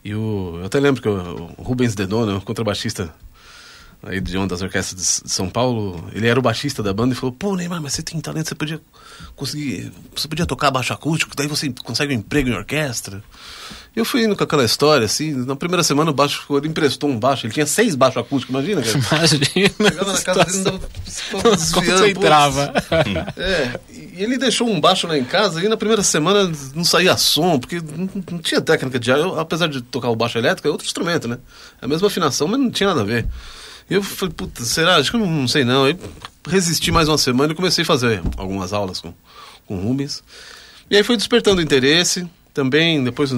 E 0.05 0.14
o, 0.14 0.57
eu 0.59 0.64
até 0.64 0.80
lembro 0.80 1.03
que 1.03 1.09
o, 1.09 1.46
Rubens 1.59 1.94
Denona, 1.94 2.36
o 2.36 2.40
contrabaixista 2.40 3.12
aí 4.03 4.20
de 4.20 4.36
uma 4.36 4.46
das 4.46 4.62
orquestras 4.62 5.22
de 5.24 5.30
São 5.30 5.48
Paulo, 5.48 6.09
ele 6.12 6.26
era 6.26 6.38
o 6.38 6.42
baixista 6.42 6.82
da 6.82 6.92
banda 6.92 7.14
e 7.14 7.16
falou: 7.16 7.32
Pô, 7.32 7.55
Neymar, 7.55 7.80
mas 7.80 7.94
você 7.94 8.03
tem 8.03 8.20
talento, 8.20 8.48
você 8.48 8.55
podia 8.55 8.80
conseguir. 9.36 9.92
Você 10.14 10.28
podia 10.28 10.46
tocar 10.46 10.70
baixo 10.70 10.92
acústico, 10.92 11.34
daí 11.36 11.46
você 11.46 11.72
consegue 11.84 12.14
um 12.14 12.18
emprego 12.18 12.48
em 12.48 12.55
orquestra. 12.55 13.22
Eu 13.94 14.05
fui 14.05 14.24
indo 14.24 14.36
com 14.36 14.44
aquela 14.44 14.64
história, 14.64 15.05
assim, 15.05 15.32
na 15.32 15.57
primeira 15.57 15.82
semana 15.82 16.12
o 16.12 16.14
baixo, 16.14 16.46
ele 16.57 16.68
emprestou 16.68 17.11
um 17.11 17.18
baixo, 17.18 17.46
ele 17.46 17.53
tinha 17.53 17.66
seis 17.66 17.96
baixos 17.96 18.18
acústicos, 18.18 18.55
imagina, 18.55 18.82
cara. 18.82 18.98
Imagina. 18.98 19.44
Chegava 19.90 20.12
na 20.12 20.22
casa 20.22 20.46
dele, 20.46 20.64
dava, 20.64 20.88
Não 21.32 21.51
concentrava. 21.51 22.72
É, 23.36 23.80
e 23.92 24.22
ele 24.22 24.38
deixou 24.38 24.68
um 24.68 24.80
baixo 24.80 25.09
lá 25.09 25.18
em 25.18 25.24
casa 25.24 25.62
e 25.62 25.68
na 25.68 25.76
primeira 25.76 26.05
semana 26.05 26.51
não 26.72 26.84
saía 26.84 27.16
som, 27.16 27.59
porque 27.59 27.80
não, 27.80 28.09
não 28.30 28.38
tinha 28.38 28.61
técnica 28.61 28.98
de 28.98 29.11
ar. 29.11 29.18
Eu, 29.18 29.40
apesar 29.40 29.66
de 29.66 29.82
tocar 29.82 30.09
o 30.09 30.16
baixo 30.16 30.38
elétrico, 30.38 30.68
é 30.68 30.70
outro 30.70 30.86
instrumento, 30.86 31.26
né? 31.26 31.38
É 31.82 31.84
a 31.84 31.88
mesma 31.88 32.07
afinação, 32.07 32.46
mas 32.46 32.61
não 32.61 32.70
tinha 32.70 32.90
nada 32.90 33.01
a 33.01 33.05
ver. 33.05 33.26
Eu 33.91 34.03
falei, 34.03 34.32
puta, 34.34 34.64
será? 34.64 34.97
Acho 34.97 35.11
que 35.11 35.16
eu 35.16 35.26
não, 35.26 35.49
sei 35.49 35.64
não. 35.64 35.84
Aí 35.84 35.97
resisti 36.49 36.91
mais 36.93 37.09
uma 37.09 37.18
semana 37.18 37.53
e 37.53 37.57
comecei 37.57 37.82
a 37.82 37.86
fazer 37.86 38.22
algumas 38.36 38.72
aulas 38.72 39.01
com, 39.01 39.12
com 39.66 39.76
Rubens. 39.76 40.22
E 40.88 40.97
aí 40.97 41.03
foi 41.03 41.16
despertando 41.16 41.61
interesse. 41.61 42.26
Também, 42.53 43.03
depois, 43.05 43.30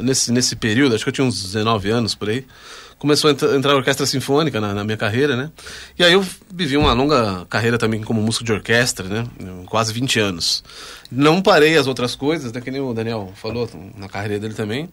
nesse, 0.00 0.30
nesse 0.30 0.54
período, 0.54 0.94
acho 0.94 1.04
que 1.04 1.08
eu 1.08 1.12
tinha 1.12 1.26
uns 1.26 1.42
19 1.42 1.90
anos 1.90 2.14
por 2.14 2.28
aí, 2.28 2.46
começou 3.00 3.28
a 3.28 3.32
entra- 3.32 3.56
entrar 3.56 3.72
a 3.72 3.76
orquestra 3.76 4.06
sinfônica 4.06 4.60
na, 4.60 4.72
na 4.72 4.84
minha 4.84 4.96
carreira, 4.96 5.36
né? 5.36 5.50
E 5.98 6.04
aí 6.04 6.12
eu 6.12 6.24
vivi 6.54 6.76
uma 6.76 6.92
longa 6.92 7.44
carreira 7.46 7.78
também 7.78 8.00
como 8.02 8.22
músico 8.22 8.44
de 8.44 8.52
orquestra, 8.52 9.08
né? 9.08 9.26
Quase 9.66 9.92
20 9.92 10.20
anos. 10.20 10.62
Não 11.10 11.42
parei 11.42 11.76
as 11.76 11.88
outras 11.88 12.14
coisas, 12.14 12.52
né? 12.52 12.60
Que 12.60 12.70
nem 12.70 12.80
o 12.80 12.94
Daniel 12.94 13.32
falou 13.34 13.68
na 13.96 14.08
carreira 14.08 14.38
dele 14.38 14.54
também. 14.54 14.88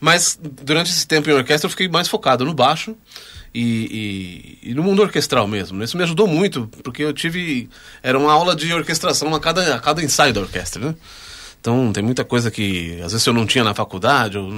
Mas 0.00 0.38
durante 0.40 0.90
esse 0.90 1.06
tempo 1.06 1.28
em 1.28 1.34
orquestra 1.34 1.66
eu 1.66 1.70
fiquei 1.70 1.88
mais 1.88 2.08
focado 2.08 2.42
no 2.46 2.54
baixo 2.54 2.96
e, 3.54 4.58
e- 4.62 4.70
e 4.70 4.74
no 4.74 4.82
mundo 4.82 5.02
orquestral 5.02 5.46
mesmo. 5.48 5.78
né? 5.78 5.84
Isso 5.84 5.96
me 5.96 6.02
ajudou 6.02 6.26
muito, 6.26 6.68
porque 6.82 7.02
eu 7.02 7.12
tive. 7.12 7.68
Era 8.02 8.18
uma 8.18 8.32
aula 8.32 8.54
de 8.54 8.72
orquestração 8.72 9.34
a 9.34 9.40
cada, 9.40 9.74
a 9.74 9.78
cada 9.80 10.02
ensaio 10.02 10.32
da 10.32 10.40
orquestra, 10.40 10.84
né? 10.88 10.94
Então 11.60 11.92
tem 11.92 12.02
muita 12.02 12.24
coisa 12.24 12.50
que 12.50 13.00
às 13.04 13.12
vezes 13.12 13.26
eu 13.26 13.32
não 13.34 13.44
tinha 13.46 13.62
na 13.64 13.74
faculdade, 13.74 14.38
ou, 14.38 14.50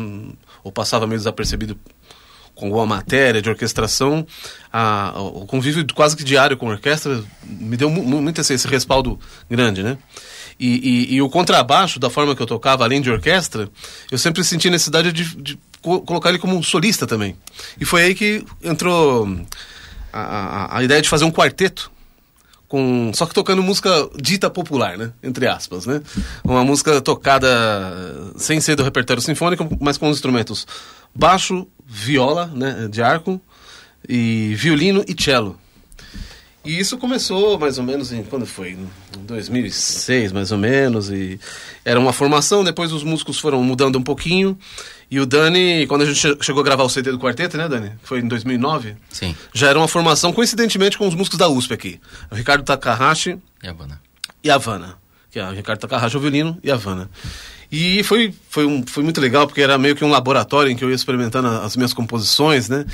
ou 0.63 0.71
passava 0.71 1.07
meio 1.07 1.19
desapercebido 1.19 1.77
com 2.55 2.67
alguma 2.67 2.85
matéria 2.87 3.41
de 3.41 3.49
orquestração, 3.49 4.27
a, 4.71 5.15
o 5.21 5.47
convívio 5.47 5.85
quase 5.95 6.15
que 6.15 6.23
diário 6.23 6.55
com 6.57 6.69
a 6.69 6.73
orquestra 6.73 7.25
me 7.45 7.77
deu 7.79 7.89
mu- 7.91 8.05
mu- 8.05 8.21
muito 8.21 8.41
esse, 8.43 8.53
esse 8.53 8.69
respaldo 8.69 9.19
grande, 9.51 9.83
né? 9.83 9.97
E, 10.61 11.09
e- 11.11 11.15
e 11.15 11.23
o 11.23 11.31
contrabaixo, 11.31 11.99
da 11.99 12.11
forma 12.11 12.37
que 12.37 12.43
eu 12.43 12.47
tocava, 12.47 12.85
além 12.85 13.01
de 13.01 13.11
orquestra, 13.11 13.69
eu 14.11 14.19
sempre 14.19 14.45
senti 14.45 14.69
necessidade 14.69 15.11
de, 15.13 15.25
de 15.37 15.59
co- 15.83 16.01
colocar 16.01 16.29
ele 16.31 16.39
como 16.39 16.57
um 16.57 16.63
solista 16.63 17.07
também. 17.07 17.37
E 17.81 17.85
foi 17.85 18.03
aí 18.05 18.15
que 18.15 18.45
entrou 18.63 19.29
a, 20.13 20.21
a- 20.21 20.79
a 20.79 20.83
ideia 20.85 21.03
de 21.03 21.09
fazer 21.09 21.25
um 21.25 21.31
quarteto 21.33 21.91
com 22.69 23.11
só 23.15 23.27
que 23.27 23.35
tocando 23.35 23.63
música 23.63 23.91
dita 24.19 24.49
popular, 24.49 24.97
né? 24.97 25.13
Entre 25.23 25.47
aspas, 25.47 25.85
né? 25.85 26.01
Uma 26.43 26.65
música 26.65 27.01
tocada 27.03 27.49
sem 28.37 28.61
ser 28.61 28.77
do 28.77 28.83
repertório 28.83 29.23
sinfônico, 29.23 29.69
mas 29.81 29.99
com 29.99 30.09
os 30.09 30.17
instrumentos 30.17 30.67
baixo, 31.15 31.67
viola, 31.87 32.47
né, 32.55 32.89
de 32.91 33.03
arco 33.03 33.39
e 34.09 34.55
violino 34.57 35.05
e 35.07 35.15
cello. 35.23 35.59
E 36.65 36.79
isso 36.79 36.97
começou 36.97 37.59
mais 37.59 37.77
ou 37.77 37.85
menos 37.85 38.13
em 38.13 38.23
quando 38.23 38.47
foi? 38.47 38.71
Em 38.71 38.89
2006, 39.27 40.31
mais 40.33 40.53
ou 40.53 40.59
menos, 40.59 41.11
e 41.11 41.39
era 41.85 41.99
uma 41.99 42.13
formação, 42.13 42.63
depois 42.63 42.93
os 42.93 43.03
músicos 43.03 43.39
foram 43.39 43.63
mudando 43.63 43.99
um 43.99 44.03
pouquinho. 44.03 44.57
E 45.15 45.21
o 45.21 45.27
Dani, 45.27 45.87
quando 45.87 46.03
a 46.03 46.07
gente 46.07 46.19
che- 46.19 46.39
chegou 46.43 46.63
a 46.63 46.65
gravar 46.65 46.85
o 46.85 46.89
CD 46.89 47.11
do 47.13 47.19
quarteto, 47.19 47.59
né, 47.59 47.69
Dani? 47.69 47.93
Foi 48.03 48.21
em 48.21 48.27
2009. 48.27 48.97
Sim. 49.11 49.37
Já 49.53 49.69
era 49.69 49.79
uma 49.79 49.87
formação, 49.87 50.33
coincidentemente, 50.33 50.97
com 50.97 51.07
os 51.07 51.15
músicos 51.15 51.39
da 51.39 51.51
USP 51.51 51.75
aqui. 51.75 52.01
O 52.31 52.35
Ricardo 52.35 52.65
Takahashi 52.65 53.39
E 53.63 53.69
a 53.69 53.75
banda? 53.75 54.01
e 54.43 54.51
a 54.51 54.55
Havana. 54.55 54.97
Que 55.31 55.39
é 55.39 55.47
o 55.47 55.53
Ricardo 55.53 55.81
Takahashi, 55.81 56.17
o 56.17 56.21
violino, 56.21 56.59
e 56.65 56.71
a 56.71 56.75
Havana. 56.77 57.11
E 57.73 58.03
foi, 58.03 58.35
foi, 58.51 58.67
um, 58.67 58.85
foi 58.87 59.03
muito 59.03 59.19
legal, 59.19 59.47
porque 59.47 59.63
era 59.63 59.79
meio 59.79 59.97
que 59.97 60.05
um 60.05 60.11
laboratório 60.11 60.71
em 60.71 60.77
que 60.77 60.85
eu 60.85 60.91
ia 60.91 60.95
experimentando 60.95 61.49
as 61.49 61.75
minhas 61.75 61.95
composições, 61.95 62.69
né? 62.69 62.85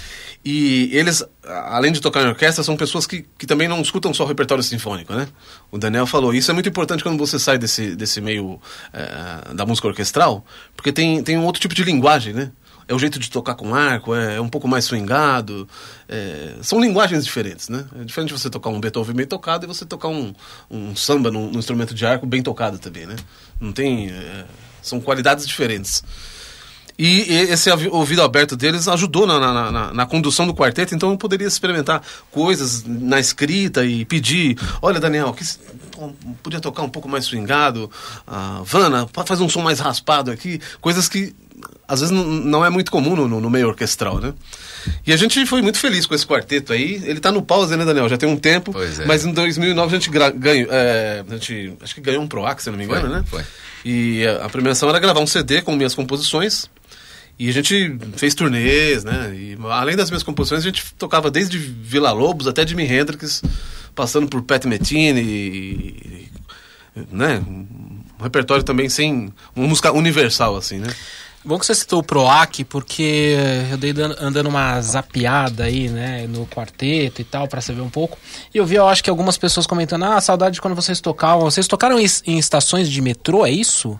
E 0.44 0.88
eles, 0.92 1.24
além 1.42 1.90
de 1.90 2.00
tocar 2.00 2.22
em 2.22 2.28
orquestra, 2.28 2.62
são 2.62 2.76
pessoas 2.76 3.04
que, 3.04 3.26
que 3.36 3.44
também 3.44 3.66
não 3.66 3.80
escutam 3.80 4.14
só 4.14 4.22
o 4.22 4.26
repertório 4.28 4.62
sinfônico, 4.62 5.12
né? 5.12 5.26
O 5.72 5.78
Daniel 5.78 6.06
falou, 6.06 6.32
isso 6.32 6.48
é 6.52 6.54
muito 6.54 6.68
importante 6.68 7.02
quando 7.02 7.18
você 7.18 7.40
sai 7.40 7.58
desse, 7.58 7.96
desse 7.96 8.20
meio 8.20 8.60
eh, 8.92 9.52
da 9.52 9.66
música 9.66 9.88
orquestral, 9.88 10.46
porque 10.76 10.92
tem, 10.92 11.24
tem 11.24 11.36
um 11.36 11.44
outro 11.44 11.60
tipo 11.60 11.74
de 11.74 11.82
linguagem, 11.82 12.32
né? 12.32 12.52
É 12.86 12.94
o 12.94 13.00
jeito 13.00 13.18
de 13.18 13.28
tocar 13.30 13.56
com 13.56 13.74
arco, 13.74 14.14
é, 14.14 14.36
é 14.36 14.40
um 14.40 14.48
pouco 14.48 14.68
mais 14.68 14.84
swingado. 14.84 15.68
é, 16.08 16.54
são 16.62 16.80
linguagens 16.80 17.24
diferentes, 17.24 17.68
né? 17.68 17.84
É 18.00 18.04
diferente 18.04 18.32
você 18.32 18.48
tocar 18.48 18.70
um 18.70 18.78
Beethoven 18.78 19.14
bem 19.14 19.26
tocado 19.26 19.66
e 19.66 19.66
você 19.66 19.84
tocar 19.84 20.06
um, 20.06 20.32
um 20.70 20.94
samba 20.94 21.32
num, 21.32 21.50
num 21.50 21.58
instrumento 21.58 21.94
de 21.94 22.06
arco 22.06 22.24
bem 22.24 22.44
tocado 22.44 22.78
também, 22.78 23.06
né? 23.06 23.16
Não 23.60 23.72
tem... 23.72 24.08
é, 24.10 24.44
são 24.88 25.00
qualidades 25.00 25.46
diferentes. 25.46 26.02
E 27.00 27.20
esse 27.30 27.70
ouvi- 27.70 27.88
ouvido 27.88 28.22
aberto 28.22 28.56
deles 28.56 28.88
ajudou 28.88 29.24
na, 29.24 29.38
na, 29.38 29.70
na- 29.70 29.94
na 29.94 30.06
condução 30.06 30.48
do 30.48 30.52
quarteto, 30.54 30.96
então 30.96 31.10
eu 31.12 31.16
poderia 31.16 31.46
experimentar 31.46 32.02
coisas 32.32 32.82
na 32.84 33.20
escrita 33.20 33.84
e 33.84 34.04
pedir: 34.04 34.58
olha, 34.82 34.98
Daniel, 34.98 35.32
que, 35.32 35.44
podia 36.42 36.58
tocar 36.58 36.82
um 36.82 36.88
pouco 36.88 37.08
mais 37.08 37.24
swingado, 37.26 37.88
ah, 38.26 38.62
Vana, 38.64 39.06
pode 39.06 39.28
fazer 39.28 39.44
um 39.44 39.48
som 39.48 39.62
mais 39.62 39.78
raspado 39.78 40.28
aqui, 40.32 40.60
coisas 40.80 41.08
que 41.08 41.32
às 41.86 42.00
vezes 42.00 42.12
não, 42.14 42.64
é 42.64 42.70
muito 42.70 42.90
comum 42.90 43.14
no, 43.16 43.40
no 43.40 43.48
meio 43.50 43.68
orquestral, 43.68 44.18
né? 44.18 44.34
E 45.06 45.12
a 45.12 45.16
gente 45.16 45.44
foi 45.46 45.62
muito 45.62 45.78
feliz 45.78 46.04
com 46.04 46.14
esse 46.14 46.26
quarteto 46.26 46.72
aí. 46.72 47.00
Ele 47.04 47.18
tá 47.20 47.30
no 47.32 47.42
pause, 47.42 47.76
né, 47.76 47.84
Daniel? 47.84 48.08
Já 48.08 48.16
tem 48.16 48.28
um 48.28 48.36
tempo. 48.36 48.72
Pois 48.72 48.98
é. 49.00 49.04
Mas 49.06 49.24
em 49.24 49.32
2009 49.32 49.96
a 49.96 49.98
gente 49.98 50.10
ganhou. 50.10 50.68
é, 50.70 51.24
a 51.28 51.32
gente, 51.34 51.74
acho 51.80 51.94
que 51.94 52.00
ganhou 52.00 52.22
um 52.22 52.28
PROAC, 52.28 52.60
se 52.62 52.70
não 52.70 52.76
me 52.78 52.84
engano, 52.84 53.00
Foi, 53.02 53.08
né? 53.10 53.24
foi. 53.26 53.44
E 53.90 54.26
a, 54.26 54.50
premiação 54.50 54.86
era 54.90 54.98
gravar 54.98 55.20
um 55.20 55.26
CD 55.26 55.62
com 55.62 55.74
minhas 55.74 55.94
composições. 55.94 56.68
E 57.38 57.48
a 57.48 57.52
gente 57.52 57.98
fez 58.18 58.34
turnês, 58.34 59.02
né? 59.02 59.34
E 59.34 59.56
além 59.70 59.96
das 59.96 60.10
minhas 60.10 60.22
composições, 60.22 60.60
a 60.60 60.64
gente 60.64 60.92
tocava 60.98 61.30
desde 61.30 61.56
Vila 61.56 62.12
Lobos 62.12 62.46
até 62.46 62.66
Jimi 62.66 62.84
Hendrix, 62.84 63.42
passando 63.94 64.28
por 64.28 64.42
Pat 64.42 64.66
e, 64.66 66.28
né? 67.10 67.42
Um 67.48 68.22
repertório 68.22 68.62
também 68.62 68.90
sem 68.90 69.32
uma 69.56 69.66
música 69.66 69.90
universal 69.90 70.54
assim, 70.54 70.76
né? 70.76 70.94
Bom 71.48 71.58
que 71.58 71.64
você 71.64 71.74
citou 71.74 72.00
o 72.00 72.02
PROAC, 72.02 72.62
porque 72.64 73.34
eu 73.70 73.78
dei 73.78 73.92
dan- 73.94 74.14
andando 74.20 74.48
uma 74.48 74.78
zapiada 74.82 75.64
aí, 75.64 75.88
né, 75.88 76.26
no 76.28 76.46
quarteto 76.46 77.22
e 77.22 77.24
tal, 77.24 77.48
pra 77.48 77.60
saber 77.62 77.80
um 77.80 77.88
pouco. 77.88 78.18
E 78.54 78.58
eu 78.58 78.66
vi, 78.66 78.74
eu 78.74 78.86
acho 78.86 79.02
que 79.02 79.08
algumas 79.08 79.38
pessoas 79.38 79.66
comentando, 79.66 80.04
ah, 80.04 80.20
saudade 80.20 80.54
de 80.56 80.60
quando 80.60 80.74
vocês 80.74 81.00
tocavam. 81.00 81.50
Vocês 81.50 81.66
tocaram 81.66 81.98
em, 81.98 82.38
estações 82.38 82.88
de 82.90 83.00
metrô, 83.00 83.46
é 83.46 83.50
isso? 83.50 83.98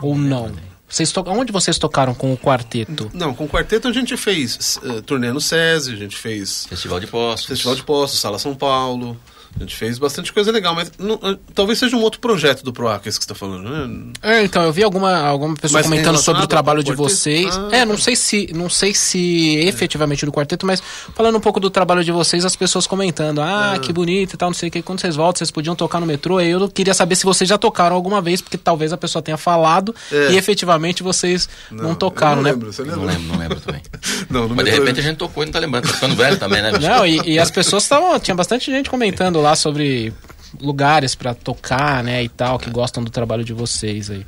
Ou 0.00 0.16
não? 0.16 0.52
Vocês 0.88 1.10
to... 1.10 1.24
Onde 1.26 1.50
vocês 1.52 1.76
tocaram 1.76 2.14
com 2.14 2.32
o 2.32 2.36
quarteto? 2.38 3.10
Não, 3.12 3.34
com 3.34 3.46
o 3.46 3.48
quarteto 3.48 3.88
a 3.88 3.92
gente 3.92 4.16
fez 4.16 4.78
eh, 4.84 5.00
turnê 5.00 5.32
no 5.32 5.40
SESI, 5.40 5.92
a 5.92 5.96
gente 5.96 6.16
fez 6.16 6.66
Festival 6.66 7.00
de 7.00 7.08
Postos. 7.08 7.48
Festival 7.48 7.74
de 7.74 7.82
Postos, 7.82 8.20
Sala 8.20 8.38
São 8.38 8.54
Paulo. 8.54 9.18
A 9.56 9.60
gente 9.60 9.74
fez 9.76 9.98
bastante 9.98 10.32
coisa 10.32 10.52
legal, 10.52 10.74
mas 10.74 10.92
não- 10.98 11.18
eh, 11.22 11.36
talvez 11.54 11.78
seja 11.78 11.96
um 11.96 12.00
outro 12.02 12.20
projeto 12.20 12.62
do 12.62 12.72
PROAC 12.72 13.06
esse 13.08 13.18
que 13.18 13.24
você 13.24 13.32
está 13.32 13.34
falando, 13.34 13.68
né? 13.68 14.12
É, 14.22 14.42
então, 14.42 14.62
eu 14.62 14.72
vi 14.72 14.82
alguma, 14.82 15.16
alguma 15.20 15.54
pessoa 15.54 15.78
Mas 15.80 15.86
comentando 15.86 16.18
sobre 16.18 16.42
o 16.42 16.46
trabalho 16.46 16.82
de 16.82 16.92
vocês. 16.92 17.56
Ah, 17.56 17.68
é, 17.76 17.84
não 17.84 17.96
sei 17.96 18.14
se 18.16 18.50
não 18.54 18.68
sei 18.68 18.92
se 18.94 19.56
efetivamente 19.66 20.24
do 20.26 20.32
quarteto, 20.32 20.66
mas 20.66 20.82
falando 21.14 21.36
um 21.36 21.40
pouco 21.40 21.58
do 21.58 21.70
trabalho 21.70 22.04
de 22.04 22.12
vocês, 22.12 22.44
as 22.44 22.54
pessoas 22.54 22.86
comentando, 22.86 23.40
ah, 23.40 23.78
que 23.80 23.92
bonito 23.92 24.34
e 24.34 24.36
tal, 24.36 24.50
não 24.50 24.54
sei 24.54 24.68
o 24.68 24.72
que, 24.72 24.82
quando 24.82 25.00
vocês 25.00 25.16
voltam, 25.16 25.38
vocês 25.38 25.50
podiam 25.50 25.74
tocar 25.74 26.00
no 26.00 26.06
metrô. 26.06 26.38
Aí 26.38 26.50
eu 26.50 26.68
queria 26.68 26.92
saber 26.94 27.16
se 27.16 27.24
vocês 27.24 27.48
já 27.48 27.56
tocaram 27.56 27.96
alguma 27.96 28.20
vez, 28.20 28.40
porque 28.42 28.58
talvez 28.58 28.92
a 28.92 28.96
pessoa 28.96 29.22
tenha 29.22 29.36
falado 29.36 29.94
É. 30.12 30.32
e 30.32 30.36
efetivamente 30.36 31.02
vocês 31.02 31.48
não, 31.70 31.90
eu 31.90 31.96
tocaram, 31.96 32.36
não 32.36 32.42
né? 32.42 32.50
lembro, 32.52 32.72
você 32.72 32.82
lembra? 32.82 32.96
Não 32.98 33.04
lembro, 33.06 33.22
não 33.28 33.38
lembro 33.38 33.60
também. 33.60 33.82
Não, 34.28 34.48
Mas 34.48 34.64
de 34.64 34.70
repente 34.72 35.00
a 35.00 35.02
gente 35.02 35.16
tocou 35.16 35.42
e 35.42 35.46
não 35.46 35.52
tá 35.52 35.58
lembrando. 35.58 35.86
Tá 35.86 35.94
ficando 35.94 36.16
velho 36.16 36.36
também, 36.36 36.60
né? 36.60 36.72
bicho? 36.72 36.88
Não, 36.88 37.06
e, 37.06 37.20
e 37.34 37.38
as 37.38 37.50
pessoas 37.50 37.84
estavam. 37.84 38.18
Tinha 38.18 38.34
bastante 38.34 38.70
gente 38.70 38.90
comentando 38.90 39.40
lá 39.40 39.45
sobre 39.54 40.12
lugares 40.60 41.14
pra 41.14 41.34
tocar, 41.34 42.02
né, 42.02 42.24
e 42.24 42.28
tal, 42.28 42.58
que 42.58 42.70
gostam 42.70 43.04
do 43.04 43.10
trabalho 43.10 43.44
de 43.44 43.52
vocês 43.52 44.10
aí. 44.10 44.24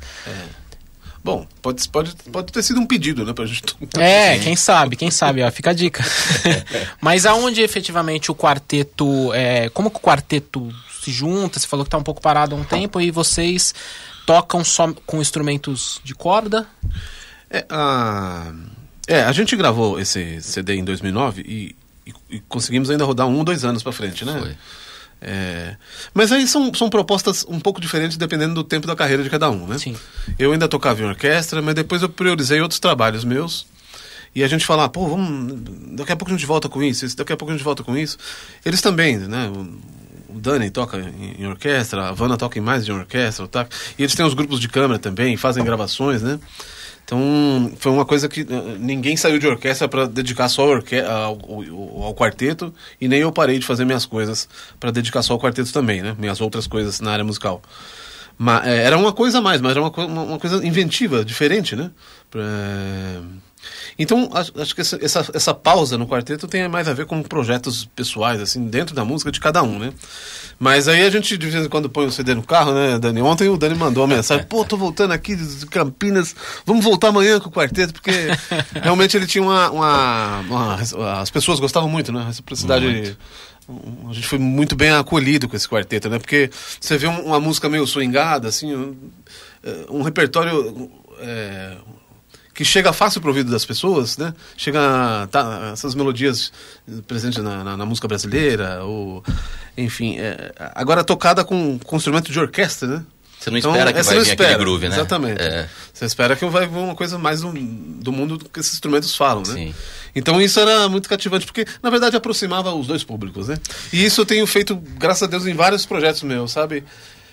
Bom, 1.21 1.45
pode, 1.61 1.87
pode, 1.89 2.15
pode 2.31 2.51
ter 2.53 2.63
sido 2.63 2.79
um 2.79 2.85
pedido, 2.85 3.25
né, 3.25 3.33
pra 3.33 3.45
gente. 3.45 3.63
É, 3.97 4.39
quem 4.39 4.55
sabe, 4.55 4.95
quem 4.95 5.11
sabe, 5.11 5.43
ó, 5.43 5.51
fica 5.51 5.71
a 5.71 5.73
dica. 5.73 6.03
Mas 7.01 7.25
aonde 7.25 7.61
efetivamente 7.61 8.31
o 8.31 8.35
quarteto. 8.35 9.33
É, 9.33 9.67
como 9.69 9.91
que 9.91 9.97
o 9.97 10.01
quarteto 10.01 10.73
se 11.03 11.11
junta? 11.11 11.59
Você 11.59 11.67
falou 11.67 11.83
que 11.83 11.91
tá 11.91 11.97
um 11.97 12.03
pouco 12.03 12.21
parado 12.21 12.55
há 12.55 12.57
um 12.57 12.63
tempo 12.63 13.01
e 13.01 13.11
vocês 13.11 13.73
tocam 14.25 14.63
só 14.63 14.93
com 15.05 15.19
instrumentos 15.19 15.99
de 16.05 16.15
corda? 16.15 16.65
É, 17.49 17.65
a, 17.69 18.53
é, 19.07 19.23
a 19.23 19.31
gente 19.33 19.55
gravou 19.57 19.99
esse 19.99 20.41
CD 20.41 20.75
em 20.75 20.83
2009 20.85 21.41
e, 21.45 21.75
e- 22.07 22.13
e 22.37 22.39
conseguimos 22.47 22.89
ainda 22.89 23.03
rodar 23.03 23.27
um, 23.27 23.43
dois 23.43 23.65
anos 23.65 23.83
pra 23.83 23.91
frente, 23.91 24.23
né? 24.23 24.37
Foi. 24.39 24.55
É, 25.21 25.75
mas 26.13 26.31
aí 26.31 26.47
são, 26.47 26.73
são 26.73 26.89
propostas 26.89 27.45
um 27.49 27.59
pouco 27.59 27.81
diferentes 27.81 28.15
dependendo 28.15 28.53
do 28.53 28.63
tempo 28.63 28.87
da 28.87 28.95
carreira 28.95 29.21
de 29.21 29.29
cada 29.29 29.49
um, 29.49 29.67
né? 29.67 29.77
Sim. 29.77 29.95
Eu 30.37 30.53
ainda 30.53 30.67
tocava 30.67 31.01
em 31.01 31.05
orquestra, 31.05 31.61
mas 31.61 31.75
depois 31.75 32.01
eu 32.01 32.09
priorizei 32.09 32.61
outros 32.61 32.79
trabalhos 32.79 33.23
meus. 33.23 33.65
E 34.33 34.43
a 34.43 34.47
gente 34.47 34.65
fala, 34.65 34.87
pô, 34.87 35.07
vamos, 35.07 35.59
daqui 35.95 36.11
a 36.11 36.15
pouco 36.15 36.31
a 36.31 36.37
gente 36.37 36.45
volta 36.45 36.69
com 36.69 36.83
isso, 36.83 37.17
daqui 37.17 37.33
a 37.33 37.37
pouco 37.37 37.51
a 37.51 37.55
gente 37.55 37.63
volta 37.63 37.83
com 37.83 37.97
isso. 37.97 38.17
Eles 38.63 38.79
também, 38.79 39.17
né? 39.17 39.51
O 40.29 40.39
Dani 40.39 40.69
toca 40.69 40.97
em, 40.97 41.47
orquestra, 41.47 42.07
a 42.07 42.11
Vanna 42.11 42.37
toca 42.37 42.59
em 42.59 42.61
mais 42.61 42.85
de 42.85 42.91
orquestra, 42.91 43.47
tá? 43.47 43.67
e 43.97 44.03
eles 44.03 44.13
têm 44.13 44.25
os 44.25 44.35
grupos 44.35 44.59
de 44.59 44.69
câmera 44.69 44.99
também, 44.99 45.35
fazem 45.35 45.63
gravações, 45.63 46.21
né? 46.21 46.39
Então, 47.09 47.71
foi 47.79 47.91
uma 47.91 48.05
coisa 48.05 48.29
que 48.29 48.41
uh, 48.41 48.77
ninguém 48.77 49.17
saiu 49.17 49.39
de 49.39 49.47
orquestra 49.47 49.87
para 49.87 50.05
dedicar 50.05 50.47
só 50.47 50.61
ao, 50.61 50.75
ao, 50.75 52.03
ao, 52.03 52.13
quarteto, 52.13 52.71
e 53.01 53.07
nem 53.07 53.21
eu 53.21 53.31
parei 53.31 53.57
de 53.57 53.65
fazer 53.65 53.83
minhas 53.83 54.05
coisas 54.05 54.47
para 54.79 54.91
dedicar 54.91 55.23
só 55.23 55.33
ao 55.33 55.39
quarteto 55.39 55.73
também, 55.73 56.03
né? 56.03 56.15
Minhas 56.19 56.39
outras 56.39 56.67
coisas 56.67 56.99
na 56.99 57.11
área 57.11 57.25
musical. 57.25 57.63
Mas, 58.37 58.67
é, 58.67 58.83
era 58.83 58.95
uma 58.95 59.11
coisa 59.11 59.39
a 59.39 59.41
mais, 59.41 59.59
mas 59.59 59.71
era 59.71 59.81
uma, 59.81 59.89
uma, 59.89 60.21
uma 60.21 60.39
coisa 60.39 60.63
inventiva, 60.63 61.25
diferente, 61.25 61.75
né? 61.75 61.89
Pra, 62.29 62.43
então, 63.97 64.29
acho, 64.33 64.51
acho 64.61 64.75
que 64.75 64.81
essa, 64.81 64.99
essa, 65.01 65.31
essa, 65.33 65.53
pausa 65.53 65.97
no 65.97 66.07
quarteto 66.07 66.47
tem 66.47 66.67
mais 66.69 66.87
a 66.87 66.93
ver 66.93 67.05
com 67.05 67.21
projetos 67.23 67.85
pessoais, 67.95 68.39
assim, 68.39 68.67
dentro 68.67 68.95
da 68.95 69.03
música 69.03 69.31
de 69.31 69.39
cada 69.39 69.63
um, 69.63 69.79
né? 69.79 69.93
Mas 70.59 70.89
aí 70.89 71.03
a 71.03 71.09
gente, 71.09 71.37
de 71.37 71.47
vez 71.47 71.65
em 71.65 71.69
quando, 71.69 71.89
põe 71.89 72.05
o 72.05 72.11
CD 72.11 72.35
no 72.35 72.43
carro, 72.43 72.73
né, 72.73 72.99
Dani? 72.99 73.21
Ontem 73.21 73.47
o 73.47 73.57
Dani 73.57 73.75
mandou 73.75 74.03
uma 74.03 74.15
mensagem, 74.15 74.45
pô, 74.49 74.65
tô 74.65 74.75
voltando 74.75 75.11
aqui 75.11 75.35
de 75.35 75.65
Campinas, 75.67 76.35
vamos 76.65 76.83
voltar 76.83 77.07
amanhã 77.07 77.39
com 77.39 77.47
o 77.47 77.51
quarteto, 77.51 77.93
porque 77.93 78.11
realmente 78.83 79.15
ele 79.15 79.25
tinha 79.25 79.41
uma, 79.41 79.71
uma, 79.71 80.39
uma 80.41 81.21
As 81.21 81.29
pessoas 81.29 81.59
gostavam 81.59 81.89
muito, 81.89 82.11
né? 82.11 82.21
A 82.21 82.25
reciprocidade... 82.25 82.85
Muito 82.85 83.17
a 84.09 84.13
gente 84.13 84.27
foi 84.27 84.39
muito 84.39 84.75
bem 84.75 84.89
acolhido 84.89 85.47
com 85.47 85.55
esse 85.55 85.69
quarteto, 85.69 86.09
né? 86.09 86.17
Porque 86.17 86.49
você 86.81 86.97
vê 86.97 87.05
uma 87.05 87.39
música 87.39 87.69
meio 87.69 87.85
swingada, 87.85 88.47
assim, 88.47 88.75
um, 88.75 88.95
um 89.89 90.01
repertório 90.01 90.89
é, 91.19 91.77
que 92.53 92.65
chega 92.65 92.91
fácil 92.91 93.21
para 93.21 93.27
o 93.27 93.31
ouvido 93.31 93.51
das 93.51 93.65
pessoas, 93.65 94.17
né? 94.17 94.33
Chega 94.57 95.27
tá, 95.31 95.69
essas 95.71 95.93
melodias 95.93 96.51
presentes 97.07 97.43
na, 97.43 97.63
na, 97.63 97.77
na, 97.77 97.85
música 97.85 98.07
brasileira, 98.07 98.83
ou 98.83 99.23
enfim, 99.83 100.17
é, 100.17 100.51
agora 100.75 101.03
tocada 101.03 101.43
com, 101.43 101.79
com 101.79 101.95
instrumento 101.95 102.31
de 102.31 102.39
orquestra, 102.39 102.87
né? 102.87 103.03
Você 103.39 103.49
não 103.49 103.57
então, 103.57 103.71
espera 103.71 103.93
que 103.93 104.01
vai 104.01 104.15
vir 104.15 104.21
espera, 104.21 104.49
aquele 104.49 104.63
groove, 104.63 104.89
né? 104.89 104.95
Exatamente. 104.95 105.41
É. 105.41 105.69
Você 105.93 106.05
espera 106.05 106.35
que 106.35 106.45
vai 106.45 106.67
vir 106.67 106.77
uma 106.77 106.95
coisa 106.95 107.17
mais 107.17 107.39
do, 107.39 107.53
do 107.53 108.11
mundo 108.11 108.37
que 108.37 108.59
esses 108.59 108.73
instrumentos 108.73 109.15
falam, 109.15 109.43
né? 109.47 109.53
Sim. 109.53 109.75
Então 110.13 110.41
isso 110.41 110.59
era 110.59 110.89
muito 110.89 111.07
cativante, 111.07 111.45
porque 111.45 111.65
na 111.81 111.89
verdade 111.89 112.17
aproximava 112.17 112.73
os 112.73 112.85
dois 112.85 113.03
públicos, 113.03 113.47
né? 113.47 113.57
E 113.93 114.03
isso 114.03 114.19
eu 114.19 114.25
tenho 114.25 114.45
feito, 114.45 114.75
graças 114.75 115.23
a 115.23 115.27
Deus, 115.27 115.47
em 115.47 115.53
vários 115.53 115.85
projetos 115.85 116.21
meus, 116.23 116.51
sabe? 116.51 116.83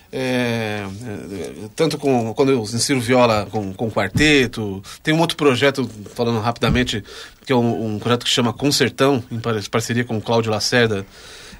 É, 0.09 0.85
é, 1.05 1.51
tanto 1.75 1.97
com, 1.97 2.33
quando 2.33 2.53
eu 2.53 2.61
ensino 2.61 3.01
viola 3.01 3.45
com, 3.51 3.73
com 3.73 3.91
quarteto. 3.91 4.81
Tem 5.03 5.13
um 5.13 5.19
outro 5.19 5.35
projeto, 5.35 5.89
falando 6.15 6.39
rapidamente, 6.39 7.03
que 7.45 7.51
é 7.51 7.55
um, 7.55 7.95
um 7.95 7.99
projeto 7.99 8.23
que 8.23 8.29
chama 8.29 8.53
Concertão, 8.53 9.21
em 9.29 9.41
parceria 9.69 10.05
com 10.05 10.17
o 10.17 10.21
Cláudio 10.21 10.51
Lacerda, 10.51 11.05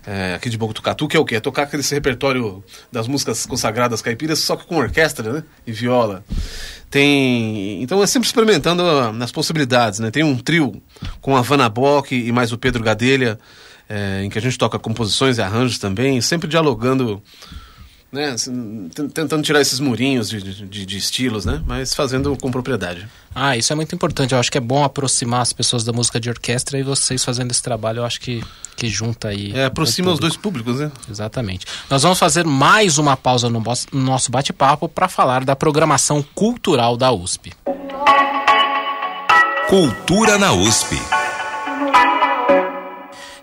é, 0.08 0.36
aqui 0.36 0.50
de 0.50 0.58
Botucatu, 0.58 1.06
que 1.06 1.18
é 1.18 1.20
o 1.20 1.26
quê? 1.26 1.36
É 1.36 1.40
tocar 1.42 1.64
aquele 1.64 1.84
repertório 1.84 2.64
das 2.90 3.10
músicas 3.10 3.46
consagradas 3.46 4.02
caipiras, 4.02 4.40
só 4.40 4.56
que 4.56 4.66
com 4.66 4.78
orquestra, 4.78 5.34
né? 5.34 5.44
E 5.66 5.74
viola. 5.74 6.24
Tem. 6.90 7.84
Então 7.84 8.02
é 8.02 8.08
sempre 8.08 8.26
experimentando 8.26 9.12
nas 9.12 9.34
possibilidades, 9.34 10.00
né? 10.00 10.10
Tem 10.10 10.24
um 10.24 10.38
trio 10.38 10.82
com 11.20 11.36
a 11.36 11.42
Vanna 11.42 11.68
Bock 11.68 12.16
e 12.16 12.32
mais 12.32 12.54
o 12.54 12.58
Pedro 12.58 12.82
Gadelha, 12.82 13.38
é, 13.90 14.24
em 14.24 14.30
que 14.30 14.38
a 14.38 14.42
gente 14.42 14.58
toca 14.58 14.80
composições 14.80 15.40
e 15.40 15.42
arranjos 15.42 15.78
também, 15.78 16.22
sempre 16.22 16.48
dialogando 16.48 17.22
né, 18.12 18.36
tentando 19.14 19.44
tirar 19.44 19.60
esses 19.60 19.80
murinhos 19.80 20.30
de, 20.30 20.42
de, 20.42 20.86
de, 20.86 20.98
estilos, 20.98 21.46
né, 21.46 21.62
mas 21.66 21.94
fazendo 21.94 22.36
com 22.38 22.50
propriedade. 22.50 23.08
Ah, 23.36 23.58
isso 23.58 23.72
é 23.72 23.76
muito 23.76 23.94
importante. 23.94 24.34
Eu 24.34 24.40
acho 24.40 24.52
que 24.52 24.58
é 24.58 24.62
bom 24.62 24.84
aproximar 24.84 25.42
as 25.42 25.54
pessoas 25.54 25.84
da 25.84 25.92
música 25.92 26.20
de 26.20 26.30
orquestra 26.30 26.80
e 26.80 26.84
vocês 26.84 27.24
fazendo 27.24 27.52
esse 27.52 27.62
trabalho, 27.62 28.00
eu 28.00 28.06
acho 28.06 28.20
que, 28.22 28.44
que 28.76 28.88
junta 28.88 29.28
aí. 29.28 29.52
É, 29.54 29.66
aproxima 29.66 30.12
os 30.12 30.20
dois 30.20 30.38
públicos, 30.38 30.80
né? 30.80 30.92
Exatamente. 31.10 31.66
Nós 31.90 32.04
vamos 32.04 32.18
fazer 32.18 32.46
mais 32.46 32.98
uma 32.98 33.18
pausa 33.18 33.50
no, 33.50 33.62
no 33.92 34.02
nosso 34.02 34.32
bate-papo 34.32 34.88
para 34.88 35.08
falar 35.08 35.44
da 35.44 35.56
programação 35.56 36.24
cultural 36.34 36.98
da 36.98 37.12
USP. 37.12 37.54
Cultura 39.70 40.38
na 40.38 40.54
USP. 40.54 40.98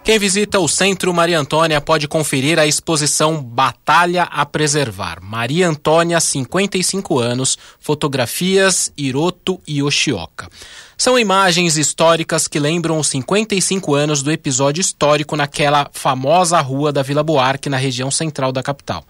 Quem 0.04 0.18
visita 0.18 0.60
o 0.60 0.68
Centro 0.68 1.14
Maria 1.14 1.40
Antônia 1.40 1.80
pode 1.80 2.06
conferir 2.06 2.58
a 2.58 2.66
exposição 2.66 3.42
Batalha 3.42 4.24
a 4.24 4.44
Preservar. 4.44 5.18
Maria 5.22 5.66
Antônia, 5.66 6.20
55 6.20 7.18
anos, 7.18 7.56
fotografias 7.80 8.92
Hiroto 8.98 9.58
e 9.66 9.78
Yoshioka. 9.78 10.50
São 10.94 11.18
imagens 11.18 11.78
históricas 11.78 12.46
que 12.46 12.58
lembram 12.58 12.98
os 12.98 13.08
55 13.08 13.94
anos 13.94 14.22
do 14.22 14.30
episódio 14.30 14.82
histórico 14.82 15.36
naquela 15.36 15.88
famosa 15.90 16.60
rua 16.60 16.92
da 16.92 17.00
Vila 17.00 17.22
Buarque, 17.22 17.70
na 17.70 17.78
região 17.78 18.10
central 18.10 18.52
da 18.52 18.62
capital. 18.62 19.06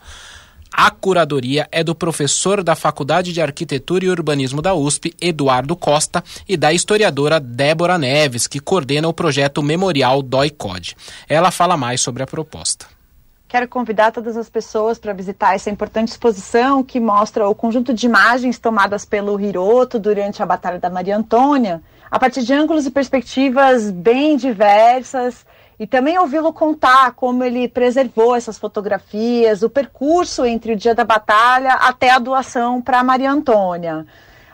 A 0.76 0.90
curadoria 0.90 1.68
é 1.70 1.84
do 1.84 1.94
professor 1.94 2.60
da 2.60 2.74
Faculdade 2.74 3.32
de 3.32 3.40
Arquitetura 3.40 4.04
e 4.04 4.08
Urbanismo 4.08 4.60
da 4.60 4.74
USP, 4.74 5.14
Eduardo 5.20 5.76
Costa, 5.76 6.20
e 6.48 6.56
da 6.56 6.72
historiadora 6.72 7.38
Débora 7.38 7.96
Neves, 7.96 8.48
que 8.48 8.58
coordena 8.58 9.06
o 9.06 9.12
projeto 9.12 9.62
Memorial 9.62 10.20
DOI-CODE. 10.20 10.96
Ela 11.28 11.52
fala 11.52 11.76
mais 11.76 12.00
sobre 12.00 12.24
a 12.24 12.26
proposta. 12.26 12.86
Quero 13.46 13.68
convidar 13.68 14.10
todas 14.10 14.36
as 14.36 14.50
pessoas 14.50 14.98
para 14.98 15.12
visitar 15.12 15.54
essa 15.54 15.70
importante 15.70 16.08
exposição 16.08 16.82
que 16.82 16.98
mostra 16.98 17.48
o 17.48 17.54
conjunto 17.54 17.94
de 17.94 18.06
imagens 18.06 18.58
tomadas 18.58 19.04
pelo 19.04 19.40
Hiroto 19.40 20.00
durante 20.00 20.42
a 20.42 20.46
Batalha 20.46 20.80
da 20.80 20.90
Maria 20.90 21.16
Antônia, 21.16 21.80
a 22.10 22.18
partir 22.18 22.42
de 22.42 22.52
ângulos 22.52 22.84
e 22.84 22.90
perspectivas 22.90 23.92
bem 23.92 24.36
diversas 24.36 25.46
e 25.78 25.86
também 25.86 26.18
ouvi-lo 26.18 26.52
contar 26.52 27.12
como 27.12 27.42
ele 27.44 27.68
preservou 27.68 28.34
essas 28.34 28.58
fotografias, 28.58 29.62
o 29.62 29.70
percurso 29.70 30.44
entre 30.44 30.72
o 30.72 30.76
dia 30.76 30.94
da 30.94 31.04
batalha 31.04 31.72
até 31.74 32.10
a 32.10 32.18
doação 32.18 32.80
para 32.80 33.02
Maria 33.02 33.30
Antônia. 33.30 34.06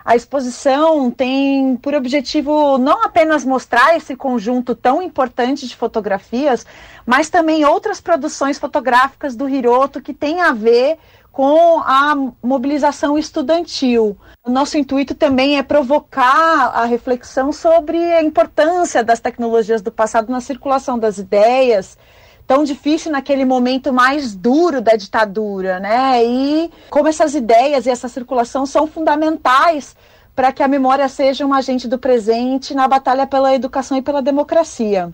A 0.05 0.17
exposição 0.17 1.11
tem 1.11 1.77
por 1.77 1.95
objetivo 1.95 2.79
não 2.79 3.05
apenas 3.05 3.45
mostrar 3.45 3.97
esse 3.97 4.17
conjunto 4.17 4.75
tão 4.75 5.03
importante 5.03 5.69
de 5.69 5.77
fotografias, 5.77 6.67
mas 7.05 7.29
também 7.29 7.65
outras 7.65 8.01
produções 8.01 8.59
fotográficas 8.59 9.37
do 9.37 9.49
Hiroto 9.49 10.01
que 10.01 10.15
têm 10.15 10.41
a 10.41 10.53
ver 10.53 10.99
com 11.31 11.81
a 11.81 12.15
mobilização 12.43 13.19
estudantil. 13.19 14.17
O 14.43 14.51
nosso 14.51 14.79
intuito 14.79 15.15
também 15.15 15.59
é 15.59 15.63
provocar 15.63 16.71
a 16.75 16.87
reflexão 16.87 17.53
sobre 17.53 17.99
a 17.99 18.23
importância 18.23 19.05
das 19.05 19.21
tecnologias 19.21 19.83
do 19.83 19.93
passado 19.93 20.33
na 20.33 20.41
circulação 20.41 20.99
das 20.99 21.19
ideias, 21.19 21.99
tão 22.47 22.65
difícil 22.65 23.13
naquele 23.13 23.45
momento 23.45 23.93
mais 23.93 24.35
duro 24.35 24.81
da 24.81 24.97
ditadura, 24.97 25.79
né? 25.79 26.25
E 26.25 26.71
como 26.89 27.07
essas 27.07 27.35
ideias 27.35 27.85
e 27.85 27.91
essa 27.91 28.09
circulação 28.09 28.65
são 28.65 28.87
fundamentais 28.87 29.95
para 30.35 30.51
que 30.53 30.63
a 30.63 30.69
memória 30.69 31.07
seja 31.07 31.45
um 31.45 31.53
agente 31.53 31.87
do 31.87 31.99
presente 31.99 32.73
na 32.73 32.89
batalha 32.89 33.27
pela 33.27 33.55
educação 33.55 33.99
e 33.99 34.03
pela 34.03 34.23
democracia. 34.23 35.13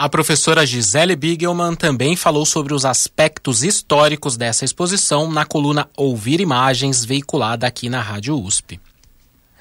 A 0.00 0.08
professora 0.08 0.64
Gisele 0.64 1.16
Bigelman 1.16 1.74
também 1.74 2.14
falou 2.14 2.46
sobre 2.46 2.72
os 2.72 2.84
aspectos 2.84 3.64
históricos 3.64 4.36
dessa 4.36 4.64
exposição 4.64 5.28
na 5.28 5.44
coluna 5.44 5.88
Ouvir 5.96 6.40
Imagens, 6.40 7.04
veiculada 7.04 7.66
aqui 7.66 7.88
na 7.88 8.00
Rádio 8.00 8.40
USP. 8.40 8.80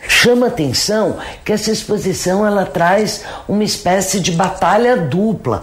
Chama 0.07 0.45
atenção 0.45 1.17
que 1.43 1.51
essa 1.51 1.71
exposição 1.71 2.45
ela 2.45 2.67
traz 2.67 3.25
uma 3.47 3.63
espécie 3.63 4.19
de 4.19 4.31
batalha 4.31 4.95
dupla, 4.95 5.59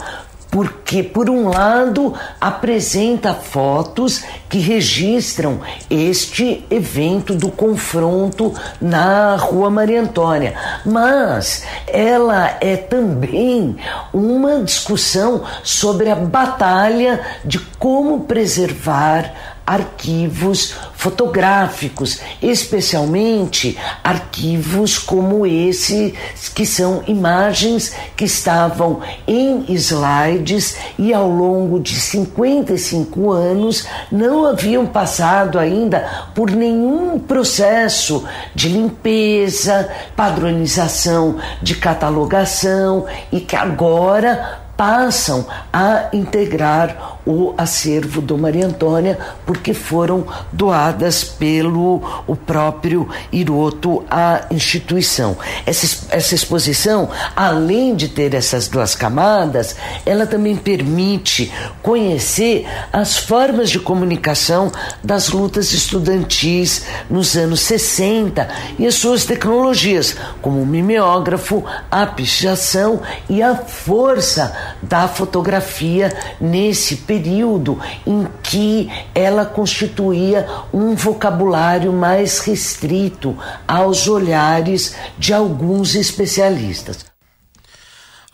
porque, 0.54 1.02
por 1.02 1.28
um 1.28 1.48
lado, 1.48 2.14
apresenta 2.40 3.34
fotos 3.34 4.22
que 4.48 4.58
registram 4.58 5.60
este 5.90 6.64
evento 6.70 7.34
do 7.34 7.50
confronto 7.50 8.54
na 8.80 9.34
Rua 9.34 9.68
Maria 9.68 10.00
Antônia, 10.00 10.54
mas 10.86 11.64
ela 11.88 12.56
é 12.60 12.76
também 12.76 13.76
uma 14.12 14.62
discussão 14.62 15.42
sobre 15.64 16.08
a 16.08 16.14
batalha 16.14 17.20
de 17.44 17.58
como 17.58 18.20
preservar 18.20 19.53
arquivos 19.66 20.74
fotográficos, 20.94 22.20
especialmente 22.42 23.78
arquivos 24.02 24.98
como 24.98 25.46
esse, 25.46 26.14
que 26.54 26.66
são 26.66 27.02
imagens 27.06 27.94
que 28.16 28.24
estavam 28.24 29.00
em 29.26 29.64
slides 29.68 30.76
e 30.98 31.12
ao 31.12 31.28
longo 31.28 31.80
de 31.80 31.94
55 31.94 33.30
anos 33.30 33.86
não 34.10 34.46
haviam 34.46 34.86
passado 34.86 35.58
ainda 35.58 36.28
por 36.34 36.50
nenhum 36.50 37.18
processo 37.18 38.24
de 38.54 38.68
limpeza, 38.68 39.88
padronização, 40.16 41.36
de 41.62 41.74
catalogação 41.74 43.06
e 43.32 43.40
que 43.40 43.56
agora 43.56 44.63
passam 44.76 45.46
a 45.72 46.08
integrar 46.12 47.18
o 47.26 47.54
acervo 47.56 48.20
do 48.20 48.36
Maria 48.36 48.66
Antônia, 48.66 49.18
porque 49.46 49.72
foram 49.72 50.26
doadas 50.52 51.24
pelo 51.24 52.02
o 52.26 52.36
próprio 52.36 53.08
Hiroto 53.32 54.04
à 54.10 54.46
instituição. 54.50 55.36
Essa, 55.64 56.06
essa 56.10 56.34
exposição, 56.34 57.08
além 57.34 57.94
de 57.94 58.08
ter 58.08 58.34
essas 58.34 58.68
duas 58.68 58.94
camadas, 58.94 59.76
ela 60.04 60.26
também 60.26 60.56
permite 60.56 61.52
conhecer 61.82 62.66
as 62.92 63.16
formas 63.16 63.70
de 63.70 63.78
comunicação 63.78 64.70
das 65.02 65.30
lutas 65.30 65.72
estudantis 65.72 66.84
nos 67.08 67.36
anos 67.36 67.60
60 67.60 68.48
e 68.78 68.86
as 68.86 68.96
suas 68.96 69.24
tecnologias, 69.24 70.16
como 70.42 70.60
o 70.60 70.66
mimeógrafo, 70.66 71.64
a 71.90 72.06
pichação 72.06 73.00
e 73.28 73.42
a 73.42 73.54
força 73.54 74.63
da 74.82 75.08
fotografia 75.08 76.12
nesse 76.40 76.96
período 76.96 77.78
em 78.06 78.26
que 78.42 78.90
ela 79.14 79.44
constituía 79.44 80.46
um 80.72 80.94
vocabulário 80.94 81.92
mais 81.92 82.40
restrito 82.40 83.36
aos 83.66 84.08
olhares 84.08 84.94
de 85.18 85.32
alguns 85.32 85.94
especialistas. 85.94 87.13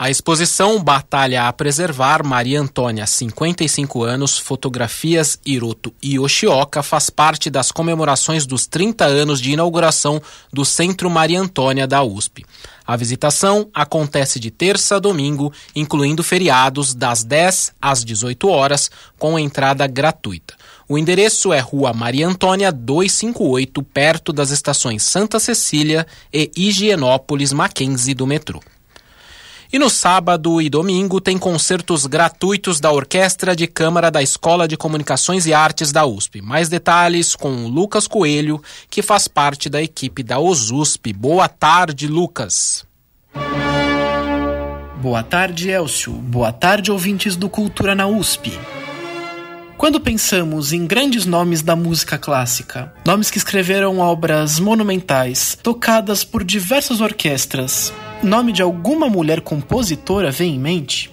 A 0.03 0.09
exposição 0.09 0.83
Batalha 0.83 1.47
a 1.47 1.53
Preservar 1.53 2.25
Maria 2.25 2.59
Antônia, 2.59 3.07
55 3.07 4.03
anos, 4.03 4.39
fotografias 4.39 5.39
Hiroto 5.45 5.93
e 6.03 6.15
Yoshioka 6.15 6.83
faz 6.83 7.11
parte 7.11 7.51
das 7.51 7.71
comemorações 7.71 8.47
dos 8.47 8.67
30 8.67 9.05
anos 9.05 9.43
de 9.43 9.53
inauguração 9.53 10.19
do 10.51 10.65
Centro 10.65 11.11
Maria 11.11 11.39
Antônia 11.39 11.87
da 11.87 12.03
USP. 12.03 12.47
A 12.87 12.97
visitação 12.97 13.69
acontece 13.75 14.41
de 14.41 14.51
terça 14.51 14.97
a 14.97 14.99
domingo, 14.99 15.53
incluindo 15.77 16.23
feriados, 16.23 16.95
das 16.95 17.23
10 17.23 17.75
às 17.79 18.03
18 18.03 18.49
horas, 18.49 18.91
com 19.19 19.39
entrada 19.39 19.87
gratuita. 19.87 20.55
O 20.89 20.97
endereço 20.97 21.53
é 21.53 21.61
Rua 21.61 21.93
Maria 21.93 22.27
Antônia 22.27 22.73
258, 22.73 23.83
perto 23.83 24.33
das 24.33 24.51
estações 24.51 25.03
Santa 25.03 25.39
Cecília 25.39 26.07
e 26.33 26.51
Higienópolis 26.57 27.53
Mackenzie 27.53 28.15
do 28.15 28.27
metrô. 28.27 28.63
E 29.73 29.79
no 29.79 29.89
sábado 29.89 30.61
e 30.61 30.69
domingo 30.69 31.21
tem 31.21 31.39
concertos 31.39 32.05
gratuitos 32.05 32.81
da 32.81 32.91
Orquestra 32.91 33.55
de 33.55 33.69
Câmara 33.69 34.11
da 34.11 34.21
Escola 34.21 34.67
de 34.67 34.77
Comunicações 34.77 35.47
e 35.47 35.55
Artes 35.55 35.93
da 35.93 36.05
USP. 36.05 36.43
Mais 36.43 36.69
detalhes 36.69 37.37
com 37.37 37.69
Lucas 37.69 38.09
Coelho, 38.09 38.61
que 38.91 39.01
faz 39.01 39.29
parte 39.29 39.69
da 39.69 39.81
equipe 39.81 40.25
da 40.25 40.41
OSUSP. 40.41 41.13
Boa 41.13 41.49
tarde, 41.49 42.09
Lucas. 42.09 42.85
Boa 45.01 45.23
tarde, 45.23 45.71
Elcio. 45.71 46.15
Boa 46.15 46.53
tarde, 46.53 46.91
ouvintes 46.91 47.37
do 47.37 47.49
Cultura 47.49 47.95
na 47.95 48.09
USP. 48.09 48.59
Quando 49.81 49.99
pensamos 49.99 50.75
em 50.75 50.87
grandes 50.87 51.25
nomes 51.25 51.63
da 51.63 51.75
música 51.75 52.19
clássica, 52.19 52.93
nomes 53.03 53.31
que 53.31 53.39
escreveram 53.39 53.99
obras 53.99 54.61
monumentais, 54.61 55.57
tocadas 55.63 56.23
por 56.23 56.45
diversas 56.45 57.01
orquestras, 57.01 57.91
nome 58.23 58.53
de 58.53 58.61
alguma 58.61 59.09
mulher 59.09 59.41
compositora 59.41 60.31
vem 60.31 60.57
em 60.57 60.59
mente? 60.59 61.11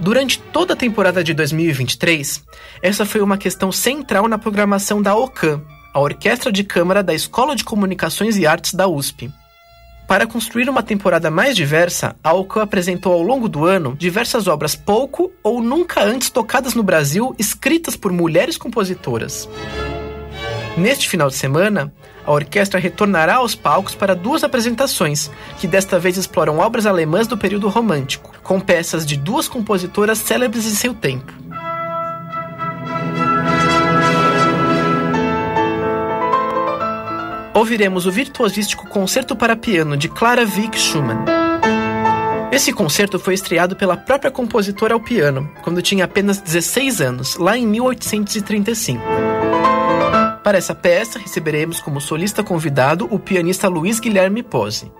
Durante 0.00 0.38
toda 0.38 0.72
a 0.72 0.76
temporada 0.76 1.22
de 1.22 1.34
2023, 1.34 2.42
essa 2.80 3.04
foi 3.04 3.20
uma 3.20 3.36
questão 3.36 3.70
central 3.70 4.28
na 4.28 4.38
programação 4.38 5.02
da 5.02 5.14
OCAM, 5.14 5.62
a 5.92 6.00
Orquestra 6.00 6.50
de 6.50 6.64
Câmara 6.64 7.02
da 7.02 7.12
Escola 7.12 7.54
de 7.54 7.64
Comunicações 7.64 8.38
e 8.38 8.46
Artes 8.46 8.72
da 8.72 8.88
USP. 8.88 9.30
Para 10.06 10.26
construir 10.26 10.70
uma 10.70 10.84
temporada 10.84 11.32
mais 11.32 11.56
diversa, 11.56 12.14
a 12.22 12.32
OCAM 12.32 12.62
apresentou 12.62 13.12
ao 13.12 13.22
longo 13.22 13.48
do 13.48 13.64
ano 13.64 13.96
diversas 13.98 14.46
obras 14.46 14.76
pouco 14.76 15.32
ou 15.42 15.60
nunca 15.60 16.00
antes 16.00 16.30
tocadas 16.30 16.74
no 16.74 16.82
Brasil, 16.82 17.34
escritas 17.36 17.96
por 17.96 18.12
mulheres 18.12 18.56
compositoras. 18.56 19.48
Neste 20.76 21.08
final 21.08 21.28
de 21.28 21.34
semana, 21.34 21.92
a 22.24 22.30
orquestra 22.30 22.78
retornará 22.78 23.36
aos 23.36 23.56
palcos 23.56 23.96
para 23.96 24.14
duas 24.14 24.44
apresentações, 24.44 25.28
que 25.58 25.66
desta 25.66 25.98
vez 25.98 26.16
exploram 26.16 26.58
obras 26.58 26.86
alemãs 26.86 27.26
do 27.26 27.36
período 27.36 27.68
romântico, 27.68 28.32
com 28.44 28.60
peças 28.60 29.04
de 29.04 29.16
duas 29.16 29.48
compositoras 29.48 30.18
célebres 30.18 30.66
em 30.66 30.74
seu 30.74 30.94
tempo. 30.94 31.32
Ouviremos 37.56 38.04
o 38.04 38.12
virtuosístico 38.12 38.86
Concerto 38.86 39.34
para 39.34 39.56
Piano 39.56 39.96
de 39.96 40.10
Clara 40.10 40.42
Wieck 40.42 40.78
Schumann. 40.78 41.24
Esse 42.52 42.70
concerto 42.70 43.18
foi 43.18 43.32
estreado 43.32 43.74
pela 43.74 43.96
própria 43.96 44.30
compositora 44.30 44.92
ao 44.92 45.00
piano, 45.00 45.50
quando 45.62 45.80
tinha 45.80 46.04
apenas 46.04 46.38
16 46.38 47.00
anos, 47.00 47.36
lá 47.36 47.56
em 47.56 47.66
1835. 47.66 49.02
Para 50.44 50.58
essa 50.58 50.74
peça, 50.74 51.18
receberemos 51.18 51.80
como 51.80 51.98
solista 51.98 52.44
convidado 52.44 53.08
o 53.10 53.18
pianista 53.18 53.68
Luiz 53.68 53.98
Guilherme 53.98 54.42
Pose. 54.42 54.92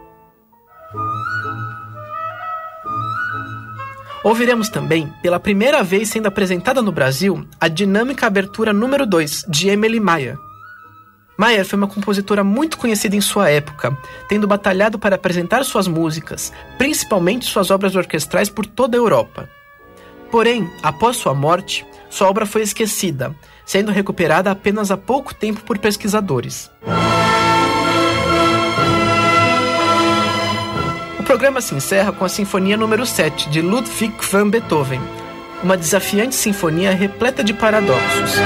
Ouviremos 4.24 4.70
também, 4.70 5.12
pela 5.20 5.38
primeira 5.38 5.82
vez 5.82 6.08
sendo 6.08 6.26
apresentada 6.26 6.80
no 6.80 6.90
Brasil, 6.90 7.46
a 7.60 7.68
dinâmica 7.68 8.26
abertura 8.26 8.72
número 8.72 9.04
2 9.04 9.44
de 9.46 9.68
Emily 9.68 10.00
Mayer. 10.00 10.45
Mayer 11.36 11.66
foi 11.66 11.76
uma 11.76 11.86
compositora 11.86 12.42
muito 12.42 12.78
conhecida 12.78 13.14
em 13.14 13.20
sua 13.20 13.50
época, 13.50 13.96
tendo 14.28 14.46
batalhado 14.46 14.98
para 14.98 15.16
apresentar 15.16 15.64
suas 15.64 15.86
músicas, 15.86 16.52
principalmente 16.78 17.44
suas 17.44 17.70
obras 17.70 17.94
orquestrais 17.94 18.48
por 18.48 18.64
toda 18.64 18.96
a 18.96 19.00
Europa. 19.00 19.48
Porém, 20.30 20.70
após 20.82 21.16
sua 21.16 21.34
morte, 21.34 21.86
sua 22.08 22.28
obra 22.28 22.46
foi 22.46 22.62
esquecida, 22.62 23.34
sendo 23.64 23.92
recuperada 23.92 24.50
apenas 24.50 24.90
há 24.90 24.96
pouco 24.96 25.34
tempo 25.34 25.60
por 25.62 25.78
pesquisadores. 25.78 26.70
O 31.18 31.22
programa 31.22 31.60
se 31.60 31.74
encerra 31.74 32.12
com 32.12 32.24
a 32.24 32.28
Sinfonia 32.28 32.76
número 32.76 33.04
7 33.04 33.50
de 33.50 33.60
Ludwig 33.60 34.14
van 34.30 34.48
Beethoven, 34.48 35.00
uma 35.62 35.76
desafiante 35.76 36.34
sinfonia 36.34 36.92
repleta 36.92 37.42
de 37.42 37.52
paradoxos. 37.52 38.36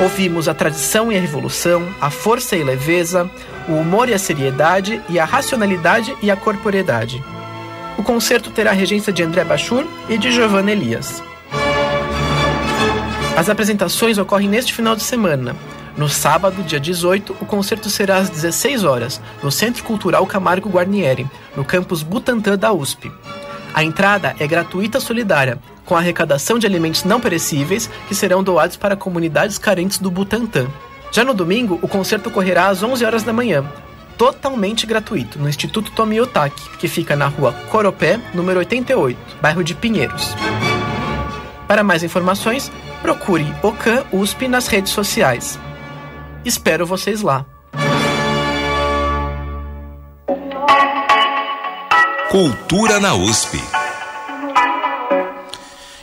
Ouvimos 0.00 0.46
a 0.46 0.54
tradição 0.54 1.10
e 1.10 1.16
a 1.16 1.20
revolução, 1.20 1.88
a 2.00 2.08
força 2.08 2.54
e 2.54 2.62
leveza, 2.62 3.28
o 3.68 3.72
humor 3.72 4.08
e 4.08 4.14
a 4.14 4.18
seriedade 4.18 5.02
e 5.08 5.18
a 5.18 5.24
racionalidade 5.24 6.16
e 6.22 6.30
a 6.30 6.36
corporeidade. 6.36 7.22
O 7.96 8.02
concerto 8.04 8.48
terá 8.50 8.70
a 8.70 8.74
regência 8.74 9.12
de 9.12 9.24
André 9.24 9.42
Bachur 9.42 9.84
e 10.08 10.16
de 10.16 10.30
Giovanna 10.30 10.70
Elias. 10.70 11.20
As 13.36 13.50
apresentações 13.50 14.18
ocorrem 14.18 14.48
neste 14.48 14.72
final 14.72 14.94
de 14.94 15.02
semana. 15.02 15.56
No 15.96 16.08
sábado, 16.08 16.62
dia 16.62 16.78
18, 16.78 17.36
o 17.40 17.44
concerto 17.44 17.90
será 17.90 18.18
às 18.18 18.30
16 18.30 18.84
horas, 18.84 19.20
no 19.42 19.50
Centro 19.50 19.82
Cultural 19.82 20.24
Camargo 20.28 20.68
Guarnieri, 20.68 21.28
no 21.56 21.64
campus 21.64 22.04
Butantã 22.04 22.56
da 22.56 22.72
USP. 22.72 23.10
A 23.78 23.84
entrada 23.84 24.34
é 24.40 24.46
gratuita 24.48 24.98
solidária, 24.98 25.56
com 25.84 25.96
arrecadação 25.96 26.58
de 26.58 26.66
alimentos 26.66 27.04
não 27.04 27.20
perecíveis 27.20 27.88
que 28.08 28.14
serão 28.14 28.42
doados 28.42 28.76
para 28.76 28.96
comunidades 28.96 29.56
carentes 29.56 29.98
do 29.98 30.10
Butantã. 30.10 30.66
Já 31.12 31.24
no 31.24 31.32
domingo, 31.32 31.78
o 31.80 31.86
concerto 31.86 32.28
ocorrerá 32.28 32.66
às 32.66 32.82
11 32.82 33.04
horas 33.04 33.22
da 33.22 33.32
manhã, 33.32 33.64
totalmente 34.16 34.84
gratuito 34.84 35.38
no 35.38 35.48
Instituto 35.48 35.92
Tomiotaki, 35.92 36.76
que 36.76 36.88
fica 36.88 37.14
na 37.14 37.28
rua 37.28 37.52
Coropé, 37.70 38.18
número 38.34 38.58
88, 38.58 39.16
bairro 39.40 39.62
de 39.62 39.76
Pinheiros. 39.76 40.34
Para 41.68 41.84
mais 41.84 42.02
informações, 42.02 42.72
procure 43.00 43.46
OCAN 43.62 44.02
USP 44.10 44.48
nas 44.48 44.66
redes 44.66 44.90
sociais. 44.90 45.56
Espero 46.44 46.84
vocês 46.84 47.22
lá. 47.22 47.46
Cultura 52.30 53.00
na 53.00 53.14
USP. 53.14 53.56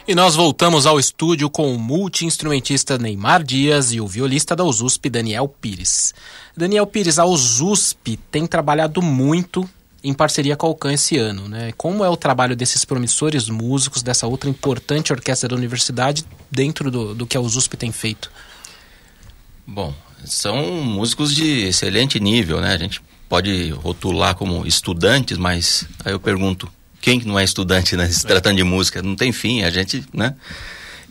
E 0.08 0.16
nós 0.16 0.34
voltamos 0.36 0.88
ao 0.88 1.00
estúdio 1.00 1.52
com 1.52 1.72
o 1.72 1.78
multi-instrumentista 1.78 2.98
Neymar 2.98 3.44
Dias 3.44 3.94
e 3.94 4.02
o 4.02 4.08
violista 4.08 4.56
da 4.56 4.64
USP, 4.64 5.08
Daniel 5.08 5.48
Pires. 5.48 6.16
Daniel 6.58 6.88
Pires, 6.88 7.20
a 7.20 7.26
USP 7.26 8.18
tem 8.32 8.48
trabalhado 8.48 9.04
muito 9.04 9.70
em 10.04 10.16
parceria 10.16 10.56
com 10.56 10.66
a 10.66 10.70
Alcan 10.70 10.94
esse 10.94 11.16
ano, 11.16 11.48
né? 11.48 11.72
Como 11.78 12.04
é 12.04 12.10
o 12.10 12.18
trabalho 12.18 12.56
desses 12.56 12.84
promissores 12.84 13.48
músicos, 13.48 14.02
dessa 14.02 14.26
outra 14.26 14.50
importante 14.50 15.14
orquestra 15.14 15.50
da 15.50 15.56
universidade, 15.56 16.26
dentro 16.50 16.90
do, 16.90 17.14
do 17.14 17.28
que 17.28 17.38
a 17.38 17.40
USP 17.42 17.78
tem 17.78 17.92
feito? 17.92 18.32
Bom, 19.68 19.94
são 20.26 20.82
músicos 20.82 21.36
de 21.36 21.68
excelente 21.68 22.20
nível, 22.20 22.60
né? 22.62 22.74
A 22.74 22.78
gente 22.78 23.00
pode 23.28 23.70
rotular 23.72 24.36
como 24.36 24.66
estudantes, 24.66 25.38
mas 25.38 25.88
aí 26.04 26.14
eu 26.14 26.20
pergunto, 26.20 26.72
quem 27.02 27.22
não 27.26 27.38
é 27.38 27.44
estudante, 27.44 27.96
né? 27.96 28.08
Se 28.12 28.26
tratando 28.26 28.58
de 28.58 28.64
música, 28.64 29.02
não 29.02 29.16
tem 29.16 29.32
fim, 29.32 29.64
a 29.64 29.70
gente, 29.70 30.04
né? 30.14 30.36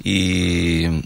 E 0.04 1.02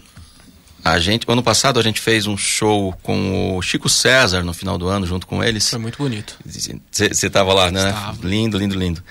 a 0.83 0.99
gente, 0.99 1.25
ano 1.27 1.43
passado 1.43 1.79
a 1.79 1.83
gente 1.83 1.99
fez 1.99 2.25
um 2.25 2.37
show 2.37 2.93
com 3.03 3.57
o 3.57 3.61
Chico 3.61 3.89
César 3.89 4.43
no 4.43 4.53
final 4.53 4.77
do 4.77 4.87
ano, 4.87 5.05
junto 5.05 5.27
com 5.27 5.43
eles. 5.43 5.69
Foi 5.69 5.79
muito 5.79 5.97
bonito. 5.97 6.37
Você 6.45 7.27
estava 7.27 7.53
lá, 7.53 7.69
né? 7.69 7.89
Estava. 7.89 8.27
Lindo, 8.27 8.57
lindo, 8.57 8.75
lindo. 8.75 9.03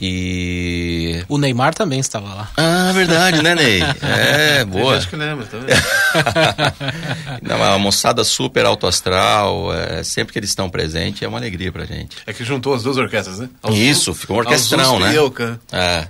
E. 0.00 1.24
O 1.28 1.38
Neymar 1.38 1.74
também 1.74 1.98
estava 1.98 2.32
lá. 2.34 2.50
Ah, 2.56 2.92
verdade, 2.92 3.42
né, 3.42 3.54
Ney? 3.54 3.82
É, 4.02 4.64
boa. 4.64 4.96
Acho 4.96 5.08
que 5.08 5.16
lembra, 5.16 5.46
tá 5.46 5.58
vendo? 5.58 7.54
Uma 7.54 7.78
moçada 7.78 8.24
super 8.24 8.64
alto 8.64 8.86
astral, 8.86 9.72
é, 9.74 10.02
sempre 10.02 10.32
que 10.32 10.38
eles 10.38 10.50
estão 10.50 10.70
presentes 10.70 11.22
é 11.22 11.28
uma 11.28 11.38
alegria 11.38 11.70
pra 11.72 11.84
gente. 11.84 12.16
É 12.26 12.32
que 12.32 12.44
juntou 12.44 12.74
as 12.74 12.82
duas 12.82 12.96
orquestras, 12.96 13.38
né? 13.38 13.48
Isso, 13.70 14.14
ficou 14.14 14.36
um 14.36 14.40
orquestrão, 14.40 14.98
né? 14.98 15.12
e 15.12 15.16
Euca. 15.16 15.60
É. 15.72 16.08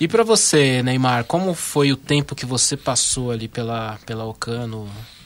E 0.00 0.08
pra 0.08 0.22
você, 0.24 0.82
Neymar, 0.82 1.24
como 1.24 1.52
foi 1.54 1.92
o 1.92 1.96
tempo 1.96 2.34
que 2.34 2.46
você 2.46 2.76
passou 2.76 3.30
ali 3.30 3.48
pela, 3.48 3.98
pela 4.06 4.24
Ocan 4.24 4.66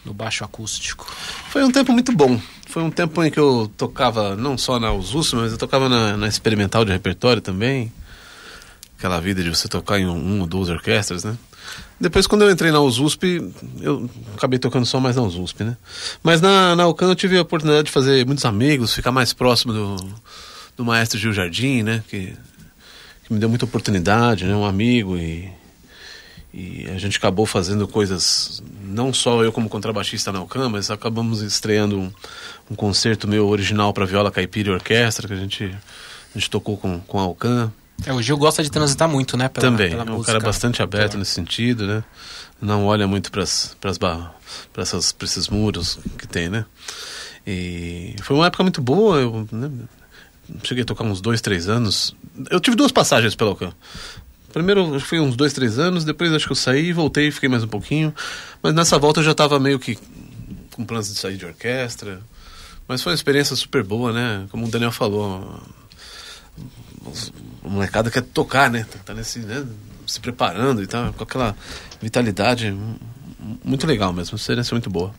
no, 0.04 0.14
baixo 0.14 0.44
acústico? 0.44 1.06
Foi 1.50 1.62
um 1.64 1.70
tempo 1.70 1.92
muito 1.92 2.12
bom. 2.12 2.40
Foi 2.68 2.82
um 2.82 2.90
tempo 2.90 3.22
em 3.22 3.30
que 3.30 3.38
eu 3.38 3.70
tocava 3.76 4.36
não 4.36 4.58
só 4.58 4.78
na 4.80 4.92
Usus, 4.92 5.32
mas 5.32 5.52
eu 5.52 5.58
tocava 5.58 5.88
na, 5.88 6.16
na 6.16 6.28
experimental 6.28 6.84
de 6.84 6.92
repertório 6.92 7.40
também. 7.40 7.92
Aquela 8.98 9.20
vida 9.20 9.42
de 9.42 9.50
você 9.50 9.68
tocar 9.68 9.98
em 9.98 10.06
um, 10.06 10.16
um 10.16 10.40
ou 10.40 10.46
duas 10.46 10.68
orquestras, 10.68 11.24
né? 11.24 11.36
Depois, 12.00 12.26
quando 12.26 12.42
eu 12.42 12.50
entrei 12.50 12.70
na 12.70 12.80
USUSP, 12.80 13.52
eu 13.80 14.10
acabei 14.36 14.58
tocando 14.58 14.84
só 14.84 14.98
mais 15.00 15.16
na 15.16 15.22
USUSP, 15.22 15.64
né? 15.64 15.76
Mas 16.22 16.40
na, 16.40 16.74
na 16.74 16.86
UCAN 16.88 17.08
eu 17.08 17.14
tive 17.14 17.38
a 17.38 17.42
oportunidade 17.42 17.86
de 17.86 17.92
fazer 17.92 18.26
muitos 18.26 18.44
amigos, 18.44 18.94
ficar 18.94 19.12
mais 19.12 19.32
próximo 19.32 19.72
do, 19.72 19.96
do 20.76 20.84
maestro 20.84 21.18
Gil 21.18 21.32
Jardim, 21.32 21.82
né? 21.82 22.02
Que, 22.08 22.34
que 23.24 23.32
me 23.32 23.38
deu 23.38 23.48
muita 23.48 23.64
oportunidade, 23.64 24.44
né? 24.44 24.54
Um 24.54 24.64
amigo 24.64 25.16
e, 25.16 25.50
e 26.56 26.88
a 26.88 26.96
gente 26.98 27.18
acabou 27.18 27.46
fazendo 27.46 27.88
coisas, 27.88 28.62
não 28.84 29.12
só 29.12 29.42
eu 29.42 29.50
como 29.50 29.68
contrabaixista 29.68 30.30
na 30.30 30.40
UCAN, 30.40 30.68
mas 30.68 30.88
acabamos 30.88 31.42
estreando 31.42 31.98
um, 31.98 32.12
um 32.70 32.76
concerto 32.76 33.26
meu 33.26 33.48
original 33.48 33.92
para 33.92 34.04
viola 34.04 34.30
caipira 34.30 34.70
e 34.70 34.72
orquestra, 34.72 35.26
que 35.26 35.34
a 35.34 35.36
gente, 35.36 35.64
a 35.64 36.38
gente 36.38 36.48
tocou 36.48 36.76
com, 36.76 37.00
com 37.00 37.18
a 37.18 37.26
UCAN. 37.26 37.72
É, 38.06 38.12
o 38.12 38.22
Gil 38.22 38.36
gosta 38.36 38.62
de 38.62 38.70
transitar 38.70 39.08
muito, 39.08 39.36
né? 39.36 39.48
Pela, 39.48 39.66
Também, 39.66 39.90
pela 39.90 40.04
é 40.04 40.06
um 40.06 40.14
música. 40.14 40.32
cara 40.32 40.44
bastante 40.44 40.80
aberto 40.80 41.18
nesse 41.18 41.32
sentido, 41.32 41.88
né? 41.88 42.04
Não 42.62 42.86
olha 42.86 43.08
muito 43.08 43.32
para 43.32 43.42
esses 43.42 43.74
muros 45.48 45.98
que 46.16 46.28
tem, 46.28 46.48
né? 46.48 46.64
E 47.44 48.14
foi 48.22 48.36
uma 48.36 48.46
época 48.46 48.62
muito 48.62 48.80
boa, 48.80 49.18
eu 49.18 49.48
né, 49.50 49.68
cheguei 50.62 50.82
a 50.82 50.86
tocar 50.86 51.02
uns 51.02 51.20
dois, 51.20 51.40
três 51.40 51.68
anos. 51.68 52.14
Eu 52.48 52.60
tive 52.60 52.76
duas 52.76 52.92
passagens 52.92 53.34
pela 53.34 53.50
Ocan. 53.50 53.72
Primeiro 54.54 55.00
foi 55.00 55.18
uns 55.18 55.34
dois, 55.34 55.52
três 55.52 55.78
anos, 55.78 56.04
depois 56.04 56.32
acho 56.32 56.46
que 56.46 56.52
eu 56.52 56.56
saí, 56.56 56.92
voltei, 56.92 57.30
fiquei 57.30 57.48
mais 57.48 57.64
um 57.64 57.68
pouquinho. 57.68 58.14
Mas 58.62 58.72
nessa 58.72 58.98
volta 58.98 59.20
eu 59.20 59.24
já 59.24 59.32
estava 59.32 59.58
meio 59.58 59.80
que 59.80 59.98
com 60.70 60.84
planos 60.84 61.12
de 61.12 61.18
sair 61.18 61.36
de 61.36 61.44
orquestra. 61.44 62.20
Mas 62.86 63.02
foi 63.02 63.10
uma 63.10 63.16
experiência 63.16 63.56
super 63.56 63.82
boa, 63.82 64.12
né? 64.12 64.46
Como 64.50 64.64
o 64.66 64.70
Daniel 64.70 64.92
falou, 64.92 65.60
o 67.62 67.68
molecada 67.68 68.10
quer 68.10 68.22
tocar, 68.22 68.70
né? 68.70 68.86
Tá 69.04 69.12
nesse, 69.12 69.40
né? 69.40 69.66
se 70.06 70.20
preparando 70.20 70.82
e 70.82 70.86
tal, 70.86 71.12
com 71.12 71.24
aquela 71.24 71.56
vitalidade 72.00 72.76
muito 73.64 73.86
legal 73.86 74.12
mesmo, 74.12 74.36
experiência 74.36 74.74
muito 74.74 74.88
boa. 74.90 75.12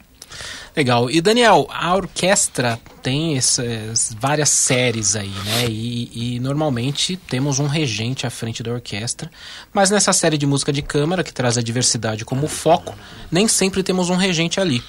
Legal. 0.75 1.09
E 1.09 1.21
Daniel, 1.21 1.67
a 1.71 1.95
orquestra 1.95 2.77
tem 3.01 3.37
essas 3.37 4.15
várias 4.19 4.49
séries 4.49 5.15
aí, 5.15 5.29
né? 5.29 5.67
E, 5.69 6.35
e 6.35 6.39
normalmente 6.39 7.15
temos 7.15 7.59
um 7.59 7.67
regente 7.67 8.27
à 8.27 8.29
frente 8.29 8.61
da 8.61 8.73
orquestra, 8.73 9.31
mas 9.73 9.89
nessa 9.89 10.11
série 10.11 10.37
de 10.37 10.45
música 10.45 10.73
de 10.73 10.81
câmara, 10.81 11.23
que 11.23 11.33
traz 11.33 11.57
a 11.57 11.61
diversidade 11.61 12.25
como 12.25 12.47
foco, 12.47 12.93
nem 13.31 13.47
sempre 13.47 13.83
temos 13.83 14.09
um 14.09 14.15
regente 14.15 14.59
ali. 14.59 14.83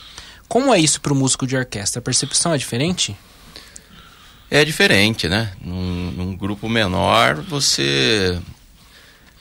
Como 0.48 0.74
é 0.74 0.78
isso 0.78 1.00
para 1.00 1.12
o 1.12 1.16
músico 1.16 1.46
de 1.46 1.56
orquestra? 1.56 2.00
A 2.00 2.02
percepção 2.02 2.52
é 2.52 2.58
diferente? 2.58 3.16
É 4.50 4.64
diferente, 4.64 5.28
né? 5.28 5.52
Num, 5.60 6.10
num 6.12 6.36
grupo 6.36 6.68
menor, 6.68 7.36
você 7.42 8.38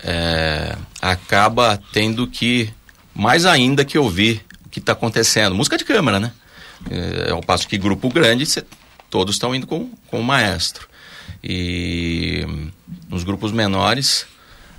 é, 0.04 0.76
acaba 1.02 1.80
tendo 1.92 2.28
que, 2.28 2.72
mais 3.14 3.46
ainda 3.46 3.86
que 3.86 3.98
ouvir 3.98 4.44
que 4.76 4.80
está 4.82 4.92
acontecendo. 4.92 5.56
Música 5.56 5.78
de 5.78 5.86
câmara, 5.86 6.20
né? 6.20 6.34
É, 6.92 7.32
ao 7.32 7.42
passo 7.42 7.66
que 7.68 7.78
grupo 7.78 8.10
grande, 8.10 8.46
cê- 8.46 8.66
todos 9.10 9.36
estão 9.36 9.56
indo 9.56 9.66
com, 9.66 9.90
com 10.12 10.20
o 10.20 10.24
maestro. 10.24 10.88
E 11.42 12.46
nos 13.10 13.24
grupos 13.24 13.54
menores, 13.54 14.26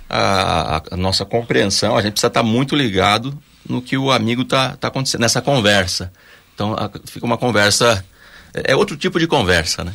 a, 0.07 0.83
a- 0.91 0.97
nossa 0.97 1.25
compreensão, 1.25 1.97
a 1.97 2.01
gente 2.01 2.11
precisa 2.13 2.27
estar 2.27 2.43
muito 2.43 2.75
ligado 2.75 3.37
no 3.67 3.81
que 3.81 3.97
o 3.97 4.11
amigo 4.11 4.43
está 4.43 4.75
tá 4.77 4.87
acontecendo, 4.89 5.21
nessa 5.21 5.41
conversa. 5.41 6.11
Então, 6.53 6.73
a- 6.73 6.91
fica 7.05 7.25
uma 7.25 7.37
conversa... 7.37 8.05
É 8.53 8.75
outro 8.75 8.95
tipo 8.95 9.19
de 9.19 9.25
conversa, 9.27 9.83
né? 9.83 9.93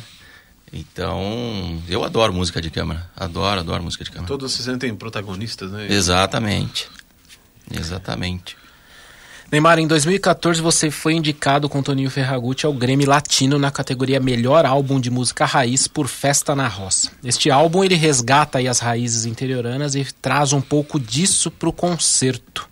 Então, 0.71 1.81
eu 1.87 2.03
adoro 2.03 2.33
música 2.33 2.61
de 2.61 2.69
câmara. 2.69 3.09
Adoro, 3.15 3.59
adoro 3.61 3.83
música 3.83 4.03
de 4.03 4.11
câmara. 4.11 4.27
Todos 4.27 4.51
se 4.51 4.63
sentem 4.63 4.93
protagonistas, 4.95 5.71
né? 5.71 5.87
Exatamente. 5.89 6.89
Exatamente. 7.71 8.57
Neymar, 9.53 9.77
em 9.77 9.85
2014 9.85 10.59
você 10.63 10.89
foi 10.89 11.13
indicado 11.13 11.69
com 11.69 11.83
Toninho 11.83 12.09
Ferragutti 12.09 12.65
ao 12.65 12.73
Grêmio 12.73 13.07
Latino 13.07 13.59
na 13.59 13.69
categoria 13.69 14.19
Melhor 14.19 14.65
Álbum 14.65 14.99
de 14.99 15.11
Música 15.11 15.45
Raiz 15.45 15.87
por 15.87 16.07
Festa 16.07 16.55
na 16.55 16.67
Roça. 16.67 17.11
Este 17.23 17.51
álbum 17.51 17.83
ele 17.83 17.93
resgata 17.93 18.57
as 18.57 18.79
raízes 18.79 19.27
interioranas 19.27 19.93
e 19.93 20.03
traz 20.19 20.53
um 20.53 20.59
pouco 20.59 20.99
disso 20.99 21.51
para 21.51 21.69
o 21.69 21.71
concerto. 21.71 22.67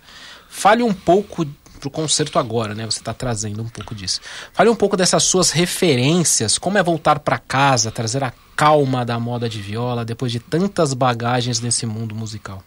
Fale 0.49 0.81
um 0.81 0.91
pouco 0.91 1.45
para 1.79 1.87
o 1.87 1.91
concerto 1.91 2.39
agora, 2.39 2.73
né? 2.73 2.83
Você 2.87 2.97
está 2.97 3.13
trazendo 3.13 3.61
um 3.61 3.69
pouco 3.69 3.93
disso. 3.93 4.19
Fale 4.51 4.71
um 4.71 4.75
pouco 4.75 4.97
dessas 4.97 5.21
suas 5.21 5.51
referências, 5.51 6.57
como 6.57 6.79
é 6.79 6.83
voltar 6.83 7.19
para 7.19 7.37
casa, 7.37 7.91
trazer 7.91 8.23
a 8.23 8.33
calma 8.55 9.05
da 9.05 9.19
moda 9.19 9.47
de 9.47 9.61
viola 9.61 10.03
depois 10.03 10.31
de 10.31 10.39
tantas 10.39 10.95
bagagens 10.95 11.59
nesse 11.59 11.85
mundo 11.85 12.15
musical. 12.15 12.63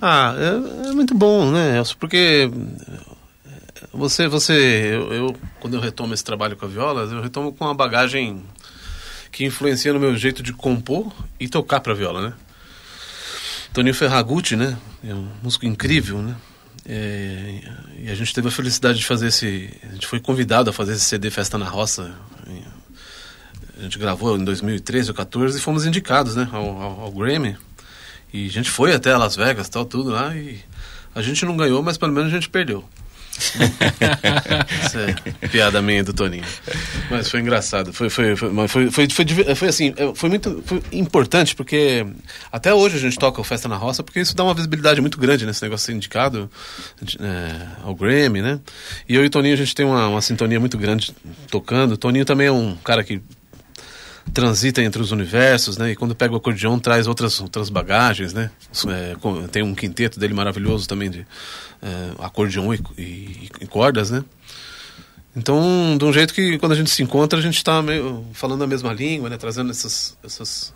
Ah, 0.00 0.34
é, 0.36 0.88
é 0.88 0.92
muito 0.92 1.14
bom, 1.14 1.50
né, 1.50 1.76
Elcio? 1.76 1.96
Porque 1.98 2.50
você, 3.92 4.28
você, 4.28 4.94
eu, 4.94 5.12
eu, 5.12 5.36
quando 5.60 5.74
eu 5.74 5.80
retomo 5.80 6.14
esse 6.14 6.24
trabalho 6.24 6.56
com 6.56 6.64
a 6.64 6.68
viola, 6.68 7.02
eu 7.02 7.20
retomo 7.20 7.52
com 7.52 7.64
uma 7.64 7.74
bagagem 7.74 8.42
que 9.30 9.44
influencia 9.44 9.92
no 9.92 10.00
meu 10.00 10.16
jeito 10.16 10.42
de 10.42 10.52
compor 10.52 11.12
e 11.38 11.48
tocar 11.48 11.80
para 11.80 11.94
viola, 11.94 12.30
né? 12.30 12.34
Toninho 13.72 13.94
Ferragutti, 13.94 14.56
né? 14.56 14.76
É 15.04 15.14
um 15.14 15.28
músico 15.42 15.66
incrível, 15.66 16.18
né? 16.18 16.34
É, 16.84 17.60
e 17.98 18.10
a 18.10 18.14
gente 18.14 18.34
teve 18.34 18.48
a 18.48 18.50
felicidade 18.50 18.98
de 18.98 19.04
fazer 19.04 19.28
esse. 19.28 19.70
A 19.88 19.92
gente 19.92 20.06
foi 20.06 20.18
convidado 20.18 20.70
a 20.70 20.72
fazer 20.72 20.92
esse 20.92 21.04
CD 21.04 21.30
Festa 21.30 21.58
na 21.58 21.68
Roça. 21.68 22.12
A 23.78 23.82
gente 23.82 23.98
gravou 23.98 24.36
em 24.36 24.44
2013 24.44 25.10
ou 25.10 25.14
2014 25.14 25.58
e 25.58 25.60
fomos 25.60 25.86
indicados, 25.86 26.36
né? 26.36 26.48
Ao, 26.52 26.82
ao, 26.82 27.00
ao 27.02 27.12
Grammy. 27.12 27.56
E 28.32 28.46
a 28.46 28.50
gente 28.50 28.70
foi 28.70 28.94
até 28.94 29.16
Las 29.16 29.36
Vegas, 29.36 29.68
tal, 29.68 29.84
tudo 29.84 30.10
lá. 30.10 30.34
E 30.36 30.60
a 31.14 31.22
gente 31.22 31.44
não 31.44 31.56
ganhou, 31.56 31.82
mas 31.82 31.98
pelo 31.98 32.12
menos 32.12 32.30
a 32.30 32.34
gente 32.34 32.48
perdeu. 32.48 32.84
É 35.40 35.48
piada 35.48 35.80
minha 35.80 36.04
do 36.04 36.12
Toninho. 36.12 36.44
Mas 37.10 37.30
foi 37.30 37.40
engraçado. 37.40 37.92
Foi, 37.92 38.10
foi, 38.10 38.36
foi, 38.36 38.68
foi, 38.68 38.90
foi, 38.90 39.08
foi, 39.08 39.54
foi 39.54 39.68
assim, 39.68 39.94
foi 40.14 40.28
muito 40.28 40.62
foi 40.66 40.82
importante, 40.92 41.54
porque 41.54 42.06
até 42.52 42.72
hoje 42.74 42.96
a 42.96 43.00
gente 43.00 43.18
toca 43.18 43.40
o 43.40 43.44
Festa 43.44 43.68
na 43.68 43.76
Roça, 43.76 44.02
porque 44.02 44.20
isso 44.20 44.36
dá 44.36 44.44
uma 44.44 44.54
visibilidade 44.54 45.00
muito 45.00 45.18
grande 45.18 45.46
nesse 45.46 45.62
negócio 45.62 45.94
indicado 45.94 46.50
é, 47.18 47.66
ao 47.82 47.94
Grammy, 47.94 48.42
né? 48.42 48.60
E 49.08 49.14
eu 49.14 49.24
e 49.24 49.26
o 49.26 49.30
Toninho, 49.30 49.54
a 49.54 49.58
gente 49.58 49.74
tem 49.74 49.86
uma, 49.86 50.08
uma 50.08 50.20
sintonia 50.20 50.60
muito 50.60 50.76
grande 50.76 51.14
tocando. 51.50 51.92
O 51.92 51.96
Toninho 51.96 52.24
também 52.24 52.48
é 52.48 52.52
um 52.52 52.76
cara 52.76 53.02
que 53.02 53.22
transita 54.32 54.82
entre 54.82 55.00
os 55.02 55.10
universos, 55.12 55.76
né? 55.76 55.92
E 55.92 55.96
quando 55.96 56.14
pega 56.14 56.34
o 56.34 56.36
acordeão 56.36 56.78
traz 56.78 57.06
outras 57.06 57.40
outras 57.40 57.68
bagagens, 57.70 58.32
né? 58.32 58.50
É, 58.88 59.16
tem 59.48 59.62
um 59.62 59.74
quinteto 59.74 60.20
dele 60.20 60.34
maravilhoso 60.34 60.86
também 60.88 61.10
de 61.10 61.26
é, 61.82 62.10
acordeão 62.18 62.72
e, 62.74 62.80
e- 62.98 63.48
e 63.62 63.66
cordas, 63.66 64.10
né? 64.10 64.24
Então, 65.34 65.96
de 65.96 66.04
um 66.04 66.12
jeito 66.12 66.34
que 66.34 66.58
quando 66.58 66.72
a 66.72 66.76
gente 66.76 66.90
se 66.90 67.02
encontra 67.02 67.38
a 67.38 67.42
gente 67.42 67.56
está 67.56 67.80
falando 68.32 68.64
a 68.64 68.66
mesma 68.66 68.92
língua, 68.92 69.28
né? 69.30 69.36
Trazendo 69.36 69.70
essas 69.70 70.16
essas, 70.24 70.74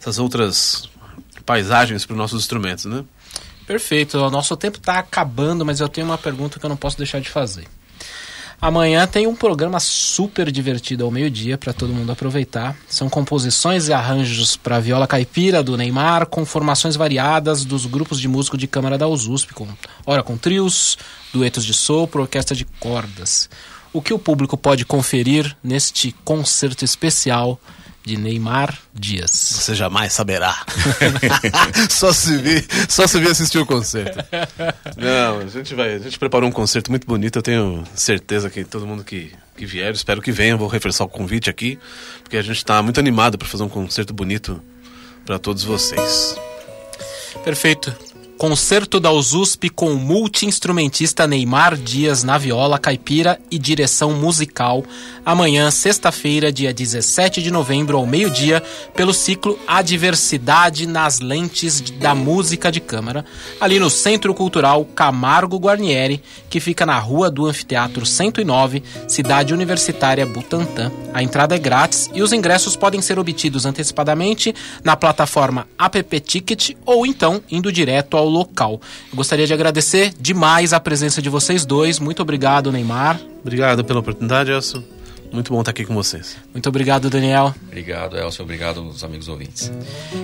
essas 0.00 0.18
outras 0.18 0.88
paisagens 1.44 2.04
para 2.06 2.14
os 2.14 2.18
nossos 2.18 2.40
instrumentos, 2.42 2.86
né? 2.86 3.04
Perfeito. 3.66 4.16
O 4.18 4.30
nosso 4.30 4.56
tempo 4.56 4.78
está 4.78 4.98
acabando, 4.98 5.64
mas 5.64 5.80
eu 5.80 5.88
tenho 5.88 6.06
uma 6.06 6.16
pergunta 6.18 6.58
que 6.58 6.64
eu 6.64 6.70
não 6.70 6.76
posso 6.76 6.96
deixar 6.96 7.20
de 7.20 7.28
fazer. 7.28 7.66
Amanhã 8.60 9.06
tem 9.06 9.24
um 9.28 9.36
programa 9.36 9.78
super 9.78 10.50
divertido 10.50 11.04
ao 11.04 11.12
meio-dia 11.12 11.56
para 11.56 11.72
todo 11.72 11.94
mundo 11.94 12.10
aproveitar. 12.10 12.76
São 12.88 13.08
composições 13.08 13.86
e 13.86 13.92
arranjos 13.92 14.56
para 14.56 14.80
viola 14.80 15.06
caipira 15.06 15.62
do 15.62 15.76
Neymar, 15.76 16.26
com 16.26 16.44
formações 16.44 16.96
variadas 16.96 17.64
dos 17.64 17.86
grupos 17.86 18.18
de 18.18 18.26
músico 18.26 18.58
de 18.58 18.66
câmara 18.66 18.98
da 18.98 19.06
USP, 19.06 19.54
com 19.54 19.68
ora 20.04 20.24
com 20.24 20.36
trios, 20.36 20.98
duetos 21.32 21.64
de 21.64 21.72
sopro, 21.72 22.22
orquestra 22.22 22.56
de 22.56 22.64
cordas. 22.80 23.48
O 23.92 24.02
que 24.02 24.12
o 24.12 24.18
público 24.18 24.56
pode 24.56 24.84
conferir 24.84 25.56
neste 25.62 26.10
concerto 26.24 26.84
especial 26.84 27.60
de 28.08 28.16
Neymar 28.16 28.78
Dias. 28.94 29.30
Você 29.30 29.74
jamais 29.74 30.14
saberá. 30.14 30.64
só 31.90 32.10
se 32.10 32.38
vir, 32.38 32.66
só 32.88 33.06
se 33.06 33.20
vir 33.20 33.30
assistir 33.30 33.58
o 33.58 33.66
concerto. 33.66 34.18
Não, 34.96 35.40
a 35.40 35.46
gente 35.46 35.74
vai, 35.74 35.94
a 35.94 35.98
gente 35.98 36.18
preparou 36.18 36.48
um 36.48 36.52
concerto 36.52 36.90
muito 36.90 37.06
bonito, 37.06 37.38
eu 37.38 37.42
tenho 37.42 37.84
certeza 37.94 38.48
que 38.48 38.64
todo 38.64 38.86
mundo 38.86 39.04
que, 39.04 39.30
que 39.54 39.66
vier, 39.66 39.92
espero 39.92 40.22
que 40.22 40.32
venha, 40.32 40.56
vou 40.56 40.68
reforçar 40.68 41.04
o 41.04 41.08
convite 41.08 41.50
aqui, 41.50 41.78
porque 42.22 42.38
a 42.38 42.42
gente 42.42 42.56
está 42.56 42.82
muito 42.82 42.98
animado 42.98 43.36
para 43.36 43.46
fazer 43.46 43.64
um 43.64 43.68
concerto 43.68 44.14
bonito 44.14 44.62
para 45.26 45.38
todos 45.38 45.62
vocês. 45.62 46.34
Perfeito. 47.44 47.94
Concerto 48.38 49.00
da 49.00 49.10
USP 49.10 49.68
com 49.68 49.92
o 49.92 49.96
multi-instrumentista 49.96 51.26
Neymar 51.26 51.76
Dias 51.76 52.22
na 52.22 52.38
viola 52.38 52.78
caipira 52.78 53.40
e 53.50 53.58
direção 53.58 54.12
musical, 54.12 54.84
amanhã, 55.26 55.68
sexta-feira, 55.72 56.52
dia 56.52 56.72
17 56.72 57.42
de 57.42 57.50
novembro, 57.50 57.96
ao 57.96 58.06
meio-dia, 58.06 58.62
pelo 58.94 59.12
ciclo 59.12 59.58
A 59.66 59.82
Diversidade 59.82 60.86
nas 60.86 61.18
Lentes 61.18 61.80
da 61.80 62.14
Música 62.14 62.70
de 62.70 62.78
Câmara, 62.78 63.24
ali 63.60 63.80
no 63.80 63.90
Centro 63.90 64.32
Cultural 64.32 64.84
Camargo 64.84 65.58
Guarnieri, 65.58 66.22
que 66.48 66.60
fica 66.60 66.86
na 66.86 66.96
Rua 66.96 67.32
do 67.32 67.44
Anfiteatro 67.44 68.06
109, 68.06 68.84
Cidade 69.08 69.52
Universitária 69.52 70.24
Butantã. 70.24 70.92
A 71.12 71.24
entrada 71.24 71.56
é 71.56 71.58
grátis 71.58 72.08
e 72.14 72.22
os 72.22 72.32
ingressos 72.32 72.76
podem 72.76 73.02
ser 73.02 73.18
obtidos 73.18 73.66
antecipadamente 73.66 74.54
na 74.84 74.94
plataforma 74.94 75.66
App 75.76 76.20
Ticket 76.20 76.76
ou 76.86 77.04
então 77.04 77.42
indo 77.50 77.72
direto 77.72 78.16
ao 78.16 78.27
local. 78.28 78.80
Eu 79.10 79.16
gostaria 79.16 79.46
de 79.46 79.54
agradecer 79.54 80.12
demais 80.20 80.72
a 80.72 80.80
presença 80.80 81.20
de 81.20 81.28
vocês 81.28 81.64
dois. 81.64 81.98
Muito 81.98 82.22
obrigado, 82.22 82.70
Neymar. 82.70 83.20
Obrigado 83.42 83.84
pela 83.84 84.00
oportunidade, 84.00 84.50
Elcio. 84.50 84.84
Muito 85.32 85.52
bom 85.52 85.60
estar 85.60 85.72
aqui 85.72 85.84
com 85.84 85.94
vocês. 85.94 86.36
Muito 86.52 86.68
obrigado, 86.68 87.10
Daniel. 87.10 87.54
Obrigado, 87.66 88.16
Elcio. 88.16 88.42
Obrigado 88.42 88.80
aos 88.80 89.04
amigos 89.04 89.28
ouvintes. 89.28 89.70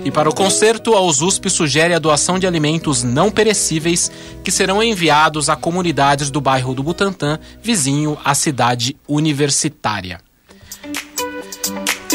E 0.04 0.10
para 0.10 0.28
o 0.28 0.34
concerto, 0.34 0.94
a 0.94 1.00
USP 1.02 1.50
sugere 1.50 1.94
a 1.94 1.98
doação 1.98 2.38
de 2.38 2.46
alimentos 2.46 3.02
não 3.02 3.30
perecíveis 3.30 4.10
que 4.42 4.50
serão 4.50 4.82
enviados 4.82 5.50
a 5.50 5.56
comunidades 5.56 6.30
do 6.30 6.40
bairro 6.40 6.74
do 6.74 6.82
Butantã, 6.82 7.38
vizinho 7.62 8.16
à 8.24 8.34
cidade 8.34 8.96
universitária. 9.06 10.20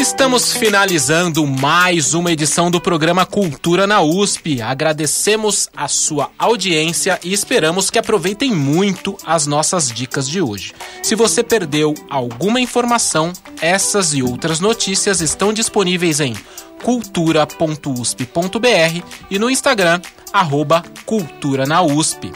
Estamos 0.00 0.54
finalizando 0.54 1.46
mais 1.46 2.14
uma 2.14 2.32
edição 2.32 2.70
do 2.70 2.80
programa 2.80 3.26
Cultura 3.26 3.86
na 3.86 4.00
USP. 4.00 4.62
Agradecemos 4.62 5.68
a 5.76 5.88
sua 5.88 6.30
audiência 6.38 7.20
e 7.22 7.34
esperamos 7.34 7.90
que 7.90 7.98
aproveitem 7.98 8.50
muito 8.50 9.18
as 9.26 9.46
nossas 9.46 9.92
dicas 9.92 10.26
de 10.26 10.40
hoje. 10.40 10.72
Se 11.02 11.14
você 11.14 11.42
perdeu 11.42 11.92
alguma 12.08 12.62
informação, 12.62 13.30
essas 13.60 14.14
e 14.14 14.22
outras 14.22 14.58
notícias 14.58 15.20
estão 15.20 15.52
disponíveis 15.52 16.18
em 16.18 16.34
cultura.usp.br 16.82 19.04
e 19.30 19.38
no 19.38 19.50
Instagram, 19.50 20.00
arroba 20.32 20.82
Cultura 21.04 21.66
na 21.66 21.82
USP. 21.82 22.32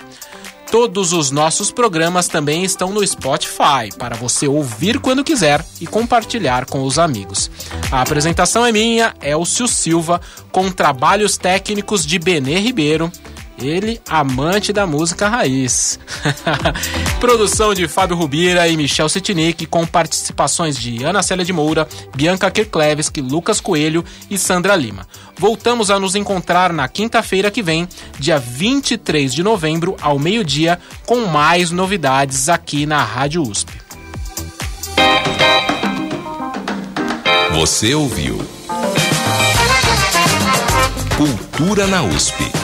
Todos 0.74 1.12
os 1.12 1.30
nossos 1.30 1.70
programas 1.70 2.26
também 2.26 2.64
estão 2.64 2.90
no 2.90 3.06
Spotify 3.06 3.96
para 3.96 4.16
você 4.16 4.48
ouvir 4.48 4.98
quando 4.98 5.22
quiser 5.22 5.64
e 5.80 5.86
compartilhar 5.86 6.66
com 6.66 6.82
os 6.82 6.98
amigos. 6.98 7.48
A 7.92 8.02
apresentação 8.02 8.66
é 8.66 8.72
minha, 8.72 9.14
Elcio 9.22 9.68
Silva, 9.68 10.20
com 10.50 10.72
trabalhos 10.72 11.36
técnicos 11.36 12.04
de 12.04 12.18
Benê 12.18 12.58
Ribeiro. 12.58 13.12
Ele, 13.58 14.00
amante 14.08 14.72
da 14.72 14.86
música 14.86 15.28
raiz. 15.28 15.98
Produção 17.20 17.72
de 17.72 17.86
Fábio 17.86 18.16
Rubira 18.16 18.66
e 18.68 18.76
Michel 18.76 19.08
Sitnik, 19.08 19.66
com 19.66 19.86
participações 19.86 20.76
de 20.76 21.04
Ana 21.04 21.22
Célia 21.22 21.44
de 21.44 21.52
Moura, 21.52 21.88
Bianca 22.14 22.50
Kirklevski, 22.50 23.20
Lucas 23.20 23.60
Coelho 23.60 24.04
e 24.28 24.36
Sandra 24.36 24.74
Lima. 24.74 25.06
Voltamos 25.38 25.90
a 25.90 25.98
nos 25.98 26.14
encontrar 26.14 26.72
na 26.72 26.88
quinta-feira 26.88 27.50
que 27.50 27.62
vem, 27.62 27.88
dia 28.18 28.38
23 28.38 29.32
de 29.32 29.42
novembro, 29.42 29.96
ao 30.00 30.18
meio-dia, 30.18 30.78
com 31.06 31.26
mais 31.26 31.70
novidades 31.70 32.48
aqui 32.48 32.86
na 32.86 33.02
Rádio 33.02 33.42
USP. 33.42 33.72
Você 37.52 37.94
ouviu 37.94 38.38
Cultura 41.16 41.86
na 41.86 42.02
USP. 42.02 42.63